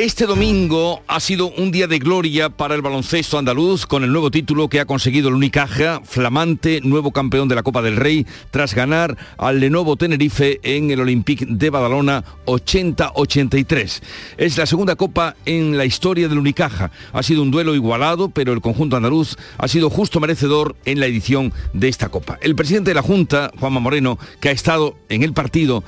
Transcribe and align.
Este 0.00 0.24
domingo 0.24 1.02
ha 1.08 1.20
sido 1.20 1.52
un 1.58 1.70
día 1.70 1.86
de 1.86 1.98
gloria 1.98 2.48
para 2.48 2.74
el 2.74 2.80
baloncesto 2.80 3.36
andaluz 3.36 3.84
con 3.84 4.02
el 4.02 4.10
nuevo 4.10 4.30
título 4.30 4.68
que 4.68 4.80
ha 4.80 4.86
conseguido 4.86 5.28
el 5.28 5.34
Unicaja, 5.34 6.00
flamante 6.02 6.80
nuevo 6.82 7.12
campeón 7.12 7.48
de 7.48 7.54
la 7.54 7.62
Copa 7.62 7.82
del 7.82 7.96
Rey, 7.96 8.26
tras 8.50 8.74
ganar 8.74 9.18
al 9.36 9.60
Lenovo 9.60 9.96
Tenerife 9.96 10.58
en 10.62 10.90
el 10.90 11.00
Olympique 11.00 11.44
de 11.46 11.68
Badalona 11.68 12.24
80-83. 12.46 14.00
Es 14.38 14.56
la 14.56 14.64
segunda 14.64 14.96
copa 14.96 15.36
en 15.44 15.76
la 15.76 15.84
historia 15.84 16.28
del 16.28 16.38
Unicaja. 16.38 16.90
Ha 17.12 17.22
sido 17.22 17.42
un 17.42 17.50
duelo 17.50 17.74
igualado, 17.74 18.30
pero 18.30 18.54
el 18.54 18.62
conjunto 18.62 18.96
andaluz 18.96 19.36
ha 19.58 19.68
sido 19.68 19.90
justo 19.90 20.18
merecedor 20.18 20.76
en 20.86 20.98
la 20.98 21.04
edición 21.04 21.52
de 21.74 21.88
esta 21.88 22.08
copa. 22.08 22.38
El 22.40 22.56
presidente 22.56 22.92
de 22.92 22.94
la 22.94 23.02
Junta, 23.02 23.52
Juanma 23.60 23.80
Moreno, 23.80 24.18
que 24.40 24.48
ha 24.48 24.52
estado 24.52 24.96
en 25.10 25.24
el 25.24 25.34
partido, 25.34 25.84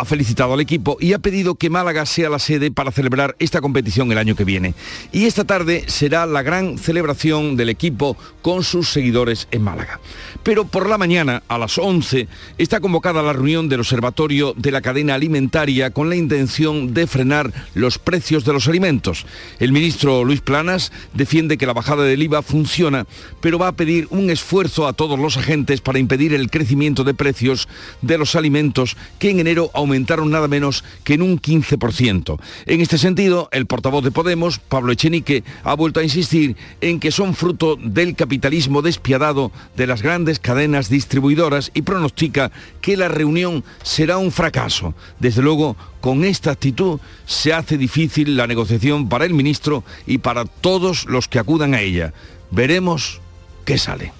ha 0.00 0.04
felicitado 0.04 0.54
al 0.54 0.60
equipo 0.60 0.96
y 0.98 1.12
ha 1.12 1.18
pedido 1.18 1.54
que 1.54 1.70
Málaga 1.70 2.06
sea 2.06 2.30
la 2.30 2.38
sede 2.38 2.70
para 2.70 2.90
celebrar 2.90 3.36
esta 3.38 3.60
competición 3.60 4.10
el 4.10 4.18
año 4.18 4.34
que 4.34 4.44
viene. 4.44 4.74
Y 5.12 5.26
esta 5.26 5.44
tarde 5.44 5.84
será 5.88 6.26
la 6.26 6.42
gran 6.42 6.78
celebración 6.78 7.56
del 7.56 7.68
equipo 7.68 8.16
con 8.42 8.64
sus 8.64 8.88
seguidores 8.88 9.46
en 9.50 9.62
Málaga. 9.62 10.00
Pero 10.42 10.64
por 10.64 10.88
la 10.88 10.96
mañana, 10.96 11.42
a 11.48 11.58
las 11.58 11.76
11, 11.76 12.28
está 12.56 12.80
convocada 12.80 13.22
la 13.22 13.34
reunión 13.34 13.68
del 13.68 13.80
Observatorio 13.80 14.54
de 14.56 14.70
la 14.70 14.80
Cadena 14.80 15.14
Alimentaria 15.14 15.90
con 15.90 16.08
la 16.08 16.16
intención 16.16 16.94
de 16.94 17.06
frenar 17.06 17.52
los 17.74 17.98
precios 17.98 18.44
de 18.44 18.54
los 18.54 18.68
alimentos. 18.68 19.26
El 19.58 19.72
ministro 19.72 20.24
Luis 20.24 20.40
Planas 20.40 20.92
defiende 21.12 21.58
que 21.58 21.66
la 21.66 21.74
bajada 21.74 22.04
del 22.04 22.22
IVA 22.22 22.42
funciona, 22.42 23.06
pero 23.42 23.58
va 23.58 23.68
a 23.68 23.76
pedir 23.76 24.06
un 24.10 24.30
esfuerzo 24.30 24.86
a 24.86 24.94
todos 24.94 25.18
los 25.18 25.36
agentes 25.36 25.82
para 25.82 25.98
impedir 25.98 26.32
el 26.32 26.50
crecimiento 26.50 27.04
de 27.04 27.12
precios 27.12 27.68
de 28.00 28.16
los 28.16 28.34
alimentos 28.34 28.96
que 29.18 29.30
en 29.30 29.40
enero 29.40 29.70
aumentaron 29.90 30.30
nada 30.30 30.46
menos 30.46 30.84
que 31.02 31.14
en 31.14 31.22
un 31.22 31.40
15%. 31.40 32.38
En 32.66 32.80
este 32.80 32.96
sentido, 32.96 33.48
el 33.50 33.66
portavoz 33.66 34.04
de 34.04 34.12
Podemos, 34.12 34.60
Pablo 34.60 34.92
Echenique, 34.92 35.42
ha 35.64 35.74
vuelto 35.74 35.98
a 35.98 36.04
insistir 36.04 36.56
en 36.80 37.00
que 37.00 37.10
son 37.10 37.34
fruto 37.34 37.74
del 37.74 38.14
capitalismo 38.14 38.82
despiadado 38.82 39.50
de 39.76 39.88
las 39.88 40.02
grandes 40.02 40.38
cadenas 40.38 40.90
distribuidoras 40.90 41.72
y 41.74 41.82
pronostica 41.82 42.52
que 42.80 42.96
la 42.96 43.08
reunión 43.08 43.64
será 43.82 44.16
un 44.16 44.30
fracaso. 44.30 44.94
Desde 45.18 45.42
luego, 45.42 45.76
con 46.00 46.24
esta 46.24 46.52
actitud 46.52 47.00
se 47.26 47.52
hace 47.52 47.76
difícil 47.76 48.36
la 48.36 48.46
negociación 48.46 49.08
para 49.08 49.24
el 49.24 49.34
ministro 49.34 49.82
y 50.06 50.18
para 50.18 50.44
todos 50.44 51.04
los 51.06 51.26
que 51.26 51.40
acudan 51.40 51.74
a 51.74 51.80
ella. 51.80 52.14
Veremos 52.52 53.20
qué 53.64 53.76
sale. 53.76 54.19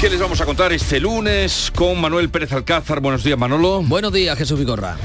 ¿Qué 0.00 0.08
les 0.08 0.20
vamos 0.20 0.40
a 0.40 0.46
contar 0.46 0.72
este 0.72 1.00
lunes 1.00 1.72
con 1.74 2.00
Manuel 2.00 2.28
Pérez 2.28 2.52
Alcázar? 2.52 3.00
Buenos 3.00 3.24
días, 3.24 3.36
Manolo. 3.36 3.82
Buenos 3.82 4.12
días, 4.12 4.38
Jesús 4.38 4.56
Vigorra. 4.56 4.96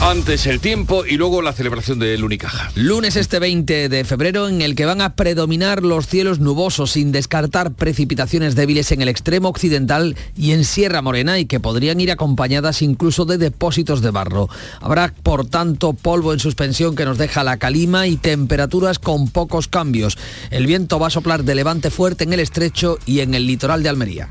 Antes 0.00 0.44
el 0.48 0.58
tiempo 0.58 1.06
y 1.06 1.18
luego 1.18 1.40
la 1.40 1.52
celebración 1.52 2.00
del 2.00 2.24
Unicaja. 2.24 2.72
Lunes 2.74 3.14
este 3.14 3.38
20 3.38 3.88
de 3.88 4.04
febrero 4.04 4.48
en 4.48 4.60
el 4.60 4.74
que 4.74 4.86
van 4.86 5.02
a 5.02 5.14
predominar 5.14 5.84
los 5.84 6.08
cielos 6.08 6.40
nubosos 6.40 6.90
sin 6.92 7.12
descartar 7.12 7.74
precipitaciones 7.74 8.56
débiles 8.56 8.90
en 8.90 9.02
el 9.02 9.08
extremo 9.08 9.48
occidental 9.50 10.16
y 10.36 10.50
en 10.50 10.64
Sierra 10.64 11.00
Morena 11.00 11.38
y 11.38 11.44
que 11.44 11.60
podrían 11.60 12.00
ir 12.00 12.10
acompañadas 12.10 12.82
incluso 12.82 13.26
de 13.26 13.38
depósitos 13.38 14.00
de 14.00 14.10
barro. 14.10 14.48
Habrá 14.80 15.14
por 15.22 15.46
tanto 15.46 15.92
polvo 15.92 16.32
en 16.32 16.40
suspensión 16.40 16.96
que 16.96 17.04
nos 17.04 17.18
deja 17.18 17.44
la 17.44 17.58
calima 17.58 18.08
y 18.08 18.16
temperaturas 18.16 18.98
con 18.98 19.28
pocos 19.28 19.68
cambios. 19.68 20.18
El 20.50 20.66
viento 20.66 20.98
va 20.98 21.06
a 21.06 21.10
soplar 21.10 21.44
de 21.44 21.54
levante 21.54 21.90
fuerte 21.90 22.24
en 22.24 22.32
el 22.32 22.40
estrecho 22.40 22.98
y 23.06 23.20
en 23.20 23.34
el 23.34 23.46
litoral 23.46 23.84
de 23.84 23.90
Almería. 23.90 24.30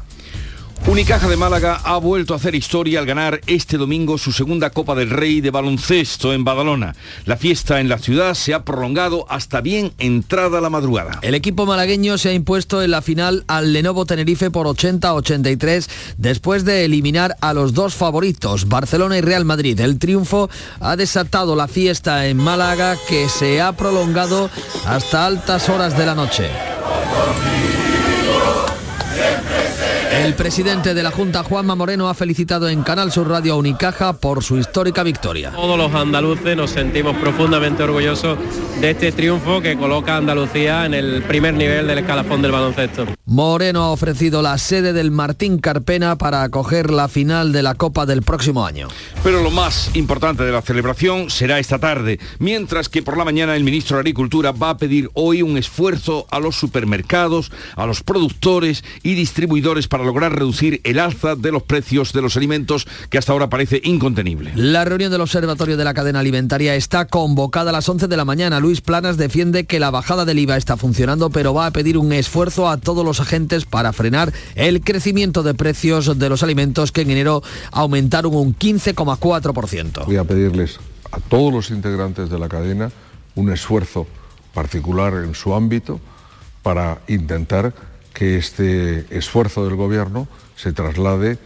Unicaja 0.88 1.28
de 1.28 1.38
Málaga 1.38 1.79
ha 1.84 1.97
vuelto 1.97 2.34
a 2.34 2.38
hacer 2.38 2.56
historia 2.56 3.00
al 3.00 3.06
ganar 3.06 3.41
este 3.45 3.78
domingo 3.78 4.17
su 4.17 4.31
segunda 4.31 4.72
Copa 4.72 4.95
del 4.95 5.12
Rey 5.12 5.40
de 5.40 5.51
baloncesto 5.51 6.34
en 6.34 6.44
Badalona. 6.44 6.95
La 7.25 7.38
fiesta 7.38 7.79
en 7.79 7.90
la 7.90 8.00
ciudad 8.00 8.34
se 8.34 8.53
ha 8.56 8.63
prolongado 8.63 9.28
hasta 9.29 9.62
bien 9.62 9.91
entrada 10.00 10.62
la 10.62 10.72
madrugada. 10.72 11.19
El 11.22 11.35
equipo 11.35 11.67
malagueño 11.67 12.17
se 12.17 12.29
ha 12.29 12.34
impuesto 12.34 12.81
en 12.81 12.91
la 12.91 13.03
final 13.03 13.44
al 13.47 13.72
Lenovo 13.72 14.06
Tenerife 14.06 14.50
por 14.50 14.66
80-83 14.66 15.88
después 16.17 16.66
de 16.66 16.85
eliminar 16.85 17.35
a 17.40 17.53
los 17.53 17.73
dos 17.73 17.94
favoritos, 17.94 18.67
Barcelona 18.67 19.17
y 19.17 19.22
Real 19.22 19.46
Madrid. 19.46 19.79
El 19.79 20.00
triunfo 20.00 20.50
ha 20.79 20.96
desatado 20.96 21.56
la 21.56 21.67
fiesta 21.67 22.25
en 22.25 22.38
Málaga 22.38 22.97
que 23.07 23.29
se 23.29 23.61
ha 23.61 23.73
prolongado 23.73 24.50
hasta 24.85 25.28
altas 25.28 25.69
horas 25.69 25.96
de 25.97 26.06
la 26.06 26.16
noche. 26.16 26.50
El 30.29 30.35
presidente 30.35 30.94
de 30.94 31.01
la 31.01 31.09
Junta, 31.09 31.41
Juanma 31.41 31.73
Moreno, 31.73 32.07
ha 32.07 32.13
felicitado 32.13 32.69
en 32.69 32.84
Canal 32.84 33.12
Sur 33.12 33.28
Radio 33.28 33.53
a 33.53 33.56
Unicaja 33.56 34.13
por 34.13 34.44
su 34.44 34.59
histórica 34.59 35.01
victoria. 35.01 35.50
Todos 35.50 35.75
los 35.75 35.91
andaluces 35.95 36.56
nos 36.56 36.69
sentimos 36.69 37.17
profundamente 37.17 37.81
orgullosos 37.81 38.38
de 38.79 38.91
este 38.91 39.12
triunfo 39.12 39.59
que 39.59 39.75
coloca 39.75 40.13
a 40.13 40.17
Andalucía 40.17 40.85
en 40.85 40.94
el 40.94 41.23
primer 41.23 41.56
nivel 41.56 41.88
del 41.88 41.97
escalafón 41.97 42.44
del 42.44 42.51
baloncesto. 42.51 43.07
Moreno 43.25 43.81
ha 43.81 43.90
ofrecido 43.90 44.44
la 44.44 44.59
sede 44.59 44.94
del 44.94 45.09
Martín 45.09 45.57
Carpena 45.57 46.16
para 46.19 46.44
acoger 46.44 46.91
la 46.91 47.07
final 47.07 47.51
de 47.51 47.63
la 47.63 47.73
Copa 47.73 48.06
del 48.06 48.22
próximo 48.22 48.67
año. 48.67 48.88
Pero 49.23 49.41
lo 49.41 49.50
más 49.50 49.96
importante 49.96 50.44
de 50.44 50.51
la 50.51 50.61
celebración 50.61 51.31
será 51.31 51.57
esta 51.57 51.79
tarde, 51.79 52.19
mientras 52.38 52.88
que 52.88 53.01
por 53.01 53.17
la 53.17 53.25
mañana 53.25 53.56
el 53.56 53.63
ministro 53.63 53.97
de 53.97 54.01
Agricultura 54.01 54.51
va 54.51 54.72
a 54.72 54.78
pedir 54.78 55.09
hoy 55.16 55.41
un 55.41 55.57
esfuerzo 55.57 56.28
a 56.29 56.40
los 56.40 56.56
supermercados, 56.56 57.51
a 57.75 57.88
los 57.88 58.03
productores 58.03 58.84
y 59.01 59.16
distribuidores 59.16 59.88
para 59.88 60.03
lograr 60.03 60.19
reducir 60.28 60.81
el 60.84 61.00
alza 61.00 61.35
de 61.35 61.53
los 61.53 61.63
precios 61.63 62.12
de 62.12 62.22
los 62.22 62.35
alimentos 62.35 62.85
que 63.09 63.18
hasta 63.18 63.31
ahora 63.31 63.50
parece 63.50 63.80
incontenible. 63.85 64.52
La 64.56 64.84
reunión 64.84 65.12
del 65.12 65.22
Observatorio 65.22 65.78
de 65.78 65.85
la 65.85 65.94
Cadena 65.94 66.19
Alimentaria 66.19 66.75
está 66.75 67.06
convocada 67.06 67.69
a 67.69 67.74
las 67.74 67.88
11 67.88 68.09
de 68.09 68.18
la 68.18 68.25
mañana. 68.25 68.59
Luis 68.59 68.81
Planas 68.81 69.16
defiende 69.16 69.66
que 69.66 69.79
la 69.79 69.91
bajada 69.91 70.25
del 70.25 70.40
IVA 70.40 70.58
está 70.58 70.75
funcionando, 70.75 71.29
pero 71.29 71.53
va 71.53 71.68
a 71.68 71.72
pedir 71.72 71.97
un 71.97 72.12
esfuerzo 72.12 72.68
a 72.68 72.78
todos 72.78 73.06
los 73.06 73.22
agentes 73.22 73.63
para 73.63 73.94
frenar 73.94 74.34
el 74.56 74.81
crecimiento 74.81 75.44
de 75.44 75.53
precios 75.53 76.19
de 76.19 76.29
los 76.29 76.44
alimentos 76.44 76.91
que 76.91 77.02
en 77.02 77.12
enero 77.12 77.44
aumentaron 77.72 78.35
un 78.35 78.56
15,4%. 78.56 80.06
Voy 80.06 80.18
a 80.18 80.24
pedirles 80.24 80.79
a 81.12 81.19
todos 81.19 81.53
los 81.53 81.69
integrantes 81.69 82.29
de 82.29 82.40
la 82.40 82.50
cadena 82.50 82.91
un 83.35 83.52
esfuerzo 83.52 84.08
particular 84.53 85.13
en 85.13 85.35
su 85.35 85.53
ámbito 85.53 86.00
para 86.63 87.00
intentar 87.08 87.74
que 88.14 88.38
este 88.38 89.06
esfuerzo 89.09 89.66
del 89.66 89.75
gobierno 89.75 90.28
se 90.56 90.74
traslade 90.74 91.38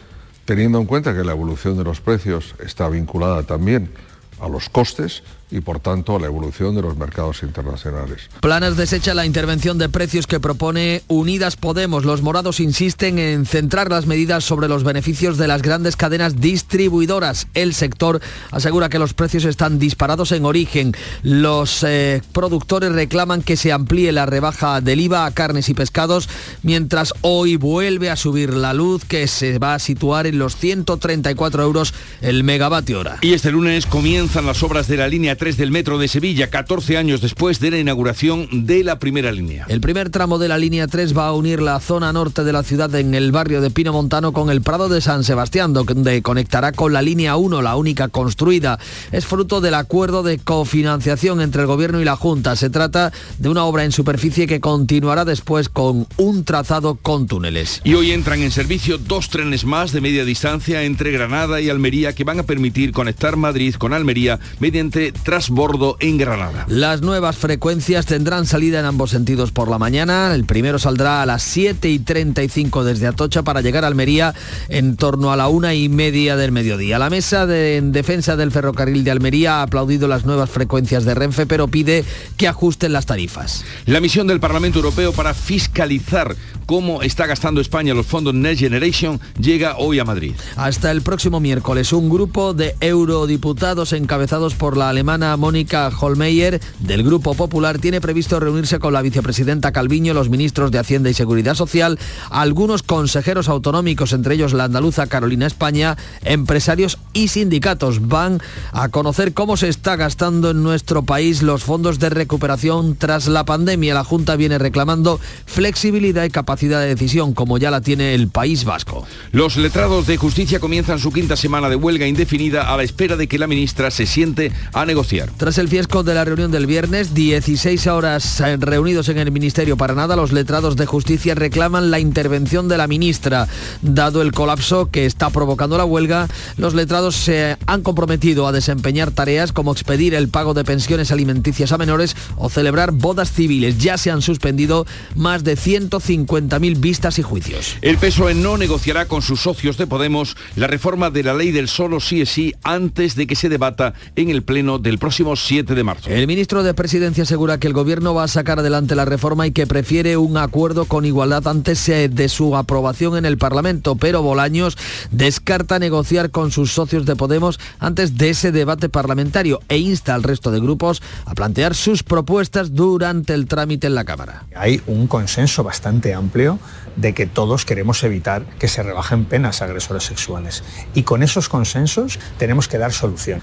teniendo 0.45 0.79
en 0.79 0.85
cuenta 0.85 1.13
que 1.13 1.23
la 1.23 1.31
evolución 1.31 1.77
de 1.77 1.83
los 1.83 2.01
precios 2.01 2.55
está 2.63 2.89
vinculada 2.89 3.43
también 3.43 3.91
a 4.39 4.49
los 4.49 4.69
costes 4.69 5.23
y 5.53 5.61
por 5.61 5.79
tanto 5.79 6.15
a 6.15 6.19
la 6.19 6.25
evolución 6.25 6.75
de 6.75 6.81
los 6.81 6.97
mercados 6.97 7.43
internacionales. 7.43 8.29
Planas 8.41 8.75
desecha 8.75 9.13
la 9.13 9.25
intervención 9.25 9.77
de 9.77 9.87
precios 9.87 10.25
que 10.25 10.39
propone 10.39 11.03
Unidas 11.07 11.55
Podemos. 11.55 12.05
Los 12.05 12.23
morados 12.23 12.59
insisten 12.59 13.19
en 13.19 13.45
centrar 13.45 13.89
las 13.89 14.07
medidas 14.07 14.43
sobre 14.43 14.67
los 14.67 14.83
beneficios 14.83 15.37
de 15.37 15.47
las 15.47 15.61
grandes 15.61 15.95
cadenas 15.95 16.41
distribuidoras. 16.41 17.47
El 17.53 17.73
sector 17.75 18.19
asegura 18.51 18.89
que 18.89 18.99
los 18.99 19.13
precios 19.13 19.45
están 19.45 19.77
disparados 19.77 20.31
en 20.31 20.45
origen. 20.45 20.93
Los 21.21 21.83
eh, 21.83 22.21
productores 22.31 22.91
reclaman 22.91 23.43
que 23.43 23.55
se 23.55 23.71
amplíe 23.71 24.11
la 24.11 24.25
rebaja 24.25 24.81
del 24.81 25.01
IVA 25.01 25.25
a 25.25 25.31
carnes 25.31 25.69
y 25.69 25.75
pescados, 25.75 26.29
mientras 26.63 27.13
hoy 27.21 27.57
vuelve 27.57 28.09
a 28.09 28.15
subir 28.15 28.53
la 28.53 28.73
luz 28.73 29.05
que 29.05 29.27
se 29.27 29.59
va 29.59 29.75
a 29.75 29.79
situar 29.79 30.25
en 30.25 30.39
los 30.39 30.55
134 30.55 31.63
euros 31.63 31.93
el 32.21 32.43
megavatio 32.43 32.99
hora. 32.99 33.19
Y 33.21 33.33
este 33.33 33.51
lunes 33.51 33.85
comienzan 33.85 34.45
las 34.45 34.63
obras 34.63 34.87
de 34.87 34.97
la 34.97 35.07
línea 35.07 35.35
del 35.43 35.71
Metro 35.71 35.97
de 35.97 36.07
Sevilla, 36.07 36.49
14 36.49 36.95
años 36.97 37.19
después 37.19 37.59
de 37.59 37.69
la 37.69 37.77
inauguración 37.77 38.65
de 38.65 38.81
la 38.81 38.97
primera 38.97 39.29
línea. 39.29 39.65
El 39.67 39.81
primer 39.81 40.09
tramo 40.09 40.39
de 40.39 40.47
la 40.47 40.57
línea 40.57 40.87
3 40.87 41.17
va 41.17 41.27
a 41.27 41.33
unir 41.33 41.61
la 41.61 41.81
zona 41.81 42.13
norte 42.13 42.45
de 42.45 42.53
la 42.53 42.63
ciudad 42.63 42.95
en 42.95 43.13
el 43.13 43.33
barrio 43.33 43.59
de 43.59 43.69
Pino 43.69 43.91
Montano 43.91 44.31
con 44.31 44.49
el 44.49 44.61
Prado 44.61 44.87
de 44.87 45.01
San 45.01 45.25
Sebastián, 45.25 45.73
donde 45.73 46.21
conectará 46.21 46.71
con 46.71 46.93
la 46.93 47.01
línea 47.01 47.35
1, 47.35 47.61
la 47.61 47.75
única 47.75 48.07
construida. 48.07 48.79
Es 49.11 49.25
fruto 49.25 49.59
del 49.59 49.73
acuerdo 49.73 50.23
de 50.23 50.39
cofinanciación 50.39 51.41
entre 51.41 51.63
el 51.63 51.67
Gobierno 51.67 51.99
y 51.99 52.05
la 52.05 52.15
Junta. 52.15 52.55
Se 52.55 52.69
trata 52.69 53.11
de 53.37 53.49
una 53.49 53.65
obra 53.65 53.83
en 53.83 53.91
superficie 53.91 54.47
que 54.47 54.61
continuará 54.61 55.25
después 55.25 55.67
con 55.67 56.07
un 56.15 56.45
trazado 56.45 56.95
con 56.95 57.27
túneles. 57.27 57.81
Y 57.83 57.95
hoy 57.95 58.11
entran 58.11 58.41
en 58.41 58.51
servicio 58.51 58.97
dos 58.97 59.27
trenes 59.27 59.65
más 59.65 59.91
de 59.91 59.99
media 59.99 60.23
distancia 60.23 60.83
entre 60.83 61.11
Granada 61.11 61.59
y 61.59 61.69
Almería 61.69 62.15
que 62.15 62.23
van 62.23 62.39
a 62.39 62.43
permitir 62.43 62.93
conectar 62.93 63.35
Madrid 63.35 63.75
con 63.75 63.91
Almería 63.91 64.39
mediante 64.61 65.11
trasbordo 65.33 65.97
en 65.99 66.19
Granada. 66.19 66.67
Las 66.67 67.01
nuevas 67.01 67.35
frecuencias 67.37 68.05
tendrán 68.05 68.45
salida 68.45 68.79
en 68.79 68.85
ambos 68.85 69.09
sentidos 69.09 69.51
por 69.51 69.67
la 69.67 69.79
mañana. 69.79 70.31
El 70.35 70.45
primero 70.45 70.77
saldrá 70.77 71.23
a 71.23 71.25
las 71.25 71.41
7 71.41 71.89
y 71.89 71.97
35 71.97 72.83
desde 72.83 73.07
Atocha 73.07 73.41
para 73.41 73.61
llegar 73.61 73.83
a 73.83 73.87
Almería 73.87 74.35
en 74.69 74.95
torno 74.95 75.31
a 75.31 75.35
la 75.35 75.47
una 75.47 75.73
y 75.73 75.89
media 75.89 76.35
del 76.35 76.51
mediodía. 76.51 76.99
La 76.99 77.09
mesa 77.09 77.47
de 77.47 77.81
defensa 77.81 78.35
del 78.35 78.51
ferrocarril 78.51 79.03
de 79.03 79.09
Almería 79.09 79.55
ha 79.55 79.61
aplaudido 79.63 80.07
las 80.07 80.23
nuevas 80.23 80.51
frecuencias 80.51 81.03
de 81.03 81.15
Renfe, 81.15 81.47
pero 81.47 81.67
pide 81.67 82.05
que 82.37 82.47
ajusten 82.47 82.93
las 82.93 83.07
tarifas. 83.07 83.65
La 83.87 84.01
misión 84.01 84.27
del 84.27 84.39
Parlamento 84.39 84.77
Europeo 84.77 85.13
para 85.13 85.33
fiscalizar 85.33 86.35
cómo 86.67 87.01
está 87.01 87.25
gastando 87.25 87.59
España 87.59 87.95
los 87.95 88.05
fondos 88.05 88.35
Next 88.35 88.59
Generation 88.59 89.19
llega 89.39 89.77
hoy 89.77 89.97
a 89.97 90.05
Madrid. 90.05 90.33
Hasta 90.57 90.91
el 90.91 91.01
próximo 91.01 91.39
miércoles, 91.39 91.91
un 91.91 92.07
grupo 92.07 92.53
de 92.53 92.75
eurodiputados 92.81 93.93
encabezados 93.93 94.53
por 94.53 94.77
la 94.77 94.89
alemana 94.89 95.12
Mónica 95.37 95.91
Holmeyer 95.99 96.59
del 96.79 97.03
Grupo 97.03 97.35
Popular 97.35 97.77
tiene 97.77 98.01
previsto 98.01 98.39
reunirse 98.39 98.79
con 98.79 98.93
la 98.93 99.03
vicepresidenta 99.03 99.71
Calviño, 99.71 100.15
los 100.15 100.29
ministros 100.29 100.71
de 100.71 100.79
Hacienda 100.79 101.11
y 101.11 101.13
Seguridad 101.13 101.53
Social, 101.53 101.99
algunos 102.31 102.81
consejeros 102.81 103.47
autonómicos, 103.47 104.11
entre 104.13 104.33
ellos 104.33 104.53
la 104.53 104.63
andaluza 104.63 105.05
Carolina 105.05 105.45
España, 105.45 105.97
empresarios 106.23 106.97
y 107.13 107.27
sindicatos. 107.27 108.07
Van 108.07 108.41
a 108.71 108.89
conocer 108.89 109.33
cómo 109.33 109.55
se 109.55 109.69
está 109.69 109.95
gastando 109.97 110.49
en 110.49 110.63
nuestro 110.63 111.03
país 111.03 111.43
los 111.43 111.63
fondos 111.63 111.99
de 111.99 112.09
recuperación 112.09 112.95
tras 112.95 113.27
la 113.27 113.45
pandemia. 113.45 113.93
La 113.93 114.03
Junta 114.03 114.35
viene 114.35 114.57
reclamando 114.57 115.19
flexibilidad 115.45 116.23
y 116.23 116.31
capacidad 116.31 116.81
de 116.81 116.87
decisión, 116.87 117.35
como 117.35 117.59
ya 117.59 117.69
la 117.69 117.81
tiene 117.81 118.15
el 118.15 118.29
País 118.29 118.63
Vasco. 118.63 119.05
Los 119.31 119.57
letrados 119.57 120.07
de 120.07 120.17
justicia 120.17 120.59
comienzan 120.59 120.97
su 120.97 121.13
quinta 121.13 121.35
semana 121.35 121.69
de 121.69 121.75
huelga 121.75 122.07
indefinida 122.07 122.73
a 122.73 122.77
la 122.77 122.83
espera 122.83 123.15
de 123.15 123.27
que 123.27 123.37
la 123.37 123.45
ministra 123.45 123.91
se 123.91 124.07
siente 124.07 124.51
a 124.73 124.85
negociar. 124.85 125.02
Tras 125.37 125.57
el 125.57 125.67
fiesco 125.67 126.03
de 126.03 126.13
la 126.13 126.23
reunión 126.23 126.51
del 126.51 126.65
viernes, 126.65 127.13
16 127.13 127.87
horas 127.87 128.41
reunidos 128.59 129.09
en 129.09 129.17
el 129.17 129.31
Ministerio 129.31 129.75
para 129.75 129.95
nada, 129.95 130.15
los 130.15 130.31
letrados 130.31 130.75
de 130.75 130.85
justicia 130.85 131.35
reclaman 131.35 131.91
la 131.91 131.99
intervención 131.99 132.67
de 132.67 132.77
la 132.77 132.87
ministra. 132.87 133.47
Dado 133.81 134.21
el 134.21 134.31
colapso 134.31 134.89
que 134.89 135.05
está 135.05 135.29
provocando 135.29 135.77
la 135.77 135.85
huelga, 135.85 136.27
los 136.57 136.73
letrados 136.73 137.15
se 137.15 137.57
han 137.65 137.81
comprometido 137.81 138.47
a 138.47 138.51
desempeñar 138.51 139.11
tareas 139.11 139.51
como 139.51 139.73
expedir 139.73 140.13
el 140.13 140.29
pago 140.29 140.53
de 140.53 140.63
pensiones 140.63 141.11
alimenticias 141.11 141.71
a 141.71 141.77
menores 141.77 142.15
o 142.37 142.49
celebrar 142.49 142.91
bodas 142.91 143.31
civiles. 143.31 143.79
Ya 143.79 143.97
se 143.97 144.09
han 144.09 144.21
suspendido 144.21 144.85
más 145.15 145.43
de 145.43 145.57
150.000 145.57 146.79
vistas 146.79 147.19
y 147.19 147.23
juicios. 147.23 147.75
El 147.81 147.97
PSOE 147.97 148.35
no 148.35 148.57
negociará 148.57 149.05
con 149.05 149.21
sus 149.21 149.41
socios 149.41 149.77
de 149.77 149.85
Podemos 149.85 150.37
la 150.55 150.67
reforma 150.67 151.09
de 151.09 151.23
la 151.23 151.33
ley 151.33 151.51
del 151.51 151.67
solo 151.67 151.99
sí 151.99 152.21
es 152.21 152.29
sí 152.29 152.53
antes 152.63 153.15
de 153.15 153.27
que 153.27 153.35
se 153.35 153.49
debata 153.49 153.93
en 154.15 154.29
el 154.29 154.43
Pleno 154.43 154.79
del 154.93 154.99
próximo 154.99 155.35
7 155.35 155.73
de 155.73 155.83
marzo. 155.83 156.07
El 156.11 156.27
ministro 156.27 156.61
de 156.61 156.75
Presidencia 156.75 157.23
asegura 157.23 157.57
que 157.57 157.65
el 157.65 157.73
gobierno 157.73 158.13
va 158.13 158.25
a 158.25 158.27
sacar 158.27 158.59
adelante 158.59 158.93
la 158.93 159.05
reforma 159.05 159.47
y 159.47 159.51
que 159.51 159.65
prefiere 159.65 160.17
un 160.17 160.37
acuerdo 160.37 160.85
con 160.85 161.03
igualdad 161.03 161.47
antes 161.47 161.89
eh, 161.89 162.09
de 162.09 162.29
su 162.29 162.55
aprobación 162.55 163.17
en 163.17 163.25
el 163.25 163.39
Parlamento, 163.39 163.95
pero 163.95 164.21
Bolaños 164.21 164.77
descarta 165.09 165.79
negociar 165.79 166.29
con 166.29 166.51
sus 166.51 166.71
socios 166.71 167.07
de 167.07 167.15
Podemos 167.15 167.59
antes 167.79 168.19
de 168.19 168.29
ese 168.29 168.51
debate 168.51 168.87
parlamentario 168.87 169.61
e 169.67 169.79
insta 169.79 170.13
al 170.13 170.21
resto 170.21 170.51
de 170.51 170.59
grupos 170.59 171.01
a 171.25 171.33
plantear 171.33 171.73
sus 171.73 172.03
propuestas 172.03 172.75
durante 172.75 173.33
el 173.33 173.47
trámite 173.47 173.87
en 173.87 173.95
la 173.95 174.03
Cámara. 174.03 174.43
Hay 174.55 174.79
un 174.85 175.07
consenso 175.07 175.63
bastante 175.63 176.13
amplio 176.13 176.59
de 176.97 177.15
que 177.15 177.25
todos 177.25 177.65
queremos 177.65 178.03
evitar 178.03 178.45
que 178.59 178.67
se 178.67 178.83
rebajen 178.83 179.25
penas 179.25 179.63
a 179.63 179.65
agresores 179.65 180.03
sexuales. 180.03 180.63
Y 180.93 181.01
con 181.01 181.23
esos 181.23 181.49
consensos 181.49 182.19
tenemos 182.37 182.67
que 182.67 182.77
dar 182.77 182.93
solución. 182.93 183.41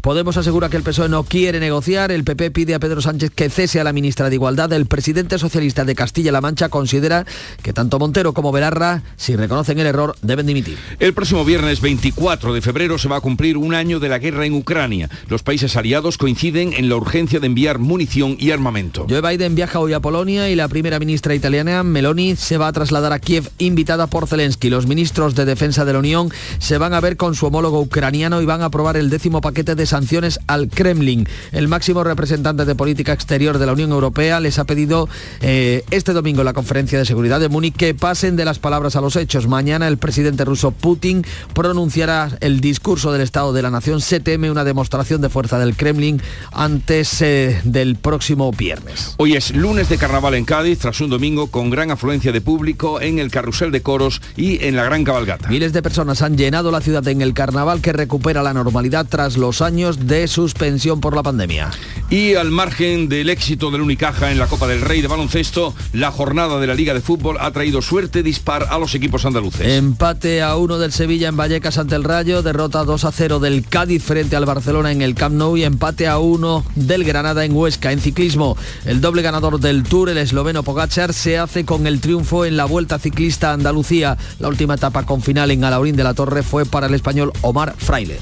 Podemos 0.00 0.36
asegura 0.36 0.68
que 0.68 0.76
el 0.76 0.84
PSOE 0.84 1.08
no 1.08 1.24
quiere 1.24 1.58
negociar. 1.58 2.12
El 2.12 2.22
PP 2.22 2.52
pide 2.52 2.72
a 2.72 2.78
Pedro 2.78 3.02
Sánchez 3.02 3.32
que 3.34 3.50
cese 3.50 3.80
a 3.80 3.84
la 3.84 3.92
ministra 3.92 4.28
de 4.28 4.36
Igualdad. 4.36 4.72
El 4.72 4.86
presidente 4.86 5.40
socialista 5.40 5.84
de 5.84 5.96
Castilla-La 5.96 6.40
Mancha 6.40 6.68
considera 6.68 7.26
que 7.64 7.72
tanto 7.72 7.98
Montero 7.98 8.32
como 8.32 8.52
Belarra, 8.52 9.02
si 9.16 9.34
reconocen 9.34 9.80
el 9.80 9.88
error, 9.88 10.14
deben 10.22 10.46
dimitir. 10.46 10.78
El 11.00 11.14
próximo 11.14 11.44
viernes 11.44 11.80
24 11.80 12.54
de 12.54 12.62
febrero 12.62 12.96
se 12.96 13.08
va 13.08 13.16
a 13.16 13.20
cumplir 13.20 13.56
un 13.56 13.74
año 13.74 13.98
de 13.98 14.08
la 14.08 14.20
guerra 14.20 14.46
en 14.46 14.54
Ucrania. 14.54 15.10
Los 15.28 15.42
países 15.42 15.76
aliados 15.76 16.16
coinciden 16.16 16.74
en 16.74 16.88
la 16.88 16.94
urgencia 16.94 17.40
de 17.40 17.48
enviar 17.48 17.80
munición 17.80 18.36
y 18.38 18.52
armamento. 18.52 19.04
Joe 19.10 19.20
Biden 19.20 19.56
viaja 19.56 19.80
hoy 19.80 19.94
a 19.94 20.00
Polonia 20.00 20.48
y 20.48 20.54
la 20.54 20.68
primera 20.68 21.00
ministra 21.00 21.34
italiana, 21.34 21.82
Meloni, 21.82 22.36
se 22.36 22.56
va 22.56 22.68
a 22.68 22.72
trasladar 22.72 23.12
a 23.12 23.18
Kiev 23.18 23.50
invitada 23.58 24.06
por 24.06 24.28
Zelensky. 24.28 24.70
Los 24.70 24.86
ministros 24.86 25.34
de 25.34 25.44
Defensa 25.44 25.84
de 25.84 25.92
la 25.92 25.98
Unión 25.98 26.30
se 26.60 26.78
van 26.78 26.94
a 26.94 27.00
ver 27.00 27.16
con 27.16 27.34
su 27.34 27.46
homólogo 27.46 27.80
ucraniano 27.80 28.40
y 28.40 28.46
van 28.46 28.62
a 28.62 28.66
aprobar 28.66 28.96
el 28.96 29.10
décimo 29.10 29.40
paquete 29.40 29.74
de 29.74 29.87
sanciones 29.88 30.40
al 30.46 30.68
Kremlin. 30.68 31.26
El 31.52 31.68
máximo 31.68 32.04
representante 32.04 32.64
de 32.64 32.74
política 32.74 33.12
exterior 33.12 33.58
de 33.58 33.66
la 33.66 33.72
Unión 33.72 33.90
Europea 33.90 34.40
les 34.40 34.58
ha 34.58 34.64
pedido 34.64 35.08
eh, 35.40 35.84
este 35.90 36.12
domingo 36.12 36.40
en 36.40 36.46
la 36.46 36.52
conferencia 36.52 36.98
de 36.98 37.04
seguridad 37.04 37.40
de 37.40 37.48
Múnich 37.48 37.76
que 37.76 37.94
pasen 37.94 38.36
de 38.36 38.44
las 38.44 38.58
palabras 38.58 38.96
a 38.96 39.00
los 39.00 39.16
hechos. 39.16 39.46
Mañana 39.46 39.88
el 39.88 39.98
presidente 39.98 40.44
ruso 40.44 40.70
Putin 40.70 41.24
pronunciará 41.54 42.30
el 42.40 42.60
discurso 42.60 43.12
del 43.12 43.22
Estado 43.22 43.52
de 43.52 43.62
la 43.62 43.70
Nación. 43.70 44.00
Se 44.00 44.20
teme 44.20 44.50
una 44.50 44.64
demostración 44.64 45.20
de 45.20 45.28
fuerza 45.28 45.58
del 45.58 45.76
Kremlin 45.76 46.20
antes 46.52 47.22
eh, 47.22 47.60
del 47.64 47.96
próximo 47.96 48.52
viernes. 48.52 49.14
Hoy 49.18 49.34
es 49.34 49.54
lunes 49.54 49.88
de 49.88 49.98
carnaval 49.98 50.34
en 50.34 50.44
Cádiz, 50.44 50.78
tras 50.78 51.00
un 51.00 51.10
domingo 51.10 51.48
con 51.48 51.70
gran 51.70 51.90
afluencia 51.90 52.32
de 52.32 52.40
público 52.40 53.00
en 53.00 53.18
el 53.18 53.30
carrusel 53.30 53.72
de 53.72 53.82
coros 53.82 54.20
y 54.36 54.64
en 54.64 54.76
la 54.76 54.84
gran 54.84 55.04
cabalgata. 55.04 55.48
Miles 55.48 55.72
de 55.72 55.82
personas 55.82 56.22
han 56.22 56.36
llenado 56.36 56.70
la 56.70 56.80
ciudad 56.80 57.06
en 57.08 57.22
el 57.22 57.34
carnaval 57.34 57.80
que 57.80 57.92
recupera 57.92 58.42
la 58.42 58.52
normalidad 58.52 59.06
tras 59.08 59.36
los 59.36 59.62
años 59.62 59.77
de 59.78 60.26
suspensión 60.26 61.00
por 61.00 61.14
la 61.14 61.22
pandemia. 61.22 61.70
Y 62.10 62.34
al 62.34 62.50
margen 62.50 63.08
del 63.08 63.30
éxito 63.30 63.70
del 63.70 63.82
Unicaja 63.82 64.32
en 64.32 64.38
la 64.38 64.46
Copa 64.46 64.66
del 64.66 64.80
Rey 64.80 65.02
de 65.02 65.08
baloncesto, 65.08 65.74
la 65.92 66.10
jornada 66.10 66.58
de 66.58 66.66
la 66.66 66.74
Liga 66.74 66.94
de 66.94 67.00
Fútbol 67.00 67.36
ha 67.38 67.50
traído 67.52 67.80
suerte 67.80 68.22
dispar 68.22 68.66
a 68.70 68.78
los 68.78 68.94
equipos 68.94 69.24
andaluces. 69.24 69.66
Empate 69.66 70.42
a 70.42 70.56
uno 70.56 70.78
del 70.78 70.90
Sevilla 70.90 71.28
en 71.28 71.36
Vallecas 71.36 71.78
ante 71.78 71.94
el 71.94 72.04
Rayo, 72.04 72.42
derrota 72.42 72.82
2 72.84 73.04
a 73.04 73.12
0 73.12 73.38
del 73.38 73.64
Cádiz 73.64 74.02
frente 74.02 74.36
al 74.36 74.46
Barcelona 74.46 74.90
en 74.90 75.02
el 75.02 75.14
Camp 75.14 75.36
Nou 75.36 75.56
y 75.56 75.64
empate 75.64 76.08
a 76.08 76.18
uno 76.18 76.64
del 76.74 77.04
Granada 77.04 77.44
en 77.44 77.54
Huesca. 77.54 77.92
En 77.92 78.00
ciclismo, 78.00 78.56
el 78.84 79.00
doble 79.00 79.22
ganador 79.22 79.60
del 79.60 79.84
Tour, 79.84 80.08
el 80.08 80.18
esloveno 80.18 80.62
Pogachar, 80.62 81.12
se 81.12 81.38
hace 81.38 81.64
con 81.64 81.86
el 81.86 82.00
triunfo 82.00 82.44
en 82.44 82.56
la 82.56 82.64
Vuelta 82.64 82.98
Ciclista 82.98 83.50
a 83.50 83.54
Andalucía. 83.54 84.16
La 84.40 84.48
última 84.48 84.74
etapa 84.74 85.06
con 85.06 85.22
final 85.22 85.50
en 85.50 85.62
Alaurín 85.62 85.94
de 85.94 86.04
la 86.04 86.14
Torre 86.14 86.42
fue 86.42 86.66
para 86.66 86.86
el 86.86 86.94
español 86.94 87.32
Omar 87.42 87.74
Fraile. 87.78 88.18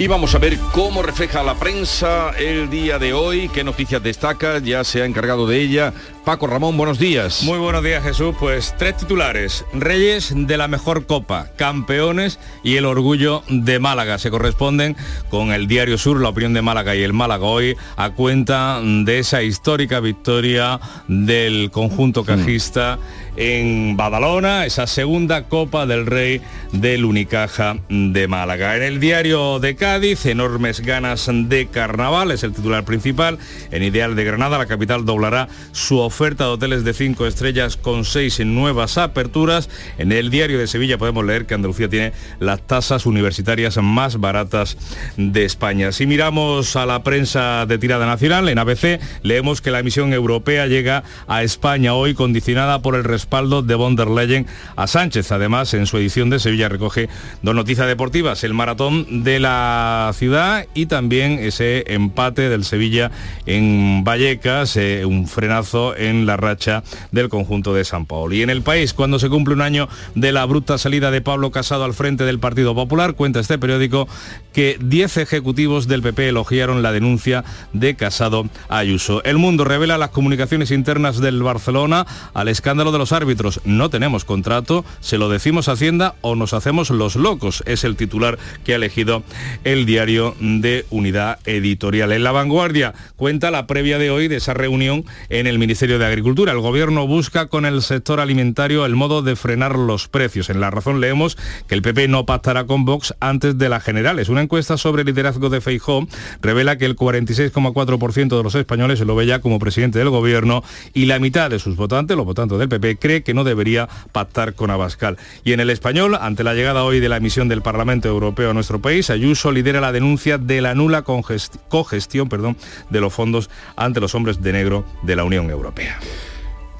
Y 0.00 0.06
vamos 0.06 0.32
a 0.36 0.38
ver 0.38 0.56
cómo 0.72 1.02
refleja 1.02 1.42
la 1.42 1.56
prensa 1.56 2.30
el 2.38 2.70
día 2.70 3.00
de 3.00 3.12
hoy, 3.12 3.48
qué 3.48 3.64
noticias 3.64 4.00
destaca, 4.00 4.60
ya 4.60 4.84
se 4.84 5.02
ha 5.02 5.06
encargado 5.06 5.48
de 5.48 5.60
ella. 5.60 5.92
Paco 6.24 6.46
Ramón, 6.46 6.76
buenos 6.76 7.00
días. 7.00 7.42
Muy 7.42 7.58
buenos 7.58 7.82
días 7.82 8.04
Jesús, 8.04 8.36
pues 8.38 8.76
tres 8.78 8.96
titulares. 8.98 9.64
Reyes 9.72 10.32
de 10.32 10.56
la 10.56 10.68
mejor 10.68 11.06
copa, 11.06 11.48
campeones 11.56 12.38
y 12.62 12.76
el 12.76 12.84
orgullo 12.84 13.42
de 13.48 13.80
Málaga. 13.80 14.18
Se 14.18 14.30
corresponden 14.30 14.96
con 15.30 15.50
el 15.50 15.66
Diario 15.66 15.98
Sur, 15.98 16.20
la 16.20 16.28
opinión 16.28 16.54
de 16.54 16.62
Málaga 16.62 16.94
y 16.94 17.02
el 17.02 17.12
Málaga 17.12 17.46
hoy 17.46 17.76
a 17.96 18.10
cuenta 18.10 18.80
de 18.80 19.18
esa 19.18 19.42
histórica 19.42 19.98
victoria 19.98 20.78
del 21.08 21.72
conjunto 21.72 22.24
cajista 22.24 23.00
en 23.38 23.96
Badalona, 23.96 24.66
esa 24.66 24.88
segunda 24.88 25.44
Copa 25.44 25.86
del 25.86 26.06
Rey 26.06 26.40
del 26.72 27.04
Unicaja 27.04 27.76
de 27.88 28.26
Málaga. 28.26 28.76
En 28.76 28.82
el 28.82 28.98
diario 28.98 29.60
de 29.60 29.76
Cádiz, 29.76 30.26
enormes 30.26 30.80
ganas 30.80 31.30
de 31.32 31.68
carnaval, 31.68 32.32
es 32.32 32.42
el 32.42 32.52
titular 32.52 32.84
principal. 32.84 33.38
En 33.70 33.84
Ideal 33.84 34.16
de 34.16 34.24
Granada, 34.24 34.58
la 34.58 34.66
capital 34.66 35.04
doblará 35.04 35.48
su 35.70 35.98
oferta 35.98 36.44
de 36.44 36.50
hoteles 36.50 36.82
de 36.82 36.92
cinco 36.94 37.26
estrellas 37.26 37.76
con 37.76 38.04
seis 38.04 38.40
nuevas 38.44 38.98
aperturas. 38.98 39.70
En 39.98 40.10
el 40.10 40.30
diario 40.30 40.58
de 40.58 40.66
Sevilla 40.66 40.98
podemos 40.98 41.24
leer 41.24 41.46
que 41.46 41.54
Andalucía 41.54 41.88
tiene 41.88 42.12
las 42.40 42.66
tasas 42.66 43.06
universitarias 43.06 43.76
más 43.80 44.18
baratas 44.18 44.76
de 45.16 45.44
España. 45.44 45.92
Si 45.92 46.06
miramos 46.06 46.74
a 46.74 46.86
la 46.86 47.04
prensa 47.04 47.66
de 47.66 47.78
tirada 47.78 48.04
nacional, 48.06 48.48
en 48.48 48.58
ABC 48.58 49.00
leemos 49.22 49.60
que 49.60 49.70
la 49.70 49.84
misión 49.84 50.12
europea 50.12 50.66
llega 50.66 51.04
a 51.28 51.44
España 51.44 51.94
hoy 51.94 52.14
condicionada 52.14 52.82
por 52.82 52.96
el 52.96 53.04
respaldo 53.28 53.60
de 53.60 53.74
von 53.74 53.94
der 53.94 54.08
Leyen 54.08 54.46
a 54.74 54.86
Sánchez. 54.86 55.30
Además, 55.32 55.74
en 55.74 55.84
su 55.86 55.98
edición 55.98 56.30
de 56.30 56.38
Sevilla 56.38 56.70
recoge 56.70 57.10
dos 57.42 57.54
noticias 57.54 57.86
deportivas, 57.86 58.42
el 58.42 58.54
maratón 58.54 59.22
de 59.22 59.38
la 59.38 60.10
ciudad 60.14 60.64
y 60.72 60.86
también 60.86 61.38
ese 61.38 61.84
empate 61.92 62.48
del 62.48 62.64
Sevilla 62.64 63.10
en 63.44 64.02
Vallecas, 64.02 64.76
eh, 64.76 65.04
un 65.04 65.28
frenazo 65.28 65.94
en 65.94 66.24
la 66.24 66.38
racha 66.38 66.82
del 67.12 67.28
conjunto 67.28 67.74
de 67.74 67.84
San 67.84 68.06
Paulo. 68.06 68.34
Y 68.34 68.40
en 68.40 68.48
el 68.48 68.62
país, 68.62 68.94
cuando 68.94 69.18
se 69.18 69.28
cumple 69.28 69.52
un 69.52 69.60
año 69.60 69.90
de 70.14 70.32
la 70.32 70.40
abrupta 70.40 70.78
salida 70.78 71.10
de 71.10 71.20
Pablo 71.20 71.50
Casado 71.50 71.84
al 71.84 71.92
frente 71.92 72.24
del 72.24 72.38
Partido 72.38 72.74
Popular, 72.74 73.12
cuenta 73.12 73.40
este 73.40 73.58
periódico 73.58 74.08
que 74.54 74.78
10 74.80 75.18
ejecutivos 75.18 75.86
del 75.86 76.00
PP 76.00 76.30
elogiaron 76.30 76.82
la 76.82 76.92
denuncia 76.92 77.44
de 77.74 77.94
Casado 77.94 78.48
Ayuso. 78.70 79.22
El 79.24 79.36
mundo 79.36 79.64
revela 79.64 79.98
las 79.98 80.10
comunicaciones 80.10 80.70
internas 80.70 81.20
del 81.20 81.42
Barcelona 81.42 82.06
al 82.32 82.48
escándalo 82.48 82.90
de 82.90 82.98
los 82.98 83.07
árbitros. 83.12 83.60
No 83.64 83.90
tenemos 83.90 84.24
contrato, 84.24 84.84
se 85.00 85.18
lo 85.18 85.28
decimos 85.28 85.68
a 85.68 85.72
Hacienda 85.72 86.14
o 86.20 86.34
nos 86.34 86.52
hacemos 86.52 86.90
los 86.90 87.16
locos. 87.16 87.62
Es 87.66 87.84
el 87.84 87.96
titular 87.96 88.38
que 88.64 88.72
ha 88.72 88.76
elegido 88.76 89.22
el 89.64 89.86
diario 89.86 90.34
de 90.40 90.86
Unidad 90.90 91.38
Editorial. 91.44 92.12
En 92.12 92.24
la 92.24 92.32
vanguardia 92.32 92.94
cuenta 93.16 93.50
la 93.50 93.66
previa 93.66 93.98
de 93.98 94.10
hoy 94.10 94.28
de 94.28 94.36
esa 94.36 94.54
reunión 94.54 95.04
en 95.28 95.46
el 95.46 95.58
Ministerio 95.58 95.98
de 95.98 96.06
Agricultura. 96.06 96.52
El 96.52 96.60
gobierno 96.60 97.06
busca 97.06 97.46
con 97.46 97.64
el 97.64 97.82
sector 97.82 98.20
alimentario 98.20 98.86
el 98.86 98.96
modo 98.96 99.22
de 99.22 99.36
frenar 99.36 99.76
los 99.76 100.08
precios. 100.08 100.50
En 100.50 100.60
la 100.60 100.70
razón 100.70 101.00
leemos 101.00 101.36
que 101.66 101.74
el 101.74 101.82
PP 101.82 102.08
no 102.08 102.26
pactará 102.26 102.64
con 102.64 102.84
Vox 102.84 103.14
antes 103.20 103.58
de 103.58 103.68
las 103.68 103.82
generales. 103.82 104.28
Una 104.28 104.42
encuesta 104.42 104.76
sobre 104.76 105.02
el 105.02 105.06
liderazgo 105.06 105.50
de 105.50 105.60
Feijó 105.60 106.06
revela 106.40 106.78
que 106.78 106.84
el 106.84 106.96
46,4% 106.96 108.36
de 108.36 108.42
los 108.42 108.54
españoles 108.54 109.00
lo 109.00 109.14
ve 109.14 109.26
ya 109.26 109.40
como 109.40 109.58
presidente 109.58 109.98
del 109.98 110.10
gobierno 110.10 110.62
y 110.94 111.06
la 111.06 111.18
mitad 111.18 111.50
de 111.50 111.58
sus 111.58 111.76
votantes, 111.76 112.16
los 112.16 112.26
votantes 112.26 112.58
del 112.58 112.68
PP, 112.68 112.96
cree 112.98 113.22
que 113.22 113.34
no 113.34 113.44
debería 113.44 113.88
pactar 114.12 114.54
con 114.54 114.70
Abascal. 114.70 115.18
Y 115.44 115.52
en 115.52 115.60
el 115.60 115.70
español, 115.70 116.16
ante 116.20 116.44
la 116.44 116.54
llegada 116.54 116.84
hoy 116.84 117.00
de 117.00 117.08
la 117.08 117.16
emisión 117.16 117.48
del 117.48 117.62
Parlamento 117.62 118.08
Europeo 118.08 118.50
a 118.50 118.54
nuestro 118.54 118.80
país, 118.80 119.10
Ayuso 119.10 119.52
lidera 119.52 119.80
la 119.80 119.92
denuncia 119.92 120.38
de 120.38 120.60
la 120.60 120.74
nula 120.74 121.02
cogestión 121.02 122.28
perdón, 122.28 122.56
de 122.90 123.00
los 123.00 123.12
fondos 123.12 123.50
ante 123.76 124.00
los 124.00 124.14
hombres 124.14 124.42
de 124.42 124.52
negro 124.52 124.84
de 125.02 125.16
la 125.16 125.24
Unión 125.24 125.50
Europea. 125.50 125.98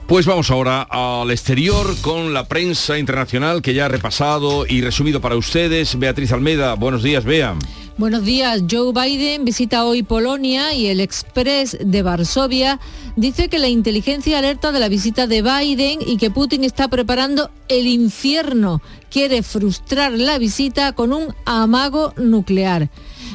Pues 0.08 0.24
vamos 0.24 0.50
ahora 0.50 0.88
al 0.88 1.30
exterior 1.30 1.94
con 2.00 2.32
la 2.32 2.48
prensa 2.48 2.98
internacional 2.98 3.60
que 3.60 3.74
ya 3.74 3.84
ha 3.84 3.88
repasado 3.88 4.64
y 4.66 4.80
resumido 4.80 5.20
para 5.20 5.36
ustedes. 5.36 5.98
Beatriz 5.98 6.32
Almeida, 6.32 6.72
buenos 6.76 7.02
días, 7.02 7.26
vean. 7.26 7.58
Buenos 7.98 8.24
días. 8.24 8.62
Joe 8.70 8.94
Biden 8.94 9.44
visita 9.44 9.84
hoy 9.84 10.02
Polonia 10.02 10.72
y 10.72 10.86
el 10.86 11.00
Express 11.00 11.76
de 11.78 12.00
Varsovia 12.00 12.80
dice 13.16 13.50
que 13.50 13.58
la 13.58 13.68
inteligencia 13.68 14.38
alerta 14.38 14.72
de 14.72 14.80
la 14.80 14.88
visita 14.88 15.26
de 15.26 15.42
Biden 15.42 15.98
y 16.00 16.16
que 16.16 16.30
Putin 16.30 16.64
está 16.64 16.88
preparando 16.88 17.50
el 17.68 17.86
infierno. 17.86 18.80
Quiere 19.10 19.42
frustrar 19.42 20.12
la 20.12 20.38
visita 20.38 20.94
con 20.94 21.12
un 21.12 21.34
amago 21.44 22.14
nuclear. 22.16 22.88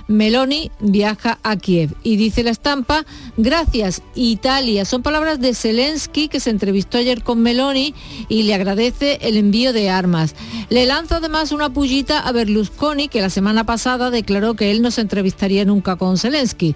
Meloni 0.07 0.71
viaja 0.79 1.39
a 1.43 1.55
Kiev. 1.55 1.93
Y 2.03 2.15
dice 2.15 2.43
la 2.43 2.51
estampa, 2.51 3.05
gracias 3.37 4.01
Italia. 4.15 4.85
Son 4.85 5.01
palabras 5.01 5.39
de 5.39 5.53
Zelensky 5.53 6.27
que 6.27 6.39
se 6.39 6.49
entrevistó 6.49 6.97
ayer 6.97 7.23
con 7.23 7.41
Meloni 7.41 7.93
y 8.29 8.43
le 8.43 8.53
agradece 8.53 9.19
el 9.21 9.37
envío 9.37 9.73
de 9.73 9.89
armas. 9.89 10.35
Le 10.69 10.85
lanza 10.85 11.17
además 11.17 11.51
una 11.51 11.69
pullita 11.69 12.19
a 12.19 12.31
Berlusconi 12.31 13.07
que 13.07 13.21
la 13.21 13.29
semana 13.29 13.65
pasada 13.65 14.11
declaró 14.11 14.55
que 14.55 14.71
él 14.71 14.81
no 14.81 14.91
se 14.91 15.01
entrevistaría 15.01 15.65
nunca 15.65 15.95
con 15.95 16.17
Zelensky. 16.17 16.75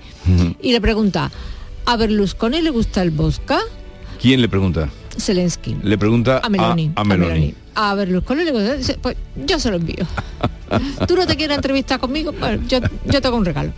Y 0.61 0.71
le 0.71 0.81
pregunta, 0.81 1.31
¿a 1.85 1.97
Berlusconi 1.97 2.61
le 2.61 2.69
gusta 2.69 3.01
el 3.01 3.11
Bosca? 3.11 3.59
¿Quién 4.21 4.41
le 4.41 4.49
pregunta? 4.49 4.89
Zelensky. 5.17 5.75
Le 5.83 5.97
pregunta 5.97 6.41
a 6.43 6.49
Meloni. 6.49 6.91
A, 6.95 7.03
Meloni. 7.03 7.53
A, 7.75 7.95
Berlusconi 7.95 8.43
le 8.43 8.51
gusta, 8.51 8.95
pues 9.01 9.17
yo 9.35 9.59
se 9.59 9.69
lo 9.69 9.77
envío. 9.77 10.05
Tú 11.07 11.15
no 11.15 11.25
te 11.25 11.35
quieres 11.35 11.57
entrevistar 11.57 11.99
conmigo, 11.99 12.33
pues 12.33 12.59
yo, 12.67 12.79
yo 13.05 13.21
tengo 13.21 13.37
un 13.37 13.45
regalo. 13.45 13.73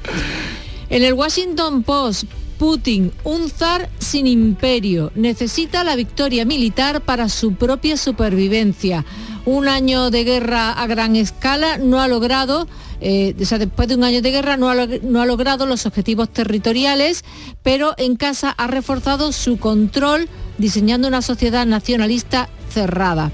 En 0.89 1.03
el 1.03 1.13
Washington 1.13 1.84
Post, 1.84 2.25
Putin, 2.58 3.12
un 3.24 3.50
zar 3.50 3.89
sin 4.00 4.27
imperio, 4.27 5.12
necesita 5.15 5.84
la 5.84 5.96
victoria 5.96 6.46
militar 6.46 7.01
para 7.01 7.29
su 7.29 7.53
propia 7.53 7.96
supervivencia. 7.96 9.05
Un 9.46 9.67
año 9.67 10.10
de 10.10 10.24
guerra 10.24 10.72
a 10.72 10.86
gran 10.88 11.15
escala 11.15 11.77
no 11.77 12.01
ha 12.01 12.08
logrado 12.08 12.67
eh, 13.01 13.34
o 13.39 13.46
sea, 13.46 13.58
después 13.58 13.88
de 13.88 13.96
un 13.96 14.03
año 14.03 14.22
de 14.22 14.31
guerra 14.31 14.58
no 14.58 14.69
ha, 14.69 14.75
no 15.03 15.22
ha, 15.22 15.25
logrado 15.25 15.65
los 15.65 15.86
objetivos 15.86 16.29
territoriales, 16.29 17.24
pero 17.63 17.93
en 17.98 18.15
casa 18.15 18.50
ha 18.50 18.67
reforzado 18.67 19.31
su 19.31 19.58
control 19.58 20.27
diseñando 20.58 21.08
una 21.08 21.22
sociedad 21.22 21.65
nacionalista 21.65 22.50
cerrada. 22.69 23.31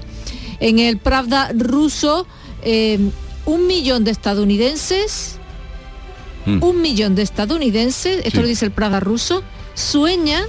En 0.60 0.78
el 0.78 0.98
Pravda 0.98 1.50
ruso, 1.52 2.26
eh, 2.62 2.98
un 3.46 3.66
millón 3.66 4.04
de 4.04 4.10
estadounidenses, 4.10 5.36
mm. 6.44 6.62
un 6.62 6.82
millón 6.82 7.14
de 7.14 7.22
estadounidenses, 7.22 8.20
esto 8.24 8.42
lo 8.42 8.48
dice 8.48 8.66
el 8.66 8.72
Pravda 8.72 9.00
ruso, 9.00 9.42
sueña 9.74 10.44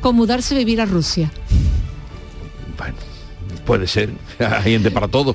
con 0.00 0.14
mudarse 0.14 0.54
a 0.54 0.58
vivir 0.58 0.80
a 0.80 0.84
Rusia. 0.84 1.32
Bueno, 2.78 2.94
puede 3.64 3.86
ser, 3.86 4.10
hay 4.38 4.72
gente 4.72 4.90
para 4.90 5.08
todo. 5.08 5.34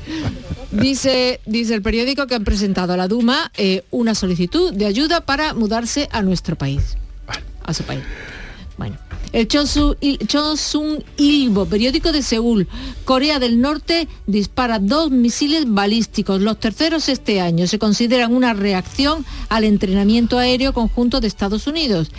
Dice, 0.71 1.41
dice 1.45 1.73
el 1.73 1.81
periódico 1.81 2.27
que 2.27 2.35
han 2.35 2.43
presentado 2.43 2.93
a 2.93 2.97
la 2.97 3.07
Duma 3.07 3.51
eh, 3.57 3.83
una 3.89 4.13
solicitud 4.13 4.71
de 4.71 4.85
ayuda 4.85 5.21
para 5.21 5.55
mudarse 5.55 6.07
a 6.11 6.21
nuestro 6.21 6.55
país, 6.55 6.95
a 7.65 7.73
su 7.73 7.83
país. 7.83 8.03
Bueno. 8.77 9.08
El 9.31 9.47
Chosun 9.47 11.03
Ilbo, 11.17 11.65
periódico 11.67 12.11
de 12.11 12.23
Seúl, 12.23 12.67
Corea 13.05 13.37
del 13.37 13.61
Norte 13.61 14.07
dispara 14.25 14.79
dos 14.79 15.11
misiles 15.11 15.65
balísticos, 15.67 16.41
los 16.41 16.59
terceros 16.59 17.09
este 17.09 17.39
año. 17.39 17.67
Se 17.67 17.77
consideran 17.77 18.33
una 18.33 18.53
reacción 18.53 19.25
al 19.49 19.65
entrenamiento 19.65 20.39
aéreo 20.39 20.73
conjunto 20.73 21.19
de 21.19 21.27
Estados 21.27 21.67
Unidos. 21.67 22.11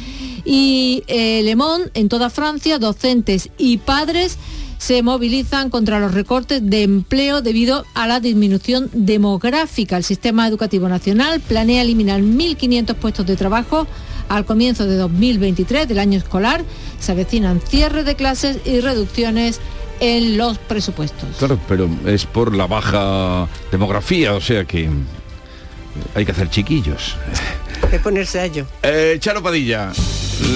Y 0.44 1.02
eh, 1.08 1.42
Le 1.42 1.56
Monde, 1.56 1.90
en 1.94 2.08
toda 2.08 2.30
Francia, 2.30 2.78
docentes 2.78 3.50
y 3.58 3.78
padres 3.78 4.38
se 4.78 5.02
movilizan 5.02 5.68
contra 5.68 6.00
los 6.00 6.14
recortes 6.14 6.62
de 6.64 6.84
empleo 6.84 7.42
debido 7.42 7.84
a 7.92 8.06
la 8.06 8.18
disminución 8.18 8.88
demográfica. 8.94 9.98
El 9.98 10.04
sistema 10.04 10.48
educativo 10.48 10.88
nacional 10.88 11.40
planea 11.40 11.82
eliminar 11.82 12.22
1.500 12.22 12.94
puestos 12.94 13.26
de 13.26 13.36
trabajo 13.36 13.86
al 14.30 14.44
comienzo 14.44 14.86
de 14.86 14.96
2023 14.96 15.88
del 15.88 15.98
año 15.98 16.16
escolar 16.16 16.62
se 17.00 17.12
avecinan 17.12 17.60
cierres 17.60 18.06
de 18.06 18.14
clases 18.14 18.58
y 18.64 18.80
reducciones 18.80 19.60
en 19.98 20.38
los 20.38 20.56
presupuestos. 20.56 21.28
Claro, 21.38 21.58
pero 21.68 21.90
es 22.06 22.24
por 22.26 22.54
la 22.54 22.66
baja 22.66 23.48
demografía, 23.72 24.34
o 24.34 24.40
sea 24.40 24.64
que 24.64 24.88
hay 26.14 26.24
que 26.24 26.32
hacer 26.32 26.48
chiquillos. 26.48 27.16
Que 27.90 27.98
ponerse 27.98 28.40
a 28.40 28.44
ello. 28.44 28.66
Eh, 28.82 29.16
Charo 29.20 29.42
Padilla. 29.42 29.92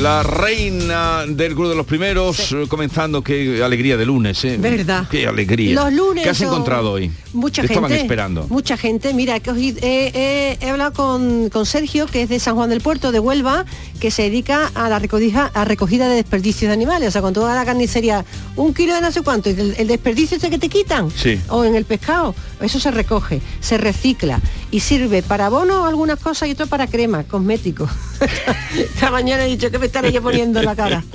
La 0.00 0.22
reina 0.22 1.24
del 1.26 1.54
Club 1.54 1.68
de 1.68 1.76
los 1.76 1.86
Primeros, 1.86 2.56
comenzando, 2.68 3.22
qué 3.22 3.62
alegría 3.62 3.96
de 3.96 4.06
lunes, 4.06 4.42
¿eh? 4.44 4.56
¿Verdad? 4.58 5.06
Qué 5.10 5.26
alegría. 5.26 5.74
Los 5.74 5.92
lunes. 5.92 6.24
¿Qué 6.24 6.30
has 6.30 6.40
encontrado 6.40 6.92
hoy? 6.92 7.12
Mucha 7.32 7.62
gente. 7.62 7.74
Estaban 7.74 7.92
esperando. 7.92 8.46
Mucha 8.48 8.76
gente. 8.76 9.12
Mira, 9.12 9.36
he, 9.36 10.58
hablado 10.68 10.92
con, 10.94 11.50
con, 11.50 11.66
Sergio, 11.66 12.06
que 12.06 12.22
es 12.22 12.28
de 12.28 12.40
San 12.40 12.54
Juan 12.54 12.70
del 12.70 12.80
Puerto, 12.80 13.12
de 13.12 13.20
Huelva, 13.20 13.66
que 14.00 14.10
se 14.10 14.22
dedica 14.22 14.70
a 14.74 14.88
la 14.88 14.98
recogida, 14.98 15.50
a 15.54 15.64
recogida 15.64 16.08
de 16.08 16.16
desperdicios 16.16 16.68
de 16.70 16.72
animales. 16.72 17.08
O 17.08 17.12
sea, 17.12 17.22
con 17.22 17.34
toda 17.34 17.54
la 17.54 17.64
carnicería, 17.64 18.24
un 18.56 18.72
kilo 18.74 18.94
de 18.94 19.00
no 19.02 19.12
sé 19.12 19.20
cuánto, 19.22 19.50
el, 19.50 19.74
el 19.76 19.86
desperdicio 19.86 20.38
ese 20.38 20.50
que 20.50 20.58
te 20.58 20.68
quitan. 20.70 21.10
Sí. 21.10 21.38
O 21.48 21.64
en 21.64 21.74
el 21.74 21.84
pescado. 21.84 22.34
Eso 22.60 22.80
se 22.80 22.90
recoge, 22.90 23.42
se 23.60 23.76
recicla 23.76 24.40
y 24.74 24.80
sirve 24.80 25.22
para 25.22 25.46
abono 25.46 25.86
algunas 25.86 26.18
cosas 26.18 26.48
y 26.48 26.50
otras 26.50 26.68
para 26.68 26.88
crema, 26.88 27.22
cosméticos. 27.22 27.88
Esta 28.76 29.08
mañana 29.12 29.46
he 29.46 29.50
dicho 29.50 29.70
que 29.70 29.78
me 29.78 29.86
estaré 29.86 30.10
yo 30.10 30.20
poniendo 30.20 30.58
en 30.58 30.66
la 30.66 30.74
cara. 30.74 31.04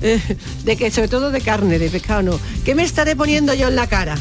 Eh, 0.00 0.20
de 0.64 0.76
que, 0.76 0.90
sobre 0.90 1.08
todo 1.08 1.30
de 1.30 1.40
carne, 1.40 1.78
de 1.78 1.88
pescado 1.88 2.22
no. 2.22 2.40
¿Qué 2.64 2.74
me 2.74 2.82
estaré 2.82 3.16
poniendo 3.16 3.54
yo 3.54 3.68
en 3.68 3.76
la 3.76 3.86
cara? 3.86 4.16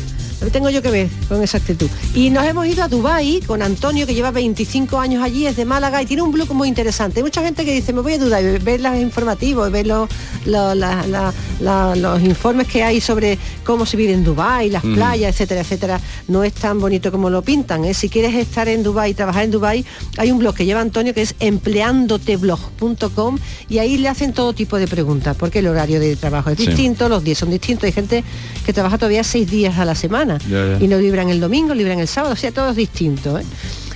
Tengo 0.51 0.69
yo 0.69 0.81
que 0.81 0.91
ver 0.91 1.09
con 1.27 1.41
esa 1.41 1.57
actitud. 1.57 1.89
Y 2.13 2.29
nos 2.29 2.45
hemos 2.45 2.67
ido 2.67 2.83
a 2.83 2.87
Dubái 2.87 3.41
con 3.41 3.61
Antonio, 3.61 4.05
que 4.05 4.13
lleva 4.13 4.31
25 4.31 4.99
años 4.99 5.23
allí, 5.23 5.47
es 5.47 5.55
de 5.55 5.65
Málaga 5.65 6.01
y 6.01 6.05
tiene 6.05 6.21
un 6.21 6.31
blog 6.31 6.53
muy 6.53 6.67
interesante. 6.67 7.19
Hay 7.19 7.23
mucha 7.23 7.41
gente 7.41 7.65
que 7.65 7.73
dice, 7.73 7.93
me 7.93 8.01
voy 8.01 8.13
a 8.13 8.17
Dubái, 8.17 8.59
ver 8.59 8.81
los 8.81 8.95
informativos, 8.97 9.71
ver 9.71 9.87
los, 9.87 10.09
los, 10.45 12.21
informes 12.21 12.67
que 12.67 12.83
hay 12.83 12.99
sobre 13.01 13.37
cómo 13.63 13.85
se 13.85 13.97
vive 13.97 14.13
en 14.13 14.23
Dubái, 14.23 14.69
las 14.69 14.83
playas, 14.83 15.31
etcétera, 15.33 15.61
etcétera. 15.61 15.99
No 16.27 16.43
es 16.43 16.53
tan 16.53 16.79
bonito 16.79 17.11
como 17.11 17.29
lo 17.29 17.41
pintan. 17.41 17.85
¿eh? 17.85 17.93
Si 17.93 18.09
quieres 18.09 18.35
estar 18.35 18.67
en 18.67 18.83
Dubái 18.83 19.13
trabajar 19.13 19.43
en 19.43 19.51
Dubái, 19.51 19.85
hay 20.17 20.31
un 20.31 20.39
blog 20.39 20.55
que 20.55 20.65
lleva 20.65 20.81
Antonio 20.81 21.13
que 21.13 21.21
es 21.21 21.35
empleandoteblog.com 21.39 23.37
y 23.69 23.77
ahí 23.79 23.97
le 23.97 24.09
hacen 24.09 24.33
todo 24.33 24.53
tipo 24.53 24.77
de 24.77 24.87
preguntas, 24.87 25.35
porque 25.37 25.59
el 25.59 25.67
horario 25.67 25.99
de 25.99 26.15
trabajo 26.15 26.49
es 26.49 26.57
distinto, 26.57 27.09
los 27.09 27.23
días 27.23 27.37
son 27.37 27.49
distintos. 27.49 27.85
Hay 27.85 27.91
gente 27.91 28.23
que 28.65 28.73
trabaja 28.73 28.97
todavía 28.97 29.23
seis 29.23 29.49
días 29.49 29.77
a 29.77 29.85
la 29.85 29.95
semana 29.95 30.32
y 30.79 30.87
no 30.87 30.97
libran 30.97 31.29
el 31.29 31.39
domingo, 31.39 31.73
libran 31.73 31.99
el 31.99 32.07
sábado, 32.07 32.33
o 32.33 32.37
sea, 32.37 32.51
todo 32.51 32.69
es 32.69 32.75
distinto. 32.75 33.37
¿eh? 33.37 33.43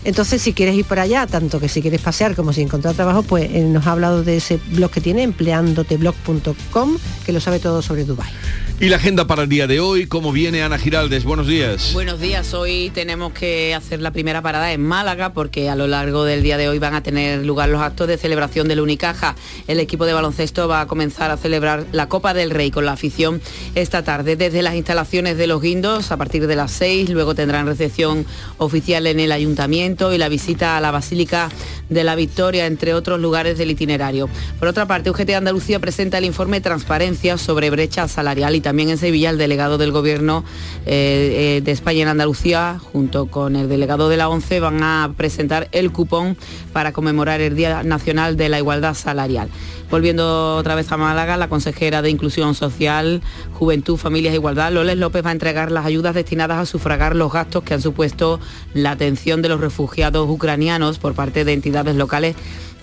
Entonces, 0.08 0.42
si 0.42 0.54
quieres 0.54 0.74
ir 0.74 0.86
por 0.86 1.00
allá, 1.00 1.28
tanto 1.28 1.60
que 1.60 1.68
si 1.68 1.82
quieres 1.82 2.00
pasear 2.00 2.34
como 2.34 2.54
si 2.54 2.62
encontrar 2.62 2.96
trabajo, 2.96 3.24
pues 3.24 3.52
eh, 3.52 3.60
nos 3.60 3.88
ha 3.88 3.92
hablado 3.92 4.24
de 4.24 4.38
ese 4.38 4.58
blog 4.72 4.90
que 4.90 5.02
tiene, 5.02 5.24
empleandoteblog.com, 5.24 6.98
que 7.26 7.34
lo 7.34 7.42
sabe 7.42 7.60
todo 7.60 7.82
sobre 7.82 8.06
Dubai. 8.06 8.32
Y 8.80 8.90
la 8.90 8.98
agenda 8.98 9.26
para 9.26 9.42
el 9.42 9.50
día 9.50 9.68
de 9.68 9.82
hoy, 9.82 10.06
¿cómo 10.06 10.32
viene 10.32 10.62
Ana 10.62 10.78
Giraldes? 10.78 11.26
Buenos 11.26 11.48
días. 11.48 11.94
Buenos 11.94 12.22
días, 12.22 12.54
hoy 12.54 12.92
tenemos 12.94 13.34
que 13.34 13.74
hacer 13.74 14.00
la 14.02 14.12
primera 14.12 14.42
parada 14.42 14.72
en 14.72 14.82
Málaga 14.82 15.34
porque 15.34 15.68
a 15.68 15.76
lo 15.76 15.88
largo 15.88 16.24
del 16.24 16.44
día 16.44 16.58
de 16.58 16.70
hoy 16.70 16.78
van 16.78 16.94
a 16.94 17.02
tener 17.02 17.44
lugar 17.44 17.70
los 17.70 17.82
actos 17.82 18.08
de 18.08 18.18
celebración 18.18 18.68
del 18.68 18.80
Unicaja. 18.80 19.36
El 19.68 19.80
equipo 19.80 20.06
de 20.06 20.14
baloncesto 20.14 20.68
va 20.68 20.82
a 20.82 20.86
comenzar 20.86 21.32
a 21.32 21.38
celebrar 21.38 21.88
la 21.92 22.08
Copa 22.08 22.36
del 22.36 22.52
Rey 22.52 22.70
con 22.70 22.86
la 22.86 22.92
afición 22.94 23.42
esta 23.74 24.04
tarde 24.04 24.36
desde 24.36 24.62
las 24.62 24.76
instalaciones 24.76 25.38
de 25.38 25.48
los 25.48 25.60
Guindos 25.60 26.12
a 26.12 26.18
partir 26.18 26.46
de 26.46 26.56
las 26.56 26.72
6, 26.72 27.10
luego 27.10 27.34
tendrán 27.34 27.66
recepción 27.66 28.28
oficial 28.60 29.08
en 29.08 29.20
el 29.20 29.32
ayuntamiento 29.32 29.97
y 29.98 30.18
la 30.18 30.30
visita 30.30 30.78
a 30.78 30.82
la 30.82 30.92
Basílica 30.92 31.50
de 31.90 32.04
la 32.04 32.16
Victoria, 32.16 32.68
entre 32.68 32.94
otros 32.94 33.20
lugares 33.20 33.58
del 33.58 33.72
itinerario. 33.72 34.30
Por 34.60 34.68
otra 34.68 34.86
parte, 34.86 35.10
UGT 35.10 35.32
Andalucía 35.32 35.80
presenta 35.80 36.20
el 36.20 36.26
informe 36.26 36.62
Transparencia 36.62 37.38
sobre 37.38 37.70
brecha 37.70 38.08
salarial 38.08 38.56
y 38.56 38.62
también 38.62 38.90
en 38.90 38.98
Sevilla 38.98 39.32
el 39.32 39.38
delegado 39.38 39.78
del 39.78 39.92
Gobierno 39.92 40.44
eh, 40.86 41.58
eh, 41.58 41.62
de 41.64 41.72
España 41.72 42.04
en 42.04 42.10
Andalucía, 42.10 42.80
junto 42.92 43.26
con 43.26 43.56
el 43.56 43.70
delegado 43.70 44.08
de 44.08 44.18
la 44.18 44.30
ONCE, 44.30 44.60
van 44.60 44.84
a 44.84 45.12
presentar 45.18 45.68
el 45.72 45.92
cupón 45.92 46.38
para 46.74 46.92
conmemorar 46.92 47.42
el 47.42 47.56
Día 47.56 47.82
Nacional 47.84 48.38
de 48.38 48.50
la 48.50 48.60
Igualdad 48.60 48.94
Salarial. 48.94 49.50
Volviendo 49.90 50.58
otra 50.58 50.76
vez 50.76 50.92
a 50.92 50.98
Málaga, 50.98 51.38
la 51.38 51.48
consejera 51.48 52.02
de 52.02 52.10
Inclusión 52.10 52.56
Social, 52.56 53.22
Juventud, 53.54 53.96
Familias 53.96 54.34
e 54.34 54.36
Igualdad, 54.36 54.72
Loles 54.72 54.98
López, 54.98 55.26
va 55.26 55.30
a 55.30 55.34
entregar 55.34 55.72
las 55.72 55.86
ayudas 55.86 56.14
destinadas 56.14 56.60
a 56.60 56.66
sufragar 56.66 57.16
los 57.16 57.32
gastos 57.32 57.64
que 57.64 57.74
han 57.74 57.82
supuesto 57.82 58.40
la 58.74 58.92
atención 58.92 59.42
de 59.42 59.50
los 59.50 59.62
refugiados 59.62 60.30
ucranianos 60.30 61.00
por 61.00 61.14
parte 61.14 61.46
de 61.46 61.54
entidades 61.54 61.96
locales 61.96 62.36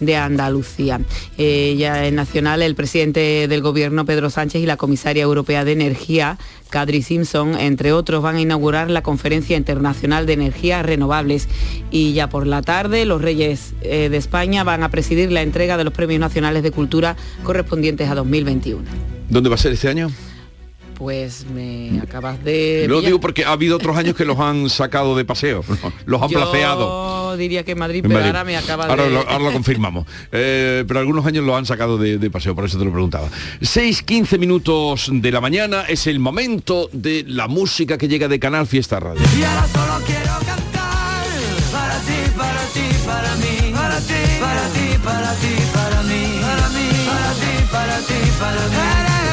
de 0.04 0.16
Andalucía. 0.16 1.00
Eh, 1.38 1.74
ya 1.78 2.06
en 2.06 2.14
Nacional, 2.14 2.62
el 2.62 2.74
presidente 2.74 3.48
del 3.48 3.62
Gobierno, 3.62 4.04
Pedro 4.04 4.30
Sánchez, 4.30 4.62
y 4.62 4.66
la 4.66 4.76
comisaria 4.76 5.22
europea 5.22 5.64
de 5.64 5.72
Energía, 5.72 6.38
Kadri 6.70 7.02
Simpson, 7.02 7.54
entre 7.58 7.92
otros, 7.92 8.22
van 8.22 8.36
a 8.36 8.40
inaugurar 8.40 8.90
la 8.90 9.02
Conferencia 9.02 9.56
Internacional 9.56 10.26
de 10.26 10.32
Energías 10.34 10.84
Renovables. 10.84 11.48
Y 11.90 12.12
ya 12.12 12.28
por 12.28 12.46
la 12.46 12.62
tarde, 12.62 13.04
los 13.04 13.22
Reyes 13.22 13.74
eh, 13.82 14.08
de 14.08 14.16
España 14.16 14.64
van 14.64 14.82
a 14.82 14.90
presidir 14.90 15.30
la 15.30 15.42
entrega 15.42 15.76
de 15.76 15.84
los 15.84 15.92
Premios 15.92 16.20
Nacionales 16.20 16.62
de 16.62 16.70
Cultura 16.70 17.16
correspondientes 17.42 18.08
a 18.10 18.14
2021. 18.14 18.82
¿Dónde 19.28 19.48
va 19.48 19.54
a 19.54 19.58
ser 19.58 19.72
este 19.72 19.88
año? 19.88 20.10
Pues 20.96 21.44
me 21.46 22.00
acabas 22.00 22.42
de... 22.44 22.86
Lo 22.88 23.00
digo 23.02 23.20
porque 23.20 23.44
ha 23.44 23.52
habido 23.52 23.76
otros 23.76 23.96
años 23.96 24.14
que 24.14 24.24
los 24.24 24.38
han 24.38 24.70
sacado 24.70 25.16
de 25.16 25.24
paseo, 25.24 25.64
los 26.06 26.22
han 26.22 26.28
Yo 26.28 26.38
placeado. 26.38 27.36
diría 27.36 27.64
que 27.64 27.72
en 27.72 27.78
Madrid, 27.78 28.00
pero 28.02 28.14
Madrid. 28.14 28.26
ahora 28.28 28.44
me 28.44 28.56
acaba 28.56 28.84
Ahora 28.86 29.04
de... 29.04 29.10
lo, 29.10 29.20
ahora 29.28 29.38
lo 29.44 29.52
confirmamos. 29.52 30.06
Eh, 30.32 30.84
pero 30.86 31.00
algunos 31.00 31.26
años 31.26 31.44
lo 31.44 31.56
han 31.56 31.66
sacado 31.66 31.98
de, 31.98 32.18
de 32.18 32.30
paseo, 32.30 32.54
por 32.54 32.64
eso 32.64 32.78
te 32.78 32.84
lo 32.84 32.92
preguntaba. 32.92 33.28
6-15 33.60 34.38
minutos 34.38 35.08
de 35.12 35.30
la 35.32 35.40
mañana 35.40 35.82
es 35.88 36.06
el 36.06 36.18
momento 36.20 36.88
de 36.92 37.24
la 37.26 37.48
música 37.48 37.98
que 37.98 38.08
llega 38.08 38.28
de 38.28 38.38
Canal 38.38 38.66
Fiesta 38.66 39.00
Radio. 39.00 39.20
Y 39.38 39.42
ahora 39.42 39.66
solo 39.68 40.04
quiero 40.06 40.32
cantar 40.46 41.24
para 41.72 41.98
ti, 42.00 42.30
para 42.36 42.60
ti, 42.72 42.80
para 43.04 43.36
mí, 43.36 43.72
para 43.72 43.98
ti, 44.00 44.14
para 44.40 44.68
ti, 44.68 44.98
para 45.04 45.34
ti, 45.34 45.54
para 45.72 46.02
mí, 46.04 46.40
para 46.40 46.68
mí, 46.68 46.88
para 47.06 47.34
ti, 47.34 47.64
para 47.72 47.98
ti, 47.98 48.30
para 48.38 48.68
mí. 48.68 49.23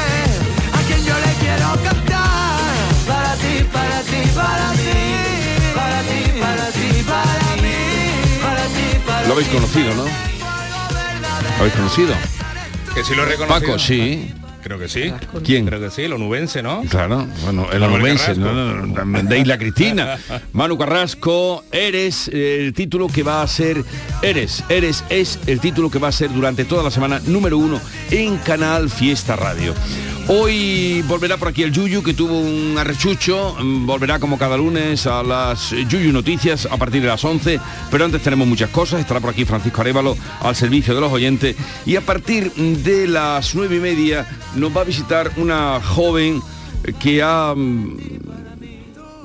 Lo 9.28 9.34
habéis 9.34 9.48
conocido, 9.50 9.96
¿no? 9.96 10.04
¿Lo 10.04 11.60
habéis 11.60 11.74
conocido? 11.74 12.14
Que 12.94 13.04
sí 13.04 13.16
lo 13.16 13.24
he 13.24 13.26
reconocido. 13.28 13.60
Paco, 13.62 13.80
sí. 13.80 14.34
Creo 14.64 14.78
que 14.78 14.88
sí. 14.88 15.12
¿Quién? 15.44 15.66
Creo 15.66 15.80
que 15.80 15.90
sí, 15.90 16.04
el 16.04 16.14
onubense, 16.14 16.62
¿no? 16.62 16.84
Claro, 16.84 17.28
bueno, 17.44 17.68
el 17.72 17.82
onubense, 17.82 18.36
no, 18.36 18.54
no, 18.54 19.24
de 19.24 19.40
Isla 19.40 19.58
Cristina. 19.58 20.18
Manu 20.54 20.78
Carrasco, 20.78 21.64
Eres, 21.72 22.28
el 22.28 22.74
título 22.74 23.08
que 23.08 23.24
va 23.24 23.42
a 23.42 23.48
ser, 23.48 23.84
Eres, 24.22 24.64
Eres 24.70 25.04
es 25.10 25.40
el 25.48 25.60
título 25.60 25.90
que 25.90 25.98
va 26.00 26.10
a 26.10 26.12
ser 26.12 26.32
durante 26.32 26.66
toda 26.66 26.84
la 26.84 26.92
semana 26.92 27.20
número 27.26 27.58
uno 27.58 27.82
en 28.12 28.38
Canal 28.38 28.90
Fiesta 28.90 29.36
Radio. 29.36 29.74
Hoy 30.28 31.02
volverá 31.08 31.38
por 31.38 31.50
aquí 31.50 31.64
el 31.64 31.72
Yuyu, 31.72 32.04
que 32.04 32.14
tuvo 32.14 32.40
un 32.40 32.78
arrechucho, 32.78 33.56
mm, 33.60 33.86
volverá 33.86 34.20
como 34.20 34.38
cada 34.38 34.56
lunes 34.56 35.06
a 35.08 35.24
las 35.24 35.72
Yuyu 35.72 36.12
Noticias 36.14 36.68
a 36.72 36.78
partir 36.78 37.02
de 37.02 37.08
las 37.08 37.24
11, 37.24 37.60
pero 37.90 38.06
antes 38.06 38.22
tenemos 38.22 38.48
muchas 38.48 38.70
cosas, 38.70 39.02
estará 39.02 39.20
por 39.20 39.32
aquí 39.32 39.46
Francisco 39.46 39.82
Arevalo 39.82 40.16
al 40.42 40.56
servicio 40.56 40.96
de 40.96 41.02
los 41.02 41.12
oyentes. 41.12 41.56
Y 41.86 41.96
a 41.96 42.02
partir 42.02 42.52
de 42.54 43.08
las 43.08 43.56
nueve 43.56 43.78
y 43.78 43.80
media 43.80 44.28
nos 44.56 44.76
va 44.76 44.82
a 44.82 44.86
visitar 44.86 45.32
una 45.38 45.82
joven 45.82 46.42
que 47.00 47.22
ha 47.22 47.54
mm, 47.56 48.31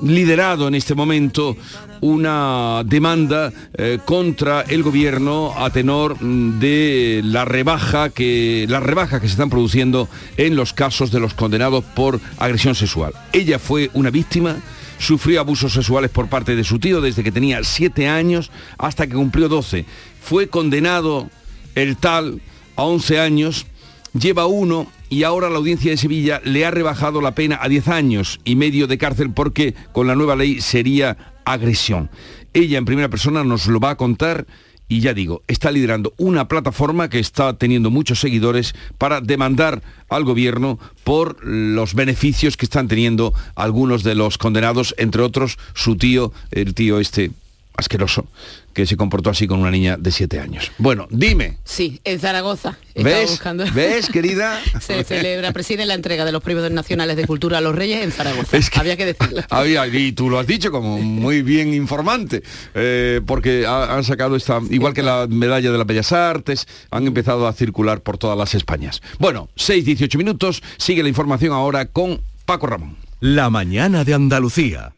liderado 0.01 0.67
en 0.67 0.75
este 0.75 0.95
momento 0.95 1.55
una 2.01 2.83
demanda 2.85 3.51
eh, 3.73 3.99
contra 4.05 4.61
el 4.61 4.83
gobierno 4.83 5.53
a 5.57 5.69
tenor 5.69 6.21
mm, 6.21 6.59
de 6.59 7.21
la 7.23 7.45
rebaja 7.45 8.09
que 8.09 8.65
las 8.69 8.83
rebajas 8.83 9.21
que 9.21 9.27
se 9.27 9.33
están 9.33 9.49
produciendo 9.49 10.07
en 10.37 10.55
los 10.55 10.73
casos 10.73 11.11
de 11.11 11.19
los 11.19 11.33
condenados 11.33 11.83
por 11.83 12.19
agresión 12.37 12.75
sexual. 12.75 13.13
Ella 13.33 13.59
fue 13.59 13.89
una 13.93 14.09
víctima, 14.09 14.57
sufrió 14.99 15.39
abusos 15.39 15.73
sexuales 15.73 16.11
por 16.11 16.27
parte 16.27 16.55
de 16.55 16.63
su 16.63 16.79
tío 16.79 17.01
desde 17.01 17.23
que 17.23 17.31
tenía 17.31 17.63
7 17.63 18.07
años 18.07 18.51
hasta 18.77 19.07
que 19.07 19.15
cumplió 19.15 19.49
12. 19.49 19.85
Fue 20.21 20.47
condenado 20.47 21.29
el 21.75 21.97
tal 21.97 22.41
a 22.75 22.83
11 22.83 23.19
años, 23.19 23.65
lleva 24.13 24.45
uno 24.45 24.87
y 25.09 25.23
ahora 25.23 25.49
la 25.49 25.57
audiencia 25.57 25.91
de 25.91 25.97
Sevilla 25.97 26.41
le 26.43 26.65
ha 26.65 26.71
rebajado 26.71 27.21
la 27.21 27.35
pena 27.35 27.59
a 27.61 27.69
10 27.69 27.87
años 27.87 28.39
y 28.43 28.55
medio 28.55 28.87
de 28.87 28.97
cárcel 28.97 29.31
porque 29.31 29.73
con 29.91 30.07
la 30.07 30.15
nueva 30.15 30.35
ley 30.35 30.61
sería 30.61 31.33
agresión. 31.45 32.09
Ella 32.53 32.77
en 32.77 32.85
primera 32.85 33.09
persona 33.09 33.43
nos 33.43 33.67
lo 33.67 33.79
va 33.79 33.91
a 33.91 33.97
contar 33.97 34.47
y 34.89 35.01
ya 35.01 35.13
digo, 35.13 35.43
está 35.47 35.71
liderando 35.71 36.13
una 36.17 36.47
plataforma 36.47 37.09
que 37.09 37.19
está 37.19 37.57
teniendo 37.57 37.91
muchos 37.91 38.19
seguidores 38.19 38.73
para 38.97 39.19
demandar 39.19 39.81
al 40.09 40.23
gobierno 40.23 40.79
por 41.03 41.43
los 41.45 41.93
beneficios 41.93 42.55
que 42.55 42.65
están 42.65 42.87
teniendo 42.87 43.33
algunos 43.55 44.03
de 44.03 44.15
los 44.15 44.37
condenados, 44.37 44.95
entre 44.97 45.21
otros 45.21 45.57
su 45.73 45.97
tío, 45.97 46.31
el 46.51 46.73
tío 46.73 46.99
este 46.99 47.31
asqueroso, 47.77 48.25
que 48.73 48.85
se 48.85 48.97
comportó 48.97 49.29
así 49.29 49.47
con 49.47 49.59
una 49.59 49.71
niña 49.71 49.95
de 49.97 50.11
7 50.11 50.39
años. 50.39 50.71
Bueno, 50.77 51.07
dime, 51.09 51.57
Sí, 51.63 52.01
en 52.03 52.19
Zaragoza. 52.19 52.77
¿ves? 52.95 53.29
buscando- 53.31 53.63
¿Ves, 53.73 54.09
querida? 54.09 54.59
Se 54.81 55.03
celebra, 55.03 55.51
preside 55.51 55.85
la 55.85 55.93
entrega 55.93 56.25
de 56.25 56.31
los 56.31 56.41
premios 56.43 56.69
nacionales 56.71 57.15
de 57.15 57.25
cultura 57.27 57.59
a 57.59 57.61
los 57.61 57.75
Reyes 57.75 58.03
en 58.03 58.11
Zaragoza. 58.11 58.57
Había 58.79 58.97
que 58.97 59.05
decirlo. 59.05 59.41
Había, 59.49 59.85
y 59.87 60.11
tú 60.11 60.29
lo 60.29 60.39
has 60.39 60.47
dicho 60.47 60.71
como 60.71 60.97
muy 60.99 61.43
bien 61.43 61.73
informante, 61.73 62.41
eh, 62.73 63.21
porque 63.25 63.65
ha- 63.67 63.95
han 63.95 64.03
sacado 64.03 64.35
esta, 64.35 64.59
igual 64.69 64.93
que 64.93 65.03
la 65.03 65.27
medalla 65.29 65.71
de 65.71 65.77
las 65.77 65.87
Bellas 65.87 66.11
Artes, 66.11 66.67
han 66.91 67.05
empezado 67.07 67.47
a 67.47 67.53
circular 67.53 68.01
por 68.01 68.17
todas 68.17 68.37
las 68.37 68.55
Españas. 68.55 69.01
Bueno, 69.19 69.49
6-18 69.55 70.17
minutos, 70.17 70.63
sigue 70.77 71.03
la 71.03 71.09
información 71.09 71.53
ahora 71.53 71.85
con 71.85 72.21
Paco 72.45 72.65
Ramón. 72.67 72.97
La 73.19 73.49
mañana 73.49 74.03
de 74.03 74.13
Andalucía. 74.13 74.93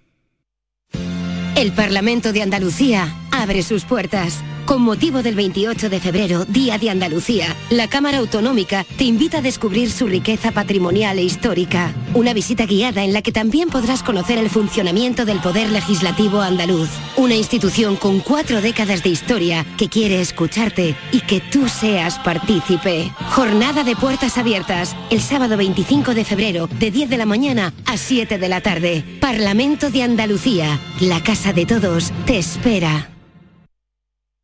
El 1.60 1.74
Parlamento 1.74 2.32
de 2.32 2.42
Andalucía 2.42 3.14
abre 3.32 3.64
sus 3.64 3.84
puertas. 3.84 4.42
Con 4.70 4.84
motivo 4.84 5.24
del 5.24 5.34
28 5.34 5.90
de 5.90 6.00
febrero, 6.00 6.46
Día 6.46 6.78
de 6.78 6.92
Andalucía, 6.92 7.56
la 7.72 7.88
Cámara 7.88 8.20
Autonómica 8.20 8.86
te 9.00 9.04
invita 9.04 9.40
a 9.40 9.42
descubrir 9.42 9.90
su 9.90 10.06
riqueza 10.06 10.52
patrimonial 10.52 11.18
e 11.18 11.24
histórica. 11.24 11.92
Una 12.14 12.36
visita 12.36 12.68
guiada 12.68 13.04
en 13.04 13.12
la 13.12 13.24
que 13.24 13.32
también 13.32 13.70
podrás 13.70 14.04
conocer 14.04 14.38
el 14.38 14.52
funcionamiento 14.52 15.26
del 15.26 15.40
Poder 15.40 15.72
Legislativo 15.72 16.42
andaluz. 16.42 16.88
Una 17.18 17.34
institución 17.34 17.96
con 17.96 18.20
cuatro 18.20 18.62
décadas 18.62 19.02
de 19.02 19.10
historia 19.10 19.66
que 19.76 19.90
quiere 19.90 20.22
escucharte 20.22 20.96
y 21.12 21.22
que 21.22 21.40
tú 21.40 21.68
seas 21.68 22.20
partícipe. 22.20 23.12
Jornada 23.32 23.84
de 23.84 23.96
puertas 23.96 24.38
abiertas, 24.38 24.96
el 25.10 25.22
sábado 25.22 25.58
25 25.58 26.14
de 26.14 26.26
febrero, 26.26 26.70
de 26.78 26.92
10 26.92 27.10
de 27.10 27.18
la 27.18 27.26
mañana 27.26 27.74
a 27.88 27.98
7 27.98 28.38
de 28.38 28.50
la 28.50 28.62
tarde. 28.62 29.04
Parlamento 29.20 29.90
de 29.90 30.04
Andalucía, 30.04 30.80
la 31.00 31.24
casa 31.24 31.54
de 31.54 31.66
todos, 31.66 32.14
te 32.28 32.38
espera. 32.38 33.10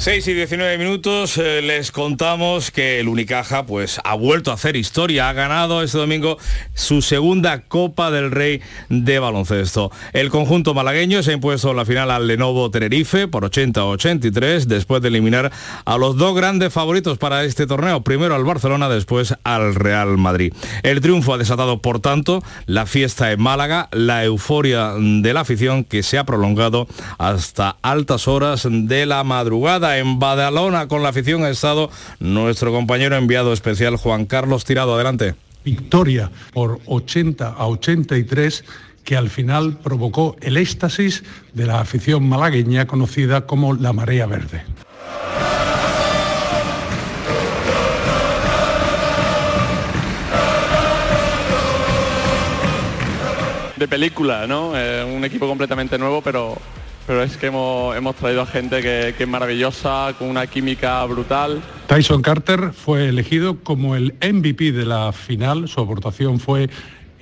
6 0.00 0.28
y 0.28 0.32
19 0.32 0.78
minutos 0.78 1.36
eh, 1.36 1.60
les 1.60 1.92
contamos 1.92 2.70
que 2.70 3.00
el 3.00 3.08
Unicaja 3.08 3.66
pues 3.66 4.00
ha 4.02 4.14
vuelto 4.14 4.50
a 4.50 4.54
hacer 4.54 4.74
historia, 4.74 5.28
ha 5.28 5.34
ganado 5.34 5.82
este 5.82 5.98
domingo 5.98 6.38
su 6.72 7.02
segunda 7.02 7.60
Copa 7.60 8.10
del 8.10 8.30
Rey 8.30 8.62
de 8.88 9.18
baloncesto. 9.18 9.92
El 10.14 10.30
conjunto 10.30 10.72
malagueño 10.72 11.22
se 11.22 11.32
ha 11.32 11.34
impuesto 11.34 11.72
en 11.72 11.76
la 11.76 11.84
final 11.84 12.10
al 12.10 12.26
Lenovo 12.26 12.70
Tenerife 12.70 13.28
por 13.28 13.44
80-83 13.44 14.64
después 14.64 15.02
de 15.02 15.08
eliminar 15.08 15.52
a 15.84 15.98
los 15.98 16.16
dos 16.16 16.34
grandes 16.34 16.72
favoritos 16.72 17.18
para 17.18 17.44
este 17.44 17.66
torneo, 17.66 18.00
primero 18.00 18.34
al 18.34 18.44
Barcelona, 18.44 18.88
después 18.88 19.34
al 19.44 19.74
Real 19.74 20.16
Madrid. 20.16 20.54
El 20.82 21.02
triunfo 21.02 21.34
ha 21.34 21.38
desatado 21.38 21.82
por 21.82 22.00
tanto 22.00 22.42
la 22.64 22.86
fiesta 22.86 23.32
en 23.32 23.42
Málaga, 23.42 23.90
la 23.92 24.24
euforia 24.24 24.94
de 24.96 25.34
la 25.34 25.40
afición 25.40 25.84
que 25.84 26.02
se 26.02 26.16
ha 26.16 26.24
prolongado 26.24 26.88
hasta 27.18 27.76
altas 27.82 28.28
horas 28.28 28.66
de 28.66 29.04
la 29.04 29.24
madrugada 29.24 29.89
en 29.98 30.18
Badalona 30.18 30.88
con 30.88 31.02
la 31.02 31.10
afición 31.10 31.44
ha 31.44 31.50
estado 31.50 31.90
nuestro 32.18 32.72
compañero 32.72 33.16
enviado 33.16 33.52
especial 33.52 33.96
Juan 33.96 34.26
Carlos 34.26 34.64
Tirado. 34.64 34.94
Adelante. 34.94 35.34
Victoria 35.64 36.30
por 36.52 36.80
80 36.86 37.48
a 37.48 37.66
83 37.66 38.64
que 39.04 39.16
al 39.16 39.30
final 39.30 39.78
provocó 39.78 40.36
el 40.40 40.56
éxtasis 40.56 41.24
de 41.52 41.66
la 41.66 41.80
afición 41.80 42.28
malagueña 42.28 42.86
conocida 42.86 43.46
como 43.46 43.74
la 43.74 43.92
Marea 43.92 44.26
Verde. 44.26 44.62
de 53.80 53.88
película, 53.88 54.46
¿no? 54.46 54.76
Eh, 54.76 55.02
un 55.02 55.24
equipo 55.24 55.48
completamente 55.48 55.96
nuevo, 55.96 56.20
pero 56.20 56.58
pero 57.10 57.24
es 57.24 57.36
que 57.36 57.48
hemos, 57.48 57.96
hemos 57.96 58.14
traído 58.14 58.42
a 58.42 58.46
gente 58.46 58.80
que, 58.82 59.16
que, 59.18 59.24
es 59.24 59.28
maravillosa, 59.28 60.14
con 60.16 60.28
una 60.28 60.46
química 60.46 61.04
brutal. 61.06 61.60
Tyson 61.88 62.22
Carter 62.22 62.72
fue 62.72 63.08
elegido 63.08 63.58
como 63.64 63.96
el 63.96 64.14
MVP 64.22 64.70
de 64.70 64.86
la 64.86 65.10
final, 65.10 65.66
su 65.66 65.80
aportación 65.80 66.38
fue 66.38 66.70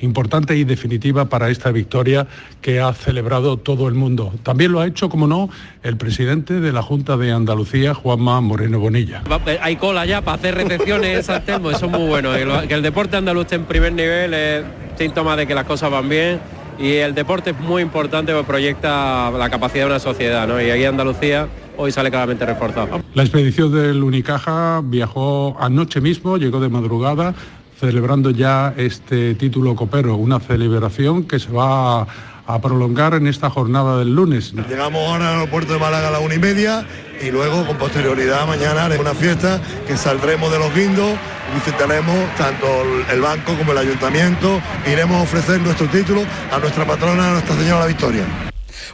importante 0.02 0.54
y 0.58 0.64
definitiva 0.64 1.30
para 1.30 1.48
esta 1.48 1.70
victoria 1.70 2.26
que 2.60 2.80
ha 2.80 2.92
celebrado 2.92 3.56
todo 3.56 3.88
el 3.88 3.94
mundo. 3.94 4.34
También 4.42 4.72
lo 4.72 4.80
ha 4.80 4.86
hecho, 4.86 5.08
como 5.08 5.26
no, 5.26 5.48
el 5.82 5.96
presidente 5.96 6.60
de 6.60 6.70
la 6.70 6.82
Junta 6.82 7.16
de 7.16 7.32
Andalucía, 7.32 7.94
Juanma 7.94 8.42
Moreno 8.42 8.80
Bonilla. 8.80 9.22
Eh, 9.46 9.58
hay 9.62 9.76
cola 9.76 10.04
ya 10.04 10.20
para 10.20 10.36
hacer 10.36 10.54
recepciones 10.54 11.30
al 11.30 11.46
Telmo, 11.46 11.70
eso 11.70 11.86
es 11.86 11.92
muy 11.92 12.06
bueno. 12.08 12.32
Que 12.68 12.74
el 12.74 12.82
deporte 12.82 13.16
andaluz 13.16 13.44
esté 13.44 13.54
en 13.54 13.64
primer 13.64 13.94
nivel 13.94 14.34
es 14.34 14.64
síntoma 14.98 15.34
de 15.34 15.46
que 15.46 15.54
las 15.54 15.64
cosas 15.64 15.90
van 15.90 16.10
bien 16.10 16.57
y 16.78 16.94
el 16.94 17.14
deporte 17.14 17.50
es 17.50 17.60
muy 17.60 17.82
importante 17.82 18.32
porque 18.32 18.46
proyecta 18.46 19.30
la 19.30 19.50
capacidad 19.50 19.84
de 19.84 19.90
una 19.90 19.98
sociedad, 19.98 20.46
¿no? 20.46 20.60
Y 20.60 20.70
ahí 20.70 20.84
Andalucía 20.84 21.48
hoy 21.76 21.92
sale 21.92 22.10
claramente 22.10 22.44
reforzado. 22.46 23.00
La 23.14 23.22
expedición 23.22 23.72
del 23.72 24.02
Unicaja 24.02 24.80
viajó 24.84 25.56
anoche 25.60 26.00
mismo, 26.00 26.36
llegó 26.36 26.60
de 26.60 26.68
madrugada, 26.68 27.34
celebrando 27.78 28.30
ya 28.30 28.74
este 28.76 29.34
título 29.34 29.74
copero, 29.74 30.16
una 30.16 30.40
celebración 30.40 31.24
que 31.24 31.38
se 31.38 31.50
va 31.50 32.02
a 32.02 32.60
prolongar 32.60 33.14
en 33.14 33.26
esta 33.26 33.50
jornada 33.50 33.98
del 33.98 34.14
lunes. 34.14 34.54
Llegamos 34.68 35.06
ahora 35.06 35.28
al 35.28 35.38
aeropuerto 35.40 35.74
de 35.74 35.78
Málaga 35.78 36.08
a 36.08 36.10
la 36.12 36.20
una 36.20 36.34
y 36.34 36.38
media 36.38 36.86
y 37.20 37.30
luego 37.30 37.66
con 37.66 37.76
posterioridad 37.76 38.46
mañana 38.46 38.84
haremos 38.84 39.06
una 39.06 39.14
fiesta 39.14 39.60
que 39.86 39.96
saldremos 39.96 40.50
de 40.52 40.58
los 40.58 40.74
guindos 40.74 41.18
visitaremos 41.54 42.16
tanto 42.36 42.66
el 43.10 43.20
banco 43.20 43.56
como 43.56 43.72
el 43.72 43.78
ayuntamiento, 43.78 44.60
iremos 44.86 45.16
a 45.16 45.22
ofrecer 45.22 45.60
nuestro 45.60 45.88
título 45.88 46.22
a 46.52 46.58
nuestra 46.58 46.86
patrona, 46.86 47.28
a 47.28 47.32
Nuestra 47.32 47.56
Señora 47.56 47.80
la 47.80 47.86
Victoria. 47.86 48.47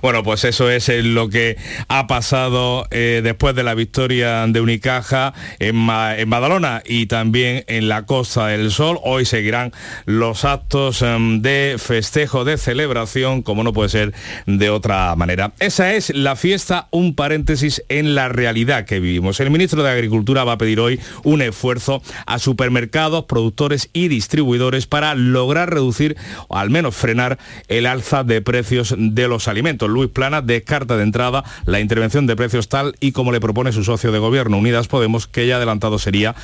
Bueno, 0.04 0.22
pues 0.22 0.44
eso 0.44 0.68
es 0.68 0.90
lo 0.90 1.30
que 1.30 1.56
ha 1.88 2.06
pasado 2.06 2.86
eh, 2.90 3.22
después 3.24 3.54
de 3.54 3.62
la 3.62 3.72
victoria 3.72 4.46
de 4.46 4.60
Unicaja 4.60 5.32
en, 5.60 5.88
en, 5.88 6.28
Badalona 6.28 6.82
y 6.84 7.06
también 7.06 7.64
en 7.68 7.88
la 7.88 8.04
Costa 8.04 8.48
del 8.48 8.70
Sol. 8.70 8.98
Hoy 9.02 9.24
seguirán 9.24 9.72
los 10.04 10.44
actos 10.44 11.00
um, 11.00 11.40
de 11.40 11.76
festejo, 11.78 12.44
de 12.44 12.58
celebración, 12.58 13.40
como 13.40 13.64
no 13.64 13.72
puede 13.72 13.88
ser 13.88 14.12
de 14.44 14.68
otra 14.68 15.16
manera. 15.16 15.54
Esa 15.58 15.94
es 15.94 16.14
la 16.14 16.36
fiesta, 16.36 16.88
un 16.90 17.14
paréntesis 17.14 17.82
en 17.88 18.14
la 18.14 18.28
realidad 18.28 18.84
que 18.84 19.00
vivimos. 19.00 19.40
El 19.40 19.50
ministro 19.50 19.82
de 19.82 19.90
Agricultura 19.90 20.44
va 20.44 20.52
a 20.52 20.58
pedir 20.58 20.80
hoy 20.80 21.00
un 21.22 21.40
esfuerzo 21.40 22.02
a 22.26 22.38
supermercados, 22.38 23.24
productores 23.24 23.88
y 23.94 24.08
distribuidores 24.08 24.86
para 24.86 25.14
lograr 25.14 25.72
reducir 25.72 26.18
o 26.48 26.58
al 26.58 26.68
menos 26.68 26.94
frenar 26.94 27.38
el 27.68 27.86
alza 27.86 28.22
de 28.22 28.42
precios 28.42 28.94
de 28.98 29.28
los 29.28 29.48
alimentos. 29.48 29.93
Luis 29.94 30.10
Plana 30.10 30.42
descarta 30.42 30.96
de 30.96 31.02
entrada 31.02 31.44
la 31.64 31.80
intervención 31.80 32.26
de 32.26 32.36
precios 32.36 32.68
tal 32.68 32.94
y 33.00 33.12
como 33.12 33.32
le 33.32 33.40
propone 33.40 33.72
su 33.72 33.84
socio 33.84 34.12
de 34.12 34.18
gobierno, 34.18 34.58
Unidas 34.58 34.88
Podemos, 34.88 35.26
que 35.26 35.46
ya 35.46 35.56
adelantado 35.56 35.98
sería, 35.98 36.34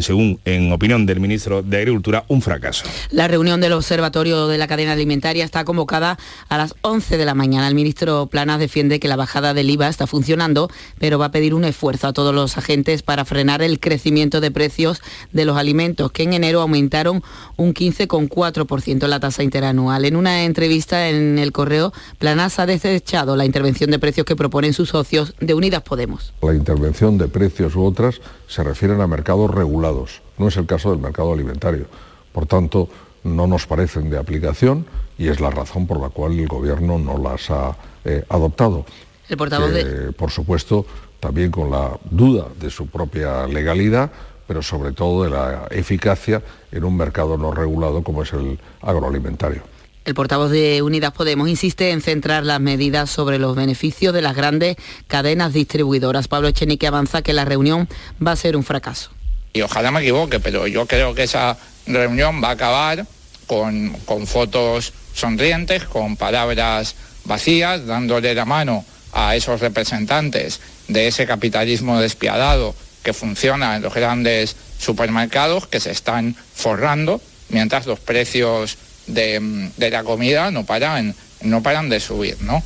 según 0.00 0.40
en 0.44 0.72
opinión 0.72 1.06
del 1.06 1.20
ministro 1.20 1.62
de 1.62 1.78
Agricultura, 1.78 2.24
un 2.28 2.42
fracaso. 2.42 2.84
La 3.10 3.28
reunión 3.28 3.60
del 3.60 3.72
Observatorio 3.72 4.48
de 4.48 4.58
la 4.58 4.66
Cadena 4.66 4.92
Alimentaria 4.92 5.44
está 5.44 5.64
convocada 5.64 6.18
a 6.48 6.58
las 6.58 6.74
11 6.82 7.16
de 7.16 7.24
la 7.24 7.34
mañana. 7.34 7.68
El 7.68 7.74
ministro 7.74 8.26
Planas 8.26 8.58
defiende 8.58 9.00
que 9.00 9.08
la 9.08 9.16
bajada 9.16 9.54
del 9.54 9.70
IVA 9.70 9.88
está 9.88 10.06
funcionando, 10.06 10.70
pero 10.98 11.18
va 11.18 11.26
a 11.26 11.30
pedir 11.30 11.54
un 11.54 11.64
esfuerzo 11.64 12.08
a 12.08 12.12
todos 12.12 12.34
los 12.34 12.58
agentes 12.58 13.02
para 13.02 13.24
frenar 13.24 13.62
el 13.62 13.80
crecimiento 13.80 14.40
de 14.40 14.50
precios 14.50 15.00
de 15.32 15.44
los 15.44 15.56
alimentos, 15.56 16.12
que 16.12 16.24
en 16.24 16.32
enero 16.32 16.60
aumentaron 16.60 17.22
un 17.56 17.74
15,4% 17.74 19.06
la 19.06 19.20
tasa 19.20 19.42
interanual. 19.42 20.04
En 20.04 20.16
una 20.16 20.44
entrevista 20.44 21.08
en 21.08 21.38
el 21.38 21.52
correo, 21.52 21.92
Planas 22.18 22.58
ha 22.58 22.66
desechado 22.96 23.36
la 23.36 23.44
intervención 23.44 23.90
de 23.90 23.98
precios 23.98 24.24
que 24.24 24.34
proponen 24.36 24.72
sus 24.72 24.88
socios 24.88 25.34
de 25.38 25.52
Unidas 25.52 25.82
Podemos. 25.82 26.32
La 26.40 26.54
intervención 26.54 27.18
de 27.18 27.28
precios 27.28 27.76
u 27.76 27.84
otras 27.84 28.22
se 28.48 28.62
refieren 28.62 29.02
a 29.02 29.06
mercados 29.06 29.50
regulados, 29.50 30.22
no 30.38 30.48
es 30.48 30.56
el 30.56 30.64
caso 30.64 30.90
del 30.92 31.00
mercado 31.00 31.34
alimentario. 31.34 31.86
Por 32.32 32.46
tanto, 32.46 32.88
no 33.22 33.46
nos 33.46 33.66
parecen 33.66 34.08
de 34.08 34.16
aplicación 34.16 34.86
y 35.18 35.28
es 35.28 35.40
la 35.40 35.50
razón 35.50 35.86
por 35.86 36.00
la 36.00 36.08
cual 36.08 36.38
el 36.38 36.48
Gobierno 36.48 36.98
no 36.98 37.18
las 37.18 37.50
ha 37.50 37.76
eh, 38.04 38.24
adoptado. 38.30 38.86
El 39.28 39.36
portavoz 39.36 39.70
de... 39.72 40.12
Por 40.12 40.30
supuesto, 40.30 40.86
también 41.20 41.50
con 41.50 41.70
la 41.70 41.98
duda 42.10 42.46
de 42.58 42.70
su 42.70 42.86
propia 42.86 43.46
legalidad, 43.46 44.10
pero 44.46 44.62
sobre 44.62 44.92
todo 44.92 45.24
de 45.24 45.30
la 45.30 45.66
eficacia 45.70 46.42
en 46.72 46.84
un 46.84 46.96
mercado 46.96 47.36
no 47.36 47.52
regulado 47.52 48.02
como 48.02 48.22
es 48.22 48.32
el 48.32 48.58
agroalimentario. 48.80 49.75
El 50.06 50.14
portavoz 50.14 50.52
de 50.52 50.82
Unidas 50.82 51.10
Podemos 51.10 51.48
insiste 51.48 51.90
en 51.90 52.00
centrar 52.00 52.44
las 52.44 52.60
medidas 52.60 53.10
sobre 53.10 53.40
los 53.40 53.56
beneficios 53.56 54.14
de 54.14 54.22
las 54.22 54.36
grandes 54.36 54.76
cadenas 55.08 55.52
distribuidoras. 55.52 56.28
Pablo 56.28 56.46
Echenique 56.46 56.86
avanza 56.86 57.22
que 57.22 57.32
la 57.32 57.44
reunión 57.44 57.88
va 58.24 58.30
a 58.30 58.36
ser 58.36 58.56
un 58.56 58.62
fracaso. 58.62 59.10
Y 59.52 59.62
ojalá 59.62 59.90
me 59.90 60.02
equivoque, 60.02 60.38
pero 60.38 60.68
yo 60.68 60.86
creo 60.86 61.12
que 61.16 61.24
esa 61.24 61.58
reunión 61.88 62.40
va 62.40 62.50
a 62.50 62.52
acabar 62.52 63.04
con, 63.48 63.96
fotos 64.26 64.92
sonrientes, 65.12 65.82
con 65.86 66.14
palabras 66.14 66.94
vacías, 67.24 67.84
dándole 67.84 68.32
la 68.32 68.44
mano 68.44 68.84
a 69.12 69.34
esos 69.34 69.60
representantes 69.60 70.60
de 70.86 71.08
ese 71.08 71.26
capitalismo 71.26 72.00
despiadado 72.00 72.76
que 73.02 73.12
funciona 73.12 73.74
en 73.74 73.82
los 73.82 73.94
grandes 73.94 74.54
supermercados 74.78 75.66
que 75.66 75.80
se 75.80 75.90
están 75.90 76.36
forrando 76.54 77.20
mientras 77.48 77.86
los 77.86 77.98
precios 77.98 78.78
de, 79.06 79.70
de 79.76 79.90
la 79.90 80.04
comida 80.04 80.50
no 80.50 80.64
paran, 80.64 81.14
no 81.42 81.62
paran 81.62 81.88
de 81.88 82.00
subir, 82.00 82.36
¿no? 82.40 82.62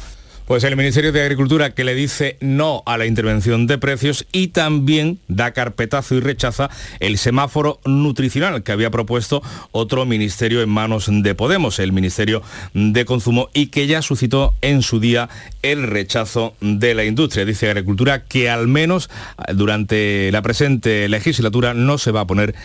Pues 0.50 0.64
el 0.64 0.74
Ministerio 0.74 1.12
de 1.12 1.22
Agricultura 1.22 1.70
que 1.70 1.84
le 1.84 1.94
dice 1.94 2.36
no 2.40 2.82
a 2.84 2.98
la 2.98 3.06
intervención 3.06 3.68
de 3.68 3.78
precios 3.78 4.26
y 4.32 4.48
también 4.48 5.20
da 5.28 5.52
carpetazo 5.52 6.16
y 6.16 6.20
rechaza 6.20 6.70
el 6.98 7.18
semáforo 7.18 7.78
nutricional 7.84 8.64
que 8.64 8.72
había 8.72 8.90
propuesto 8.90 9.44
otro 9.70 10.06
ministerio 10.06 10.60
en 10.60 10.68
manos 10.68 11.08
de 11.08 11.36
Podemos, 11.36 11.78
el 11.78 11.92
Ministerio 11.92 12.42
de 12.74 13.04
Consumo, 13.04 13.48
y 13.54 13.66
que 13.66 13.86
ya 13.86 14.02
suscitó 14.02 14.52
en 14.60 14.82
su 14.82 14.98
día 14.98 15.28
el 15.62 15.84
rechazo 15.84 16.54
de 16.60 16.94
la 16.94 17.04
industria. 17.04 17.44
Dice 17.44 17.70
Agricultura 17.70 18.24
que 18.24 18.50
al 18.50 18.66
menos 18.66 19.08
durante 19.54 20.32
la 20.32 20.42
presente 20.42 21.08
legislatura 21.08 21.74
no 21.74 21.96
se 21.96 22.10
va 22.10 22.22
a 22.22 22.26
poner 22.26 22.56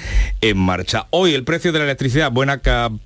en 0.42 0.58
marcha. 0.58 1.06
Hoy 1.12 1.36
el 1.36 1.44
precio 1.44 1.72
de 1.72 1.78
la 1.78 1.86
electricidad, 1.86 2.32
buena 2.32 2.62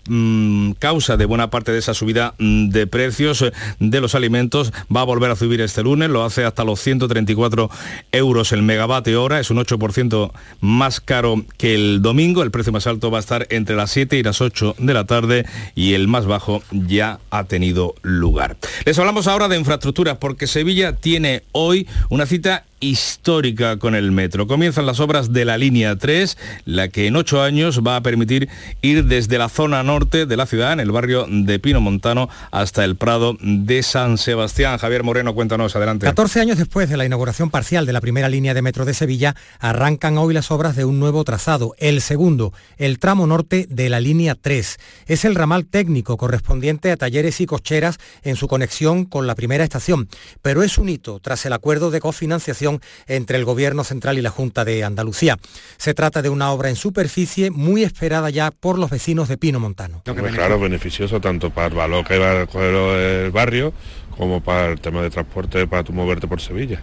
mm, 0.07 0.71
causa 0.79 1.17
de 1.17 1.25
buena 1.25 1.49
parte 1.49 1.73
de 1.73 1.79
esa 1.79 1.93
subida 1.93 2.33
mm, 2.39 2.69
de 2.69 2.87
precios 2.87 3.43
de 3.79 3.99
los 3.99 4.15
alimentos, 4.15 4.68
va 4.95 5.01
a 5.01 5.05
volver 5.05 5.31
a 5.31 5.35
subir 5.35 5.61
este 5.61 5.83
lunes, 5.83 6.09
lo 6.09 6.23
hace 6.23 6.45
hasta 6.45 6.63
los 6.63 6.79
134 6.79 7.69
euros 8.11 8.51
el 8.51 8.61
megavatio 8.61 9.23
hora, 9.23 9.39
es 9.39 9.49
un 9.51 9.57
8% 9.57 10.31
más 10.61 10.99
caro 10.99 11.43
que 11.57 11.75
el 11.75 12.01
domingo, 12.01 12.43
el 12.43 12.51
precio 12.51 12.71
más 12.71 12.87
alto 12.87 13.11
va 13.11 13.17
a 13.17 13.21
estar 13.21 13.47
entre 13.49 13.75
las 13.75 13.91
7 13.91 14.17
y 14.17 14.23
las 14.23 14.41
8 14.41 14.75
de 14.77 14.93
la 14.93 15.05
tarde 15.05 15.45
y 15.75 15.93
el 15.93 16.07
más 16.07 16.25
bajo 16.25 16.61
ya 16.71 17.19
ha 17.29 17.43
tenido 17.45 17.95
lugar. 18.01 18.57
Les 18.85 18.97
hablamos 18.99 19.27
ahora 19.27 19.47
de 19.47 19.57
infraestructuras 19.57 20.17
porque 20.17 20.47
Sevilla 20.47 20.95
tiene 20.95 21.43
hoy 21.51 21.87
una 22.09 22.25
cita 22.25 22.65
histórica 22.79 23.77
con 23.77 23.95
el 23.95 24.11
metro. 24.11 24.47
Comienzan 24.47 24.85
las 24.85 24.99
obras 24.99 25.33
de 25.33 25.45
la 25.45 25.57
línea 25.57 25.95
3, 25.95 26.37
la 26.65 26.87
que 26.89 27.07
en 27.07 27.15
ocho 27.15 27.41
años 27.41 27.81
va 27.85 27.95
a 27.95 28.01
permitir 28.01 28.49
ir 28.81 29.05
desde 29.05 29.37
la 29.37 29.49
zona 29.49 29.83
norte 29.83 30.25
de 30.25 30.37
la 30.37 30.45
ciudad, 30.45 30.73
en 30.73 30.79
el 30.79 30.91
barrio 30.91 31.25
de 31.29 31.59
Pino 31.59 31.81
Montano, 31.81 32.29
hasta 32.51 32.85
el 32.85 32.95
Prado 32.95 33.37
de 33.41 33.83
San 33.83 34.17
Sebastián. 34.17 34.77
Javier 34.77 35.03
Moreno, 35.03 35.33
cuéntanos, 35.33 35.75
adelante. 35.75 36.05
14 36.05 36.39
años 36.41 36.57
después 36.57 36.89
de 36.89 36.97
la 36.97 37.05
inauguración 37.05 37.49
parcial 37.49 37.85
de 37.85 37.93
la 37.93 38.01
primera 38.01 38.29
línea 38.29 38.53
de 38.53 38.61
metro 38.61 38.85
de 38.85 38.93
Sevilla, 38.93 39.35
arrancan 39.59 40.17
hoy 40.17 40.33
las 40.33 40.51
obras 40.51 40.75
de 40.75 40.85
un 40.85 40.99
nuevo 40.99 41.23
trazado, 41.23 41.75
el 41.77 42.01
segundo, 42.01 42.53
el 42.77 42.99
tramo 42.99 43.27
norte 43.27 43.67
de 43.69 43.89
la 43.89 43.99
línea 43.99 44.35
3. 44.35 44.77
Es 45.07 45.25
el 45.25 45.35
ramal 45.35 45.65
técnico 45.65 46.17
correspondiente 46.17 46.91
a 46.91 46.97
talleres 46.97 47.41
y 47.41 47.45
cocheras 47.45 47.97
en 48.23 48.35
su 48.35 48.47
conexión 48.47 49.05
con 49.05 49.27
la 49.27 49.35
primera 49.35 49.63
estación, 49.63 50.09
pero 50.41 50.63
es 50.63 50.77
un 50.77 50.89
hito 50.89 51.19
tras 51.19 51.45
el 51.45 51.53
acuerdo 51.53 51.91
de 51.91 51.99
cofinanciación 51.99 52.68
entre 53.07 53.37
el 53.37 53.45
Gobierno 53.45 53.83
Central 53.83 54.17
y 54.17 54.21
la 54.21 54.29
Junta 54.29 54.65
de 54.65 54.83
Andalucía. 54.83 55.37
Se 55.77 55.93
trata 55.93 56.21
de 56.21 56.29
una 56.29 56.51
obra 56.51 56.69
en 56.69 56.75
superficie 56.75 57.51
muy 57.51 57.83
esperada 57.83 58.29
ya 58.29 58.51
por 58.51 58.77
los 58.77 58.89
vecinos 58.89 59.27
de 59.27 59.37
Pino 59.37 59.59
Montano. 59.59 60.01
Pues 60.05 60.33
claro, 60.33 60.59
beneficioso 60.59 61.19
tanto 61.19 61.49
para 61.49 61.67
el 61.67 61.73
valor 61.73 62.05
que 62.05 62.17
va 62.17 62.41
a 62.41 62.45
coger 62.45 62.73
el 62.73 63.31
barrio 63.31 63.73
como 64.17 64.41
para 64.41 64.73
el 64.73 64.81
tema 64.81 65.01
de 65.01 65.09
transporte 65.09 65.65
para 65.65 65.83
tu 65.83 65.93
moverte 65.93 66.27
por 66.27 66.41
Sevilla. 66.41 66.81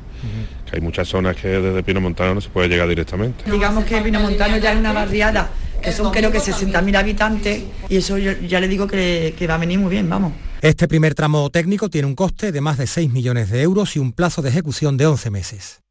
Que 0.69 0.77
hay 0.77 0.81
muchas 0.81 1.07
zonas 1.07 1.37
que 1.37 1.49
desde 1.49 1.83
Pino 1.83 2.01
Montano 2.01 2.35
no 2.35 2.41
se 2.41 2.49
puede 2.49 2.69
llegar 2.69 2.89
directamente. 2.89 3.49
Digamos 3.51 3.85
que 3.85 4.01
Pino 4.01 4.21
Montano 4.21 4.57
ya 4.57 4.73
es 4.73 4.79
una 4.79 4.93
barriada 4.95 5.51
que 5.83 5.93
son 5.93 6.11
creo 6.11 6.31
que 6.33 6.39
60.000 6.39 6.97
habitantes 6.97 7.63
y 7.89 7.97
eso 7.97 8.17
yo, 8.17 8.33
ya 8.33 8.59
le 8.59 8.69
digo 8.69 8.87
que, 8.87 9.35
que 9.39 9.47
va 9.47 9.57
a 9.57 9.59
venir 9.59 9.79
muy 9.79 9.91
bien, 9.91 10.09
vamos. 10.09 10.33
Este 10.67 10.89
primer 10.89 11.15
tramo 11.15 11.49
técnico 11.51 11.89
tiene 11.91 12.09
un 12.09 12.17
coste 12.17 12.51
de 12.51 12.61
más 12.61 12.77
de 12.77 12.89
6 12.89 13.13
millones 13.13 13.51
de 13.51 13.63
euros 13.63 13.95
y 13.95 14.01
un 14.01 14.11
plazo 14.11 14.43
de 14.43 14.49
ejecución 14.49 14.97
de 14.97 15.07
11 15.07 15.31
meses. 15.31 15.83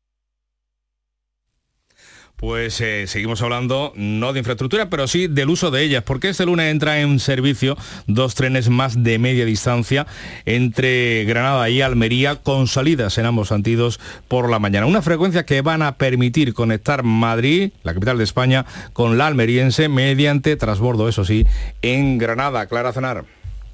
Pues 2.36 2.82
eh, 2.82 3.08
seguimos 3.08 3.42
hablando 3.42 3.94
no 3.96 4.34
de 4.34 4.40
infraestructura, 4.40 4.90
pero 4.90 5.08
sí 5.08 5.28
del 5.28 5.50
uso 5.50 5.72
de 5.72 5.82
ellas, 5.82 6.04
porque 6.04 6.28
este 6.28 6.46
lunes 6.46 6.70
entra 6.70 7.00
en 7.00 7.22
servicio 7.22 7.78
dos 8.08 8.36
trenes 8.36 8.68
más 8.68 9.02
de 9.02 9.18
media 9.18 9.46
distancia 9.46 10.08
entre 10.46 11.24
Granada 11.24 11.70
y 11.70 11.80
Almería, 11.80 12.36
con 12.36 12.68
salidas 12.68 13.18
en 13.18 13.28
ambos 13.28 13.48
sentidos 13.48 14.02
por 14.28 14.50
la 14.50 14.60
mañana. 14.60 14.88
Una 14.88 15.02
frecuencia 15.02 15.46
que 15.46 15.62
van 15.62 15.84
a 15.84 15.96
permitir 15.96 16.54
conectar 16.54 17.04
Madrid, 17.04 17.72
la 17.84 17.94
capital 17.94 18.18
de 18.18 18.26
España, 18.26 18.66
con 18.92 19.18
la 19.18 19.28
almeriense 19.28 19.88
mediante 19.88 20.58
transbordo, 20.58 21.08
eso 21.08 21.24
sí, 21.24 21.46
en 21.82 22.18
Granada. 22.18 22.66
Clara 22.66 22.92
Cenar. 22.92 23.24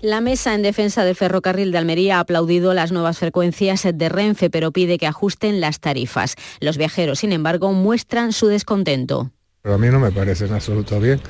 La 0.01 0.19
mesa 0.19 0.55
en 0.55 0.63
defensa 0.63 1.03
del 1.03 1.15
ferrocarril 1.15 1.71
de 1.71 1.77
Almería 1.77 2.17
ha 2.17 2.21
aplaudido 2.21 2.73
las 2.73 2.91
nuevas 2.91 3.19
frecuencias 3.19 3.85
de 3.93 4.09
Renfe, 4.09 4.49
pero 4.49 4.71
pide 4.71 4.97
que 4.97 5.05
ajusten 5.05 5.61
las 5.61 5.79
tarifas. 5.79 6.35
Los 6.59 6.77
viajeros, 6.77 7.19
sin 7.19 7.31
embargo, 7.31 7.71
muestran 7.71 8.33
su 8.33 8.47
descontento. 8.47 9.29
Pero 9.61 9.75
a 9.75 9.77
mí 9.77 9.89
no 9.89 9.99
me 9.99 10.11
parece 10.11 10.45
en 10.45 10.53
absoluto 10.53 10.99
bien. 10.99 11.21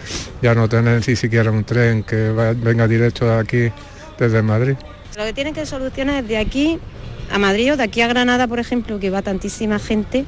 Ya 0.42 0.56
no 0.56 0.70
tener 0.70 1.06
ni 1.06 1.16
siquiera 1.18 1.52
un 1.52 1.66
tren 1.66 2.04
que 2.04 2.32
venga 2.64 2.88
directo 2.88 3.26
de 3.26 3.40
aquí 3.40 3.74
desde 4.18 4.42
Madrid. 4.42 4.76
Lo 5.18 5.26
que 5.26 5.34
tienen 5.34 5.54
que 5.54 5.66
solucionar 5.66 6.24
es 6.24 6.30
de 6.30 6.38
aquí 6.38 6.80
a 7.30 7.38
Madrid 7.38 7.74
o 7.74 7.78
de 7.78 7.84
aquí 7.84 8.00
a 8.00 8.08
Granada, 8.08 8.48
por 8.48 8.60
ejemplo, 8.60 9.00
que 9.02 9.10
va 9.10 9.22
tantísima 9.22 9.80
gente, 9.80 10.24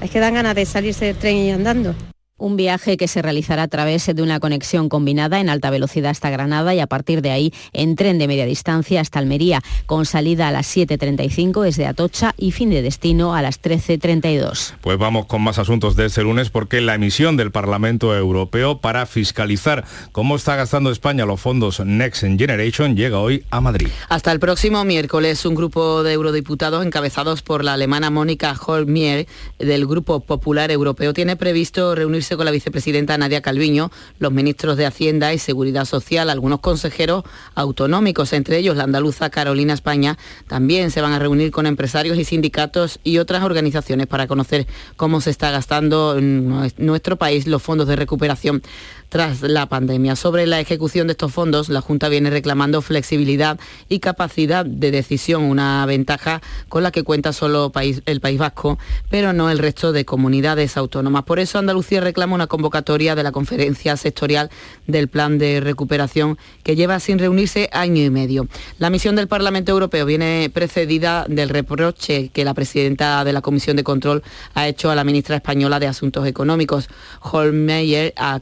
es 0.00 0.10
que 0.10 0.18
dan 0.18 0.32
ganas 0.32 0.54
de 0.54 0.64
salirse 0.64 1.04
del 1.04 1.16
tren 1.16 1.36
y 1.36 1.50
andando. 1.50 1.94
Un 2.42 2.56
viaje 2.56 2.96
que 2.96 3.06
se 3.06 3.22
realizará 3.22 3.62
a 3.62 3.68
través 3.68 4.04
de 4.04 4.20
una 4.20 4.40
conexión 4.40 4.88
combinada 4.88 5.38
en 5.38 5.48
alta 5.48 5.70
velocidad 5.70 6.10
hasta 6.10 6.28
Granada 6.28 6.74
y 6.74 6.80
a 6.80 6.88
partir 6.88 7.22
de 7.22 7.30
ahí 7.30 7.54
en 7.72 7.94
tren 7.94 8.18
de 8.18 8.26
media 8.26 8.46
distancia 8.46 9.00
hasta 9.00 9.20
Almería, 9.20 9.62
con 9.86 10.06
salida 10.06 10.48
a 10.48 10.50
las 10.50 10.76
7.35 10.76 11.62
desde 11.62 11.86
Atocha 11.86 12.34
y 12.36 12.50
fin 12.50 12.70
de 12.70 12.82
destino 12.82 13.36
a 13.36 13.42
las 13.42 13.62
13.32. 13.62 14.74
Pues 14.80 14.98
vamos 14.98 15.26
con 15.26 15.40
más 15.40 15.60
asuntos 15.60 15.94
de 15.94 16.06
este 16.06 16.24
lunes 16.24 16.50
porque 16.50 16.80
la 16.80 16.96
emisión 16.96 17.36
del 17.36 17.52
Parlamento 17.52 18.12
Europeo 18.12 18.78
para 18.78 19.06
fiscalizar 19.06 19.84
cómo 20.10 20.34
está 20.34 20.56
gastando 20.56 20.90
España 20.90 21.24
los 21.24 21.40
fondos 21.40 21.78
Next 21.78 22.22
Generation 22.22 22.96
llega 22.96 23.20
hoy 23.20 23.44
a 23.50 23.60
Madrid. 23.60 23.86
Hasta 24.08 24.32
el 24.32 24.40
próximo 24.40 24.84
miércoles 24.84 25.46
un 25.46 25.54
grupo 25.54 26.02
de 26.02 26.14
eurodiputados 26.14 26.84
encabezados 26.84 27.40
por 27.42 27.62
la 27.62 27.74
alemana 27.74 28.10
Mónica 28.10 28.58
Holmier 28.66 29.28
del 29.60 29.86
Grupo 29.86 30.18
Popular 30.18 30.72
Europeo 30.72 31.14
tiene 31.14 31.36
previsto 31.36 31.94
reunirse 31.94 32.31
con 32.36 32.46
la 32.46 32.50
vicepresidenta 32.50 33.18
Nadia 33.18 33.42
Calviño, 33.42 33.90
los 34.18 34.32
ministros 34.32 34.76
de 34.76 34.86
Hacienda 34.86 35.32
y 35.32 35.38
Seguridad 35.38 35.84
Social, 35.84 36.30
algunos 36.30 36.60
consejeros 36.60 37.24
autonómicos, 37.54 38.32
entre 38.32 38.58
ellos 38.58 38.76
la 38.76 38.84
andaluza 38.84 39.30
Carolina 39.30 39.74
España, 39.74 40.18
también 40.46 40.90
se 40.90 41.00
van 41.00 41.12
a 41.12 41.18
reunir 41.18 41.50
con 41.50 41.66
empresarios 41.66 42.18
y 42.18 42.24
sindicatos 42.24 43.00
y 43.04 43.18
otras 43.18 43.42
organizaciones 43.42 44.06
para 44.06 44.26
conocer 44.26 44.66
cómo 44.96 45.20
se 45.20 45.30
está 45.30 45.50
gastando 45.50 46.18
en 46.18 46.72
nuestro 46.78 47.16
país 47.16 47.46
los 47.46 47.62
fondos 47.62 47.88
de 47.88 47.96
recuperación 47.96 48.62
tras 49.12 49.42
la 49.42 49.66
pandemia. 49.66 50.16
Sobre 50.16 50.46
la 50.46 50.58
ejecución 50.58 51.06
de 51.06 51.10
estos 51.10 51.34
fondos, 51.34 51.68
la 51.68 51.82
Junta 51.82 52.08
viene 52.08 52.30
reclamando 52.30 52.80
flexibilidad 52.80 53.60
y 53.90 53.98
capacidad 53.98 54.64
de 54.64 54.90
decisión, 54.90 55.42
una 55.42 55.84
ventaja 55.84 56.40
con 56.70 56.82
la 56.82 56.92
que 56.92 57.02
cuenta 57.02 57.34
solo 57.34 57.70
el 58.06 58.20
País 58.22 58.38
Vasco, 58.38 58.78
pero 59.10 59.34
no 59.34 59.50
el 59.50 59.58
resto 59.58 59.92
de 59.92 60.06
comunidades 60.06 60.78
autónomas. 60.78 61.24
Por 61.24 61.40
eso 61.40 61.58
Andalucía 61.58 62.00
reclama 62.00 62.34
una 62.34 62.46
convocatoria 62.46 63.14
de 63.14 63.22
la 63.22 63.32
conferencia 63.32 63.98
sectorial 63.98 64.48
del 64.86 65.08
Plan 65.08 65.36
de 65.36 65.60
Recuperación 65.60 66.38
que 66.62 66.74
lleva 66.74 66.98
sin 66.98 67.18
reunirse 67.18 67.68
año 67.70 68.02
y 68.02 68.08
medio. 68.08 68.48
La 68.78 68.88
misión 68.88 69.14
del 69.14 69.28
Parlamento 69.28 69.72
Europeo 69.72 70.06
viene 70.06 70.50
precedida 70.54 71.26
del 71.28 71.50
reproche 71.50 72.30
que 72.30 72.46
la 72.46 72.54
presidenta 72.54 73.22
de 73.24 73.34
la 73.34 73.42
Comisión 73.42 73.76
de 73.76 73.84
Control 73.84 74.22
ha 74.54 74.68
hecho 74.68 74.90
a 74.90 74.94
la 74.94 75.04
ministra 75.04 75.36
española 75.36 75.78
de 75.80 75.86
Asuntos 75.86 76.26
Económicos, 76.26 76.88
Holmeyer, 77.20 78.14
a 78.16 78.40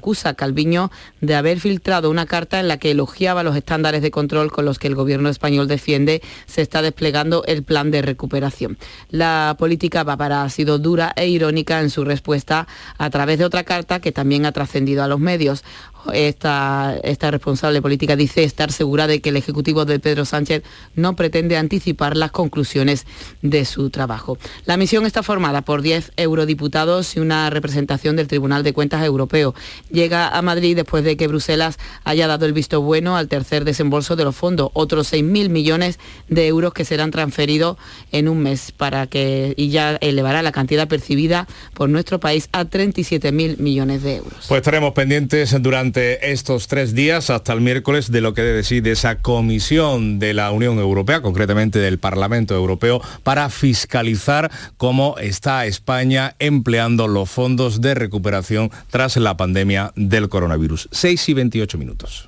acusa 0.00 0.30
a 0.30 0.34
Calviño 0.34 0.90
de 1.20 1.34
haber 1.34 1.60
filtrado 1.60 2.10
una 2.10 2.24
carta 2.24 2.58
en 2.58 2.68
la 2.68 2.78
que 2.78 2.92
elogiaba 2.92 3.42
los 3.42 3.54
estándares 3.54 4.00
de 4.00 4.10
control 4.10 4.50
con 4.50 4.64
los 4.64 4.78
que 4.78 4.88
el 4.88 4.94
gobierno 4.94 5.28
español 5.28 5.68
defiende 5.68 6.22
se 6.46 6.62
está 6.62 6.80
desplegando 6.80 7.44
el 7.44 7.62
plan 7.62 7.90
de 7.90 8.00
recuperación. 8.00 8.78
La 9.10 9.56
política 9.58 10.02
bávara 10.02 10.42
ha 10.42 10.48
sido 10.48 10.78
dura 10.78 11.12
e 11.16 11.28
irónica 11.28 11.80
en 11.80 11.90
su 11.90 12.04
respuesta 12.04 12.66
a 12.96 13.10
través 13.10 13.38
de 13.38 13.44
otra 13.44 13.64
carta 13.64 14.00
que 14.00 14.10
también 14.10 14.46
ha 14.46 14.52
trascendido 14.52 15.04
a 15.04 15.08
los 15.08 15.20
medios 15.20 15.64
esta, 16.12 16.96
esta 17.02 17.30
responsable 17.30 17.82
política 17.82 18.16
dice 18.16 18.44
estar 18.44 18.72
segura 18.72 19.06
de 19.06 19.20
que 19.20 19.30
el 19.30 19.36
Ejecutivo 19.36 19.84
de 19.84 19.98
Pedro 19.98 20.24
Sánchez 20.24 20.62
no 20.94 21.16
pretende 21.16 21.56
anticipar 21.56 22.16
las 22.16 22.30
conclusiones 22.30 23.06
de 23.42 23.64
su 23.64 23.90
trabajo. 23.90 24.38
La 24.64 24.76
misión 24.76 25.06
está 25.06 25.22
formada 25.22 25.62
por 25.62 25.82
10 25.82 26.12
eurodiputados 26.16 27.16
y 27.16 27.20
una 27.20 27.50
representación 27.50 28.16
del 28.16 28.28
Tribunal 28.28 28.62
de 28.62 28.72
Cuentas 28.72 29.04
Europeo. 29.04 29.54
Llega 29.90 30.28
a 30.28 30.42
Madrid 30.42 30.76
después 30.76 31.04
de 31.04 31.16
que 31.16 31.28
Bruselas 31.28 31.78
haya 32.04 32.26
dado 32.26 32.46
el 32.46 32.52
visto 32.52 32.80
bueno 32.80 33.16
al 33.16 33.28
tercer 33.28 33.64
desembolso 33.64 34.16
de 34.16 34.24
los 34.24 34.36
fondos, 34.36 34.70
otros 34.74 35.12
6.000 35.12 35.48
millones 35.48 35.98
de 36.28 36.46
euros 36.46 36.72
que 36.72 36.84
serán 36.84 37.10
transferidos 37.10 37.76
en 38.12 38.28
un 38.28 38.38
mes 38.40 38.72
para 38.72 39.06
que 39.06 39.54
y 39.56 39.70
ya 39.70 39.96
elevará 40.00 40.42
la 40.42 40.52
cantidad 40.52 40.88
percibida 40.88 41.46
por 41.74 41.88
nuestro 41.88 42.20
país 42.20 42.48
a 42.52 42.64
37.000 42.64 43.58
millones 43.58 44.02
de 44.02 44.16
euros. 44.16 44.46
Pues 44.48 44.60
estaremos 44.60 44.92
pendientes 44.92 45.60
durante 45.60 45.89
estos 45.98 46.68
tres 46.68 46.94
días 46.94 47.30
hasta 47.30 47.52
el 47.52 47.60
miércoles 47.60 48.10
de 48.10 48.20
lo 48.20 48.34
que 48.34 48.42
decide 48.42 48.92
esa 48.92 49.16
comisión 49.16 50.18
de 50.18 50.34
la 50.34 50.50
Unión 50.50 50.78
Europea, 50.78 51.22
concretamente 51.22 51.78
del 51.78 51.98
Parlamento 51.98 52.54
Europeo, 52.54 53.00
para 53.22 53.48
fiscalizar 53.50 54.50
cómo 54.76 55.16
está 55.18 55.66
España 55.66 56.36
empleando 56.38 57.08
los 57.08 57.28
fondos 57.30 57.80
de 57.80 57.94
recuperación 57.94 58.70
tras 58.90 59.16
la 59.16 59.36
pandemia 59.36 59.92
del 59.96 60.28
coronavirus. 60.28 60.88
6 60.92 61.28
y 61.28 61.34
28 61.34 61.78
minutos. 61.78 62.26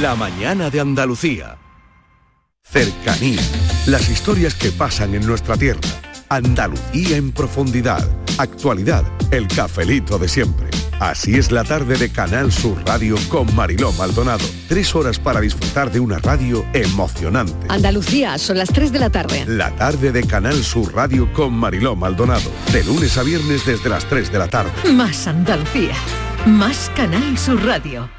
La 0.00 0.14
mañana 0.14 0.70
de 0.70 0.80
Andalucía. 0.80 1.56
Cercanía. 2.62 3.40
Las 3.86 4.10
historias 4.10 4.54
que 4.54 4.70
pasan 4.70 5.14
en 5.14 5.26
nuestra 5.26 5.56
tierra. 5.56 5.80
Andalucía 6.28 7.16
en 7.16 7.32
profundidad. 7.32 8.06
Actualidad. 8.36 9.04
El 9.30 9.48
cafelito 9.48 10.18
de 10.18 10.28
siempre. 10.28 10.77
Así 11.00 11.36
es 11.36 11.52
la 11.52 11.62
tarde 11.62 11.96
de 11.96 12.10
Canal 12.10 12.50
Sur 12.50 12.82
Radio 12.84 13.16
con 13.28 13.54
Mariló 13.54 13.92
Maldonado. 13.92 14.44
Tres 14.68 14.94
horas 14.96 15.18
para 15.18 15.40
disfrutar 15.40 15.92
de 15.92 16.00
una 16.00 16.18
radio 16.18 16.66
emocionante. 16.72 17.54
Andalucía, 17.68 18.36
son 18.38 18.58
las 18.58 18.68
3 18.70 18.90
de 18.90 18.98
la 18.98 19.10
tarde. 19.10 19.44
La 19.46 19.70
tarde 19.76 20.10
de 20.10 20.24
Canal 20.24 20.64
Sur 20.64 20.92
Radio 20.94 21.32
con 21.32 21.54
Mariló 21.54 21.94
Maldonado. 21.94 22.50
De 22.72 22.82
lunes 22.82 23.16
a 23.16 23.22
viernes 23.22 23.64
desde 23.64 23.88
las 23.88 24.06
3 24.06 24.32
de 24.32 24.38
la 24.38 24.48
tarde. 24.48 24.72
Más 24.92 25.28
Andalucía. 25.28 25.94
Más 26.46 26.90
Canal 26.96 27.38
Sur 27.38 27.64
Radio. 27.64 28.17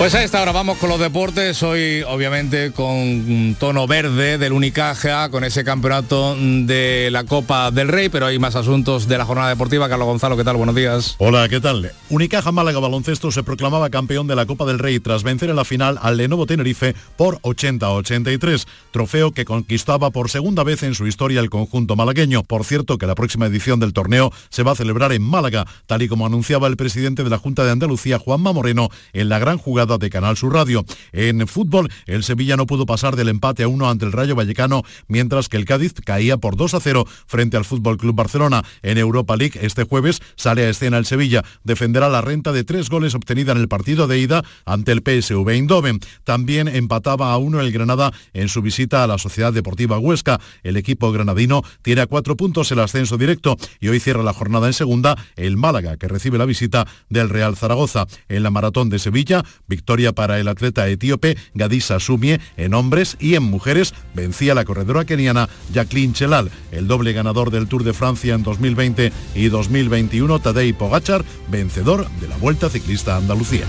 Pues 0.00 0.14
a 0.14 0.24
esta 0.24 0.40
hora 0.40 0.52
vamos 0.52 0.78
con 0.78 0.88
los 0.88 0.98
deportes, 0.98 1.62
hoy 1.62 2.02
obviamente 2.08 2.72
con 2.72 3.54
tono 3.60 3.86
verde 3.86 4.38
del 4.38 4.54
Unicaja, 4.54 5.28
con 5.28 5.44
ese 5.44 5.62
campeonato 5.62 6.34
de 6.38 7.10
la 7.12 7.24
Copa 7.24 7.70
del 7.70 7.88
Rey, 7.88 8.08
pero 8.08 8.24
hay 8.24 8.38
más 8.38 8.56
asuntos 8.56 9.08
de 9.08 9.18
la 9.18 9.26
jornada 9.26 9.50
deportiva. 9.50 9.90
Carlos 9.90 10.06
Gonzalo, 10.08 10.38
¿qué 10.38 10.44
tal? 10.44 10.56
Buenos 10.56 10.74
días. 10.74 11.16
Hola, 11.18 11.46
¿qué 11.50 11.60
tal? 11.60 11.92
Unicaja 12.08 12.50
Málaga 12.50 12.78
Baloncesto 12.78 13.30
se 13.30 13.42
proclamaba 13.42 13.90
campeón 13.90 14.26
de 14.26 14.36
la 14.36 14.46
Copa 14.46 14.64
del 14.64 14.78
Rey 14.78 15.00
tras 15.00 15.22
vencer 15.22 15.50
en 15.50 15.56
la 15.56 15.66
final 15.66 15.98
al 16.00 16.16
Lenovo 16.16 16.46
Tenerife 16.46 16.94
por 17.18 17.38
80-83, 17.42 18.66
trofeo 18.92 19.32
que 19.32 19.44
conquistaba 19.44 20.10
por 20.10 20.30
segunda 20.30 20.64
vez 20.64 20.82
en 20.82 20.94
su 20.94 21.06
historia 21.08 21.40
el 21.40 21.50
conjunto 21.50 21.94
malagueño. 21.94 22.42
Por 22.42 22.64
cierto 22.64 22.96
que 22.96 23.06
la 23.06 23.14
próxima 23.14 23.44
edición 23.44 23.80
del 23.80 23.92
torneo 23.92 24.32
se 24.48 24.62
va 24.62 24.72
a 24.72 24.76
celebrar 24.76 25.12
en 25.12 25.20
Málaga, 25.20 25.66
tal 25.86 26.00
y 26.00 26.08
como 26.08 26.24
anunciaba 26.24 26.68
el 26.68 26.78
presidente 26.78 27.22
de 27.22 27.28
la 27.28 27.36
Junta 27.36 27.64
de 27.64 27.72
Andalucía, 27.72 28.18
Juanma 28.18 28.54
Moreno, 28.54 28.88
en 29.12 29.28
la 29.28 29.38
gran 29.38 29.58
jugada 29.58 29.89
de 29.98 30.10
Canal 30.10 30.36
Sur 30.36 30.54
Radio. 30.54 30.84
En 31.12 31.46
fútbol, 31.46 31.90
el 32.06 32.24
Sevilla 32.24 32.56
no 32.56 32.66
pudo 32.66 32.86
pasar 32.86 33.16
del 33.16 33.28
empate 33.28 33.62
a 33.62 33.68
uno 33.68 33.88
ante 33.88 34.04
el 34.04 34.12
Rayo 34.12 34.34
Vallecano, 34.34 34.82
mientras 35.08 35.48
que 35.48 35.56
el 35.56 35.64
Cádiz 35.64 35.94
caía 36.04 36.36
por 36.36 36.56
2 36.56 36.74
a 36.74 36.80
0 36.80 37.06
frente 37.26 37.56
al 37.56 37.64
Fútbol 37.64 37.98
Club 37.98 38.14
Barcelona. 38.14 38.64
En 38.82 38.98
Europa 38.98 39.36
League, 39.36 39.58
este 39.62 39.84
jueves 39.84 40.20
sale 40.36 40.64
a 40.64 40.70
escena 40.70 40.98
el 40.98 41.06
Sevilla. 41.06 41.44
Defenderá 41.64 42.08
la 42.08 42.20
renta 42.20 42.52
de 42.52 42.64
tres 42.64 42.88
goles 42.88 43.14
obtenida 43.14 43.52
en 43.52 43.58
el 43.58 43.68
partido 43.68 44.06
de 44.06 44.18
ida 44.18 44.44
ante 44.64 44.92
el 44.92 45.02
PSV 45.02 45.48
Eindhoven. 45.48 46.00
También 46.24 46.68
empataba 46.68 47.32
a 47.32 47.38
uno 47.38 47.60
el 47.60 47.72
Granada 47.72 48.12
en 48.32 48.48
su 48.48 48.62
visita 48.62 49.04
a 49.04 49.06
la 49.06 49.18
Sociedad 49.18 49.52
Deportiva 49.52 49.98
Huesca. 49.98 50.40
El 50.62 50.76
equipo 50.76 51.12
granadino 51.12 51.62
tiene 51.82 52.02
a 52.02 52.06
cuatro 52.06 52.36
puntos 52.36 52.70
el 52.72 52.80
ascenso 52.80 53.18
directo 53.18 53.56
y 53.80 53.88
hoy 53.88 54.00
cierra 54.00 54.22
la 54.22 54.32
jornada 54.32 54.66
en 54.66 54.72
segunda 54.72 55.16
el 55.36 55.56
Málaga, 55.56 55.96
que 55.96 56.08
recibe 56.08 56.38
la 56.38 56.44
visita 56.44 56.86
del 57.08 57.28
Real 57.28 57.56
Zaragoza. 57.56 58.06
En 58.28 58.42
la 58.42 58.50
maratón 58.50 58.88
de 58.88 58.98
Sevilla, 58.98 59.44
victoria 59.66 59.79
para 60.14 60.38
el 60.38 60.48
atleta 60.48 60.88
etíope 60.88 61.36
Gadisa 61.54 62.00
Sumie 62.00 62.40
en 62.56 62.74
hombres 62.74 63.16
y 63.20 63.34
en 63.34 63.42
mujeres 63.42 63.94
vencía 64.14 64.54
la 64.54 64.64
corredora 64.64 65.04
keniana 65.04 65.48
Jacqueline 65.72 66.12
Chelal. 66.12 66.50
El 66.70 66.86
doble 66.86 67.12
ganador 67.12 67.50
del 67.50 67.68
Tour 67.68 67.84
de 67.84 67.92
Francia 67.92 68.34
en 68.34 68.42
2020 68.42 69.12
y 69.34 69.48
2021, 69.48 70.38
Tadej 70.38 70.74
Pogachar, 70.74 71.24
vencedor 71.48 72.08
de 72.20 72.28
la 72.28 72.36
Vuelta 72.36 72.70
Ciclista 72.70 73.16
Andalucía. 73.16 73.64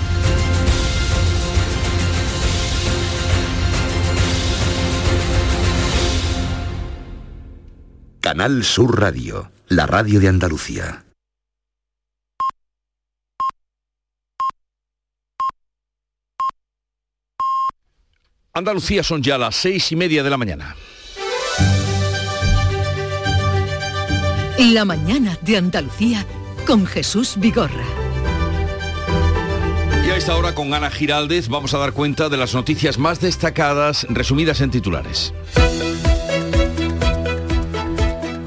Canal 8.22 8.64
Sur 8.64 9.00
Radio, 9.00 9.52
la 9.68 9.88
radio 9.88 10.20
de 10.20 10.28
Andalucía. 10.28 11.11
Andalucía 18.54 19.02
son 19.02 19.24
ya 19.24 19.38
las 19.38 19.56
seis 19.56 19.94
y 19.94 19.96
media 19.96 20.24
de 20.24 20.30
la 20.30 20.38
mañana. 20.38 20.76
La 24.74 24.84
mañana 24.84 25.38
de 25.42 25.56
Andalucía 25.56 26.26
con 26.68 26.86
Jesús 26.86 27.36
Vigorra. 27.38 27.86
Y 30.06 30.10
a 30.10 30.18
esta 30.18 30.36
hora 30.36 30.54
con 30.54 30.74
Ana 30.74 30.92
Giraldez 30.92 31.48
vamos 31.48 31.74
a 31.74 31.78
dar 31.78 31.94
cuenta 31.94 32.28
de 32.28 32.36
las 32.36 32.54
noticias 32.54 32.98
más 32.98 33.22
destacadas 33.22 34.06
resumidas 34.10 34.60
en 34.60 34.72
titulares. 34.72 35.34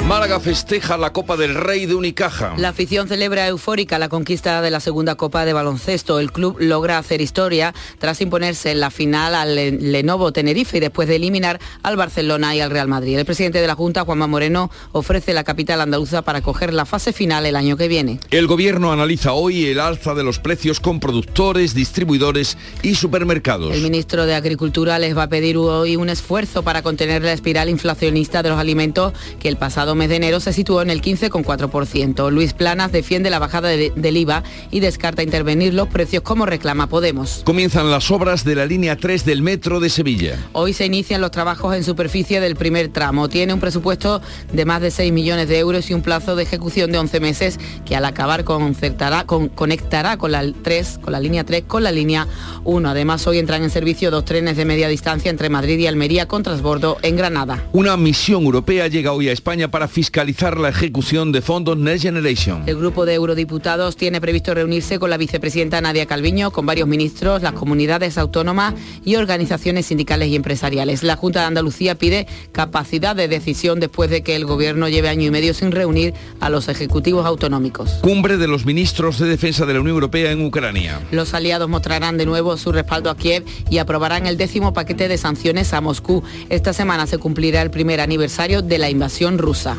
Málaga 0.09 0.38
festeja 0.38 0.99
la 0.99 1.14
Copa 1.14 1.38
del 1.38 1.55
Rey 1.55 1.87
de 1.87 1.95
Unicaja. 1.95 2.53
La 2.59 2.69
afición 2.69 3.09
celebra 3.09 3.49
eufórica 3.49 3.99
la 3.99 4.11
conquista 4.11 4.61
de 4.61 4.71
la 4.71 4.81
segunda 4.81 5.14
Copa 5.14 5.47
de 5.47 5.55
baloncesto. 5.55 6.21
El 6.21 6.31
club 6.31 6.59
logra 6.61 6.99
hacer 6.99 7.23
historia 7.23 7.73
tras 7.99 8.21
imponerse 8.21 8.71
en 8.71 8.81
la 8.81 8.90
final 8.90 9.35
al 9.35 9.55
Lenovo 9.93 10.31
Tenerife 10.31 10.77
y 10.77 10.81
después 10.81 11.09
de 11.09 11.17
eliminar 11.17 11.59
al 11.83 11.97
Barcelona 11.97 12.55
y 12.55 12.61
al 12.61 12.71
Real 12.71 12.87
Madrid. 12.87 13.19
El 13.19 13.25
presidente 13.25 13.62
de 13.62 13.67
la 13.67 13.77
Junta, 13.77 14.05
Juanma 14.05 14.27
Moreno, 14.27 14.71
ofrece 14.93 15.33
la 15.33 15.43
capital 15.43 15.81
andaluza 15.81 16.21
para 16.21 16.43
coger 16.43 16.75
la 16.75 16.85
fase 16.85 17.14
final 17.14 17.47
el 17.47 17.57
año 17.57 17.79
que 17.79 17.88
viene. 17.88 18.21
El 18.31 18.47
gobierno 18.47 18.93
analiza 18.93 19.33
hoy 19.33 19.64
el 19.69 19.81
alza 19.81 20.14
de 20.14 20.23
los 20.23 20.38
precios 20.38 20.81
con 20.81 21.01
productores, 21.01 21.75
distribuidores 21.75 22.59
y 22.83 22.95
supermercados. 22.95 23.73
El 23.73 23.81
ministro 23.81 24.27
de 24.27 24.35
Agricultura 24.35 24.99
les 24.99 25.17
va 25.17 25.23
a 25.23 25.29
pedir 25.29 25.57
hoy 25.57 25.97
un 25.97 26.11
esfuerzo 26.11 26.62
para 26.62 26.83
contener 26.83 27.23
la 27.23 27.33
espiral 27.33 27.71
inflacionista 27.71 28.43
de 28.43 28.51
los 28.51 28.59
alimentos 28.59 29.14
que 29.40 29.49
el 29.49 29.57
pasado 29.57 29.94
mes 29.95 30.09
de 30.09 30.17
enero 30.17 30.41
se 30.41 30.53
situó 30.53 30.83
en 30.83 30.91
el 30.91 31.01
15,4%. 31.01 32.31
Luis 32.31 32.53
Planas 32.53 32.93
defiende 32.93 33.31
la 33.31 33.39
bajada 33.39 33.69
de- 33.69 33.93
del 33.95 34.17
IVA 34.17 34.43
y 34.71 34.81
descarta 34.81 35.23
intervenir 35.23 35.75
los 35.75 35.89
precios 35.89 36.23
como 36.23 36.47
reclama 36.47 36.89
Podemos. 36.89 37.43
Comienzan 37.45 37.91
las 37.91 38.11
obras 38.11 38.45
de 38.45 38.55
la 38.55 38.67
línea 38.67 38.97
3 38.97 39.25
del 39.25 39.43
metro 39.43 39.81
de 39.81 39.89
Sevilla. 39.91 40.39
Hoy 40.53 40.73
se 40.73 40.87
inician 40.87 41.21
los 41.21 41.31
trabajos 41.31 41.75
en 41.75 41.85
superficie 41.85 42.41
del 42.41 42.57
primer 42.57 42.89
tramo. 42.89 43.29
Tiene 43.29 43.55
un 43.55 43.61
presupuesto 43.61 44.21
de 44.53 44.65
más 44.65 44.81
de 44.81 44.91
6 44.91 45.13
millones 45.13 45.49
de 45.49 45.59
euros 45.59 45.91
y 45.91 45.95
un 45.95 46.03
plazo 46.03 46.37
de 46.37 46.43
ejecución 46.43 46.93
de 46.93 46.99
11 46.99 47.21
meses 47.21 47.59
que 47.85 47.97
al 47.97 48.05
acabar 48.05 48.45
concertará, 48.45 49.25
con- 49.25 49.49
conectará 49.49 50.17
con 50.17 50.33
la 50.33 50.45
3, 50.63 50.99
con 51.03 51.13
la 51.13 51.21
línea 51.21 51.45
3 51.45 51.65
con 51.67 51.83
la 51.83 51.93
línea 51.93 52.27
1. 52.65 52.89
Además, 52.91 53.27
hoy 53.27 53.39
entran 53.39 53.63
en 53.63 53.71
servicio 53.71 54.11
dos 54.11 54.25
trenes 54.25 54.57
de 54.57 54.65
media 54.65 54.89
distancia 54.89 55.31
entre 55.31 55.49
Madrid 55.49 55.79
y 55.79 55.87
Almería 55.87 56.27
con 56.27 56.43
transbordo 56.43 56.99
en 57.03 57.17
Granada. 57.17 57.65
Una 57.73 57.97
misión 57.97 58.45
europea 58.45 58.89
llega 58.89 59.13
hoy 59.13 59.29
a 59.29 59.33
España 59.33 59.71
para 59.71 59.84
fiscalizar 59.88 60.59
la 60.59 60.68
ejecución 60.68 61.33
de 61.33 61.42
fondos 61.42 61.77
Next 61.77 62.03
Generation. 62.03 62.62
El 62.66 62.77
grupo 62.77 63.07
de 63.07 63.14
eurodiputados 63.14 63.97
tiene 63.97 64.20
previsto 64.20 64.55
reunirse 64.55 64.99
con 64.99 65.11
la 65.11 65.16
vicepresidenta 65.16 65.81
Nadia 65.81 66.07
Calviño, 66.07 66.51
con 66.51 66.66
varios 66.66 66.88
ministros, 66.88 67.42
las 67.42 67.53
comunidades 67.53 68.18
autónomas 68.18 68.75
y 69.05 69.16
organizaciones 69.16 69.87
sindicales 69.87 70.29
y 70.29 70.37
empresariales. 70.37 71.03
La 71.03 71.16
Junta 71.16 71.40
de 71.40 71.47
Andalucía 71.47 71.97
pide 71.97 72.27
capacidad 72.53 73.16
de 73.16 73.29
decisión 73.29 73.81
después 73.81 74.11
de 74.11 74.23
que 74.23 74.37
el 74.37 74.44
gobierno 74.44 74.88
lleve 74.88 75.09
año 75.09 75.27
y 75.27 75.31
medio 75.31 75.55
sin 75.55 75.73
reunir 75.73 76.14
a 76.40 76.51
los 76.51 76.68
ejecutivos 76.68 77.27
autonómicos. 77.27 77.90
Cumbre 78.03 78.37
de 78.37 78.49
los 78.49 78.66
ministros 78.66 79.18
de 79.18 79.27
defensa 79.27 79.66
de 79.66 79.75
la 79.75 79.81
Unión 79.81 79.94
Europea 79.94 80.31
en 80.31 80.44
Ucrania. 80.44 81.01
Los 81.11 81.35
aliados 81.35 81.68
mostrarán 81.68 82.16
de 82.16 82.27
nuevo 82.27 82.57
su 82.57 82.73
respaldo 82.73 83.11
a 83.11 83.16
Kiev 83.16 83.44
y 83.70 83.79
aprobarán 83.79 84.27
el 84.27 84.37
décimo 84.37 84.73
paquete 84.73 85.09
de 85.09 85.18
sanciones 85.18 85.73
a 85.73 85.81
Moscú. 85.81 86.23
Esta 86.49 86.73
semana 86.73 87.07
se 87.07 87.18
cumplirá 87.18 87.62
el 87.62 87.70
primer 87.70 88.01
aniversario 88.01 88.62
de 88.62 88.79
la 88.79 88.90
invasión 88.90 89.38
rusa. 89.38 89.74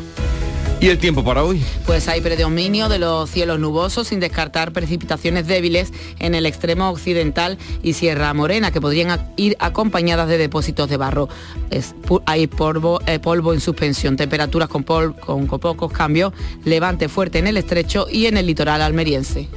¿Y 0.78 0.88
el 0.88 0.98
tiempo 0.98 1.24
para 1.24 1.42
hoy? 1.42 1.62
Pues 1.86 2.06
hay 2.06 2.20
predominio 2.20 2.90
de 2.90 2.98
los 2.98 3.30
cielos 3.30 3.58
nubosos 3.58 4.08
sin 4.08 4.20
descartar 4.20 4.72
precipitaciones 4.72 5.46
débiles 5.46 5.90
en 6.18 6.34
el 6.34 6.44
extremo 6.44 6.90
occidental 6.90 7.56
y 7.82 7.94
Sierra 7.94 8.34
Morena 8.34 8.70
que 8.70 8.80
podrían 8.82 9.32
ir 9.36 9.56
acompañadas 9.58 10.28
de 10.28 10.36
depósitos 10.36 10.90
de 10.90 10.98
barro. 10.98 11.30
Es 11.70 11.94
hay 12.26 12.46
polvo, 12.46 13.00
eh, 13.06 13.18
polvo 13.18 13.54
en 13.54 13.60
suspensión, 13.62 14.18
temperaturas 14.18 14.68
con, 14.68 14.84
pol- 14.84 15.16
con- 15.18 15.46
con 15.46 15.60
pocos 15.60 15.90
cambios, 15.90 16.34
levante 16.66 17.08
fuerte 17.08 17.38
en 17.38 17.46
el 17.46 17.56
estrecho 17.56 18.06
y 18.12 18.26
en 18.26 18.36
el 18.36 18.44
litoral 18.46 18.82
almeriense. 18.82 19.48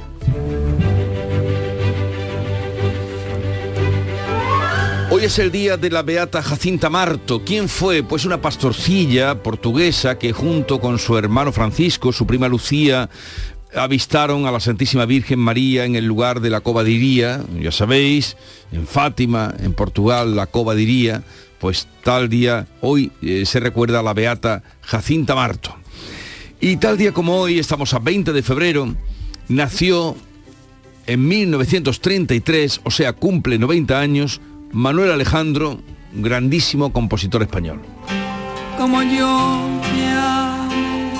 Hoy 5.20 5.26
es 5.26 5.38
el 5.38 5.52
día 5.52 5.76
de 5.76 5.90
la 5.90 6.02
beata 6.02 6.42
Jacinta 6.42 6.88
Marto. 6.88 7.44
¿Quién 7.44 7.68
fue? 7.68 8.02
Pues 8.02 8.24
una 8.24 8.40
pastorcilla 8.40 9.42
portuguesa 9.42 10.18
que 10.18 10.32
junto 10.32 10.80
con 10.80 10.98
su 10.98 11.18
hermano 11.18 11.52
Francisco, 11.52 12.10
su 12.10 12.26
prima 12.26 12.48
Lucía, 12.48 13.10
avistaron 13.74 14.46
a 14.46 14.50
la 14.50 14.60
Santísima 14.60 15.04
Virgen 15.04 15.38
María 15.38 15.84
en 15.84 15.94
el 15.94 16.06
lugar 16.06 16.40
de 16.40 16.48
la 16.48 16.62
Cova 16.62 16.84
de 16.84 16.98
ya 17.60 17.70
sabéis, 17.70 18.38
en 18.72 18.86
Fátima, 18.86 19.54
en 19.60 19.74
Portugal, 19.74 20.34
la 20.34 20.46
Cova 20.46 20.74
de 20.74 21.20
pues 21.58 21.86
tal 22.02 22.30
día, 22.30 22.66
hoy 22.80 23.12
eh, 23.20 23.44
se 23.44 23.60
recuerda 23.60 24.00
a 24.00 24.02
la 24.02 24.14
beata 24.14 24.62
Jacinta 24.80 25.34
Marto. 25.34 25.76
Y 26.62 26.78
tal 26.78 26.96
día 26.96 27.12
como 27.12 27.36
hoy, 27.36 27.58
estamos 27.58 27.92
a 27.92 27.98
20 27.98 28.32
de 28.32 28.42
febrero, 28.42 28.96
nació 29.48 30.16
en 31.06 31.28
1933, 31.28 32.80
o 32.84 32.90
sea, 32.90 33.12
cumple 33.12 33.58
90 33.58 34.00
años, 34.00 34.40
Manuel 34.72 35.10
Alejandro, 35.10 35.80
grandísimo 36.12 36.92
compositor 36.92 37.42
español. 37.42 37.80
como 38.80 39.02
yo 39.02 39.60
te 39.92 40.06
amo, 40.08 41.10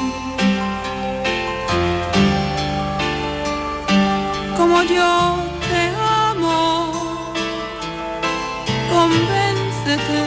como 4.56 4.82
yo 4.84 5.36
te 5.70 5.82
amo, 6.30 6.90
convéncete, 8.94 10.22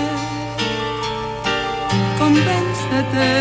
convéncete. 2.20 3.32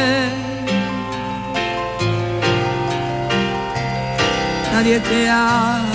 Nadie 4.73 5.01
te 5.01 5.29
amará 5.29 5.91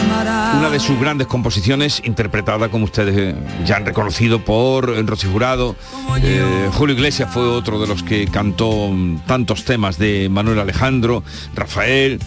una 0.57 0.69
de 0.71 0.79
sus 0.79 0.99
grandes 0.99 1.27
composiciones, 1.27 2.01
interpretada, 2.03 2.69
como 2.69 2.85
ustedes 2.85 3.15
eh, 3.15 3.35
ya 3.65 3.75
han 3.77 3.85
reconocido, 3.85 4.43
por 4.43 4.89
eh, 4.89 5.03
Rosy 5.03 5.27
Jurado. 5.27 5.75
Eh, 6.23 6.69
Julio 6.73 6.95
Iglesias 6.95 7.29
fue 7.31 7.43
otro 7.43 7.79
de 7.79 7.85
los 7.85 8.01
que 8.01 8.27
cantó 8.27 8.89
mm, 8.89 9.25
tantos 9.27 9.65
temas 9.65 9.99
de 9.99 10.29
Manuel 10.29 10.59
Alejandro, 10.59 11.23
Rafael. 11.53 12.19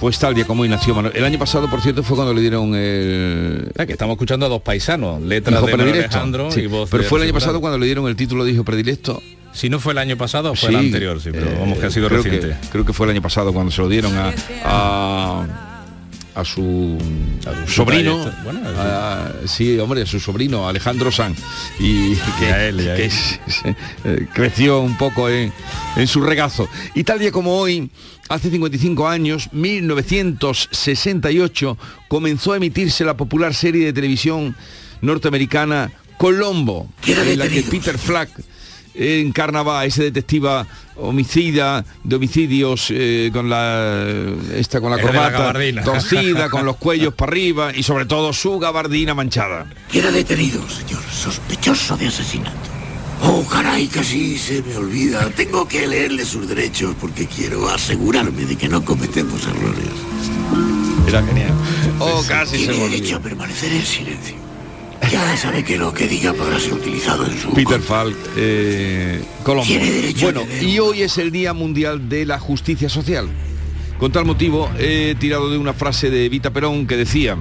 Pues 0.00 0.18
tal 0.18 0.34
día 0.34 0.44
como 0.44 0.62
hoy 0.62 0.68
nació 0.68 0.94
Manuel. 0.94 1.16
El 1.16 1.24
año 1.24 1.38
pasado, 1.38 1.68
por 1.70 1.80
cierto, 1.80 2.02
fue 2.02 2.16
cuando 2.16 2.34
le 2.34 2.42
dieron 2.42 2.74
el... 2.74 3.72
Ah, 3.78 3.86
que 3.86 3.92
estamos 3.92 4.14
escuchando 4.14 4.44
a 4.46 4.48
dos 4.50 4.60
paisanos, 4.60 5.22
letras 5.22 5.56
Hijo 5.56 5.66
de 5.66 5.76
Manuel. 5.76 5.98
Alejandro 5.98 6.50
Sí, 6.50 6.60
y 6.60 6.66
voz 6.66 6.90
Pero 6.90 7.02
de 7.02 7.08
fue 7.08 7.18
el 7.20 7.24
año 7.24 7.34
pasado 7.34 7.60
cuando 7.60 7.78
le 7.78 7.86
dieron 7.86 8.06
el 8.06 8.16
título 8.16 8.44
de 8.44 8.52
hijo 8.52 8.64
predilecto. 8.64 9.22
Si 9.52 9.70
no 9.70 9.80
fue 9.80 9.92
el 9.92 9.98
año 9.98 10.16
pasado, 10.16 10.54
fue 10.54 10.68
Sí, 10.68 10.74
el 10.74 10.76
anterior, 10.76 11.20
sí, 11.20 11.30
pero 11.32 11.46
eh, 11.46 11.56
vamos 11.58 11.78
que 11.78 11.86
ha 11.86 11.90
sido 11.90 12.08
creo 12.08 12.22
reciente. 12.22 12.48
Que, 12.48 12.68
creo 12.68 12.84
que 12.84 12.92
fue 12.92 13.06
el 13.06 13.12
año 13.12 13.22
pasado 13.22 13.52
cuando 13.52 13.72
se 13.72 13.80
lo 13.80 13.88
dieron 13.88 14.12
a, 14.16 14.32
a, 14.64 15.46
a 16.38 16.44
su, 16.44 16.96
su 17.66 17.72
sobrino. 17.72 18.30
bueno, 18.44 18.60
a 18.68 18.72
su- 18.72 18.80
a- 18.80 19.32
sí, 19.48 19.78
hombre, 19.78 20.02
a 20.02 20.06
su 20.06 20.20
sobrino, 20.20 20.68
Alejandro 20.68 21.10
San. 21.10 21.34
Y 21.80 22.14
que, 22.38 22.46
a 22.46 22.66
él, 22.68 22.80
y 22.80 22.88
a 22.88 22.94
que 22.96 23.04
él. 23.06 23.10
se- 23.10 23.40
se, 23.50 23.70
eh, 24.04 24.26
creció 24.32 24.80
un 24.80 24.96
poco 24.96 25.28
en, 25.28 25.52
en 25.96 26.06
su 26.06 26.20
regazo. 26.20 26.68
Y 26.94 27.02
tal 27.04 27.18
día 27.18 27.32
como 27.32 27.58
hoy, 27.58 27.90
hace 28.28 28.50
55 28.50 29.08
años, 29.08 29.48
1968, 29.52 31.78
comenzó 32.08 32.52
a 32.52 32.56
emitirse 32.56 33.04
la 33.04 33.16
popular 33.16 33.54
serie 33.54 33.84
de 33.86 33.92
televisión 33.92 34.54
norteamericana 35.00 35.90
Colombo, 36.18 36.88
en 37.06 37.38
la 37.38 37.48
que 37.48 37.62
Peter 37.62 37.96
Flack 37.98 38.30
encarnaba 38.98 39.80
a 39.80 39.84
ese 39.86 40.02
detectiva 40.02 40.66
homicida 40.96 41.84
de 42.02 42.16
homicidios 42.16 42.88
eh, 42.90 43.30
con 43.32 43.48
la 43.48 44.10
esta 44.54 44.80
con 44.80 44.90
la 44.90 45.00
corbata 45.00 45.54
torcida 45.84 46.50
con 46.50 46.66
los 46.66 46.76
cuellos 46.84 47.14
para 47.14 47.30
arriba 47.30 47.72
y 47.74 47.84
sobre 47.84 48.06
todo 48.06 48.32
su 48.32 48.58
gabardina 48.58 49.14
manchada 49.14 49.66
Queda 49.90 50.10
detenido, 50.10 50.68
señor, 50.68 51.02
sospechoso 51.10 51.96
de 51.96 52.08
asesinato. 52.08 52.58
Oh, 53.22 53.44
caray, 53.50 53.86
casi 53.88 54.38
se 54.38 54.62
me 54.62 54.76
olvida. 54.76 55.28
Tengo 55.30 55.66
que 55.66 55.86
leerle 55.86 56.24
sus 56.24 56.48
derechos 56.48 56.94
porque 57.00 57.26
quiero 57.26 57.68
asegurarme 57.68 58.44
de 58.44 58.56
que 58.56 58.68
no 58.68 58.84
cometemos 58.84 59.44
errores. 59.46 59.88
Era 61.06 61.22
genial. 61.22 61.52
oh 61.98 62.22
casi 62.28 62.64
se 62.64 62.72
me 62.72 62.78
derecho 62.78 63.16
a 63.16 63.18
olvidó. 63.18 63.22
permanecer 63.22 63.72
en 63.72 63.84
silencio. 63.84 64.47
Ya 65.10 65.36
sabe 65.36 65.64
que 65.64 65.78
lo 65.78 65.92
que 65.92 66.06
diga 66.06 66.32
podrá 66.32 66.58
ser 66.58 66.74
utilizado 66.74 67.24
en 67.26 67.38
su... 67.38 67.52
Peter 67.52 67.80
Falk 67.80 68.16
eh, 68.36 69.22
derecho 69.44 70.26
bueno 70.26 70.42
y 70.60 70.78
hoy 70.78 71.02
es 71.02 71.18
el 71.18 71.30
día 71.30 71.52
mundial 71.52 72.08
de 72.08 72.26
la 72.26 72.38
justicia 72.38 72.88
social 72.88 73.28
con 73.98 74.12
tal 74.12 74.24
motivo 74.24 74.70
he 74.78 75.14
tirado 75.18 75.50
de 75.50 75.58
una 75.58 75.72
frase 75.72 76.10
de 76.10 76.26
Evita 76.26 76.50
Perón 76.50 76.86
que 76.86 76.96
decía 76.96 77.36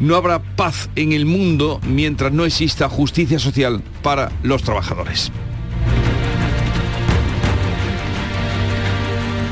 no 0.00 0.16
habrá 0.16 0.40
paz 0.40 0.88
en 0.96 1.12
el 1.12 1.26
mundo 1.26 1.80
mientras 1.86 2.32
no 2.32 2.44
exista 2.44 2.88
justicia 2.88 3.38
social 3.38 3.82
para 4.02 4.32
los 4.42 4.62
trabajadores. 4.62 5.30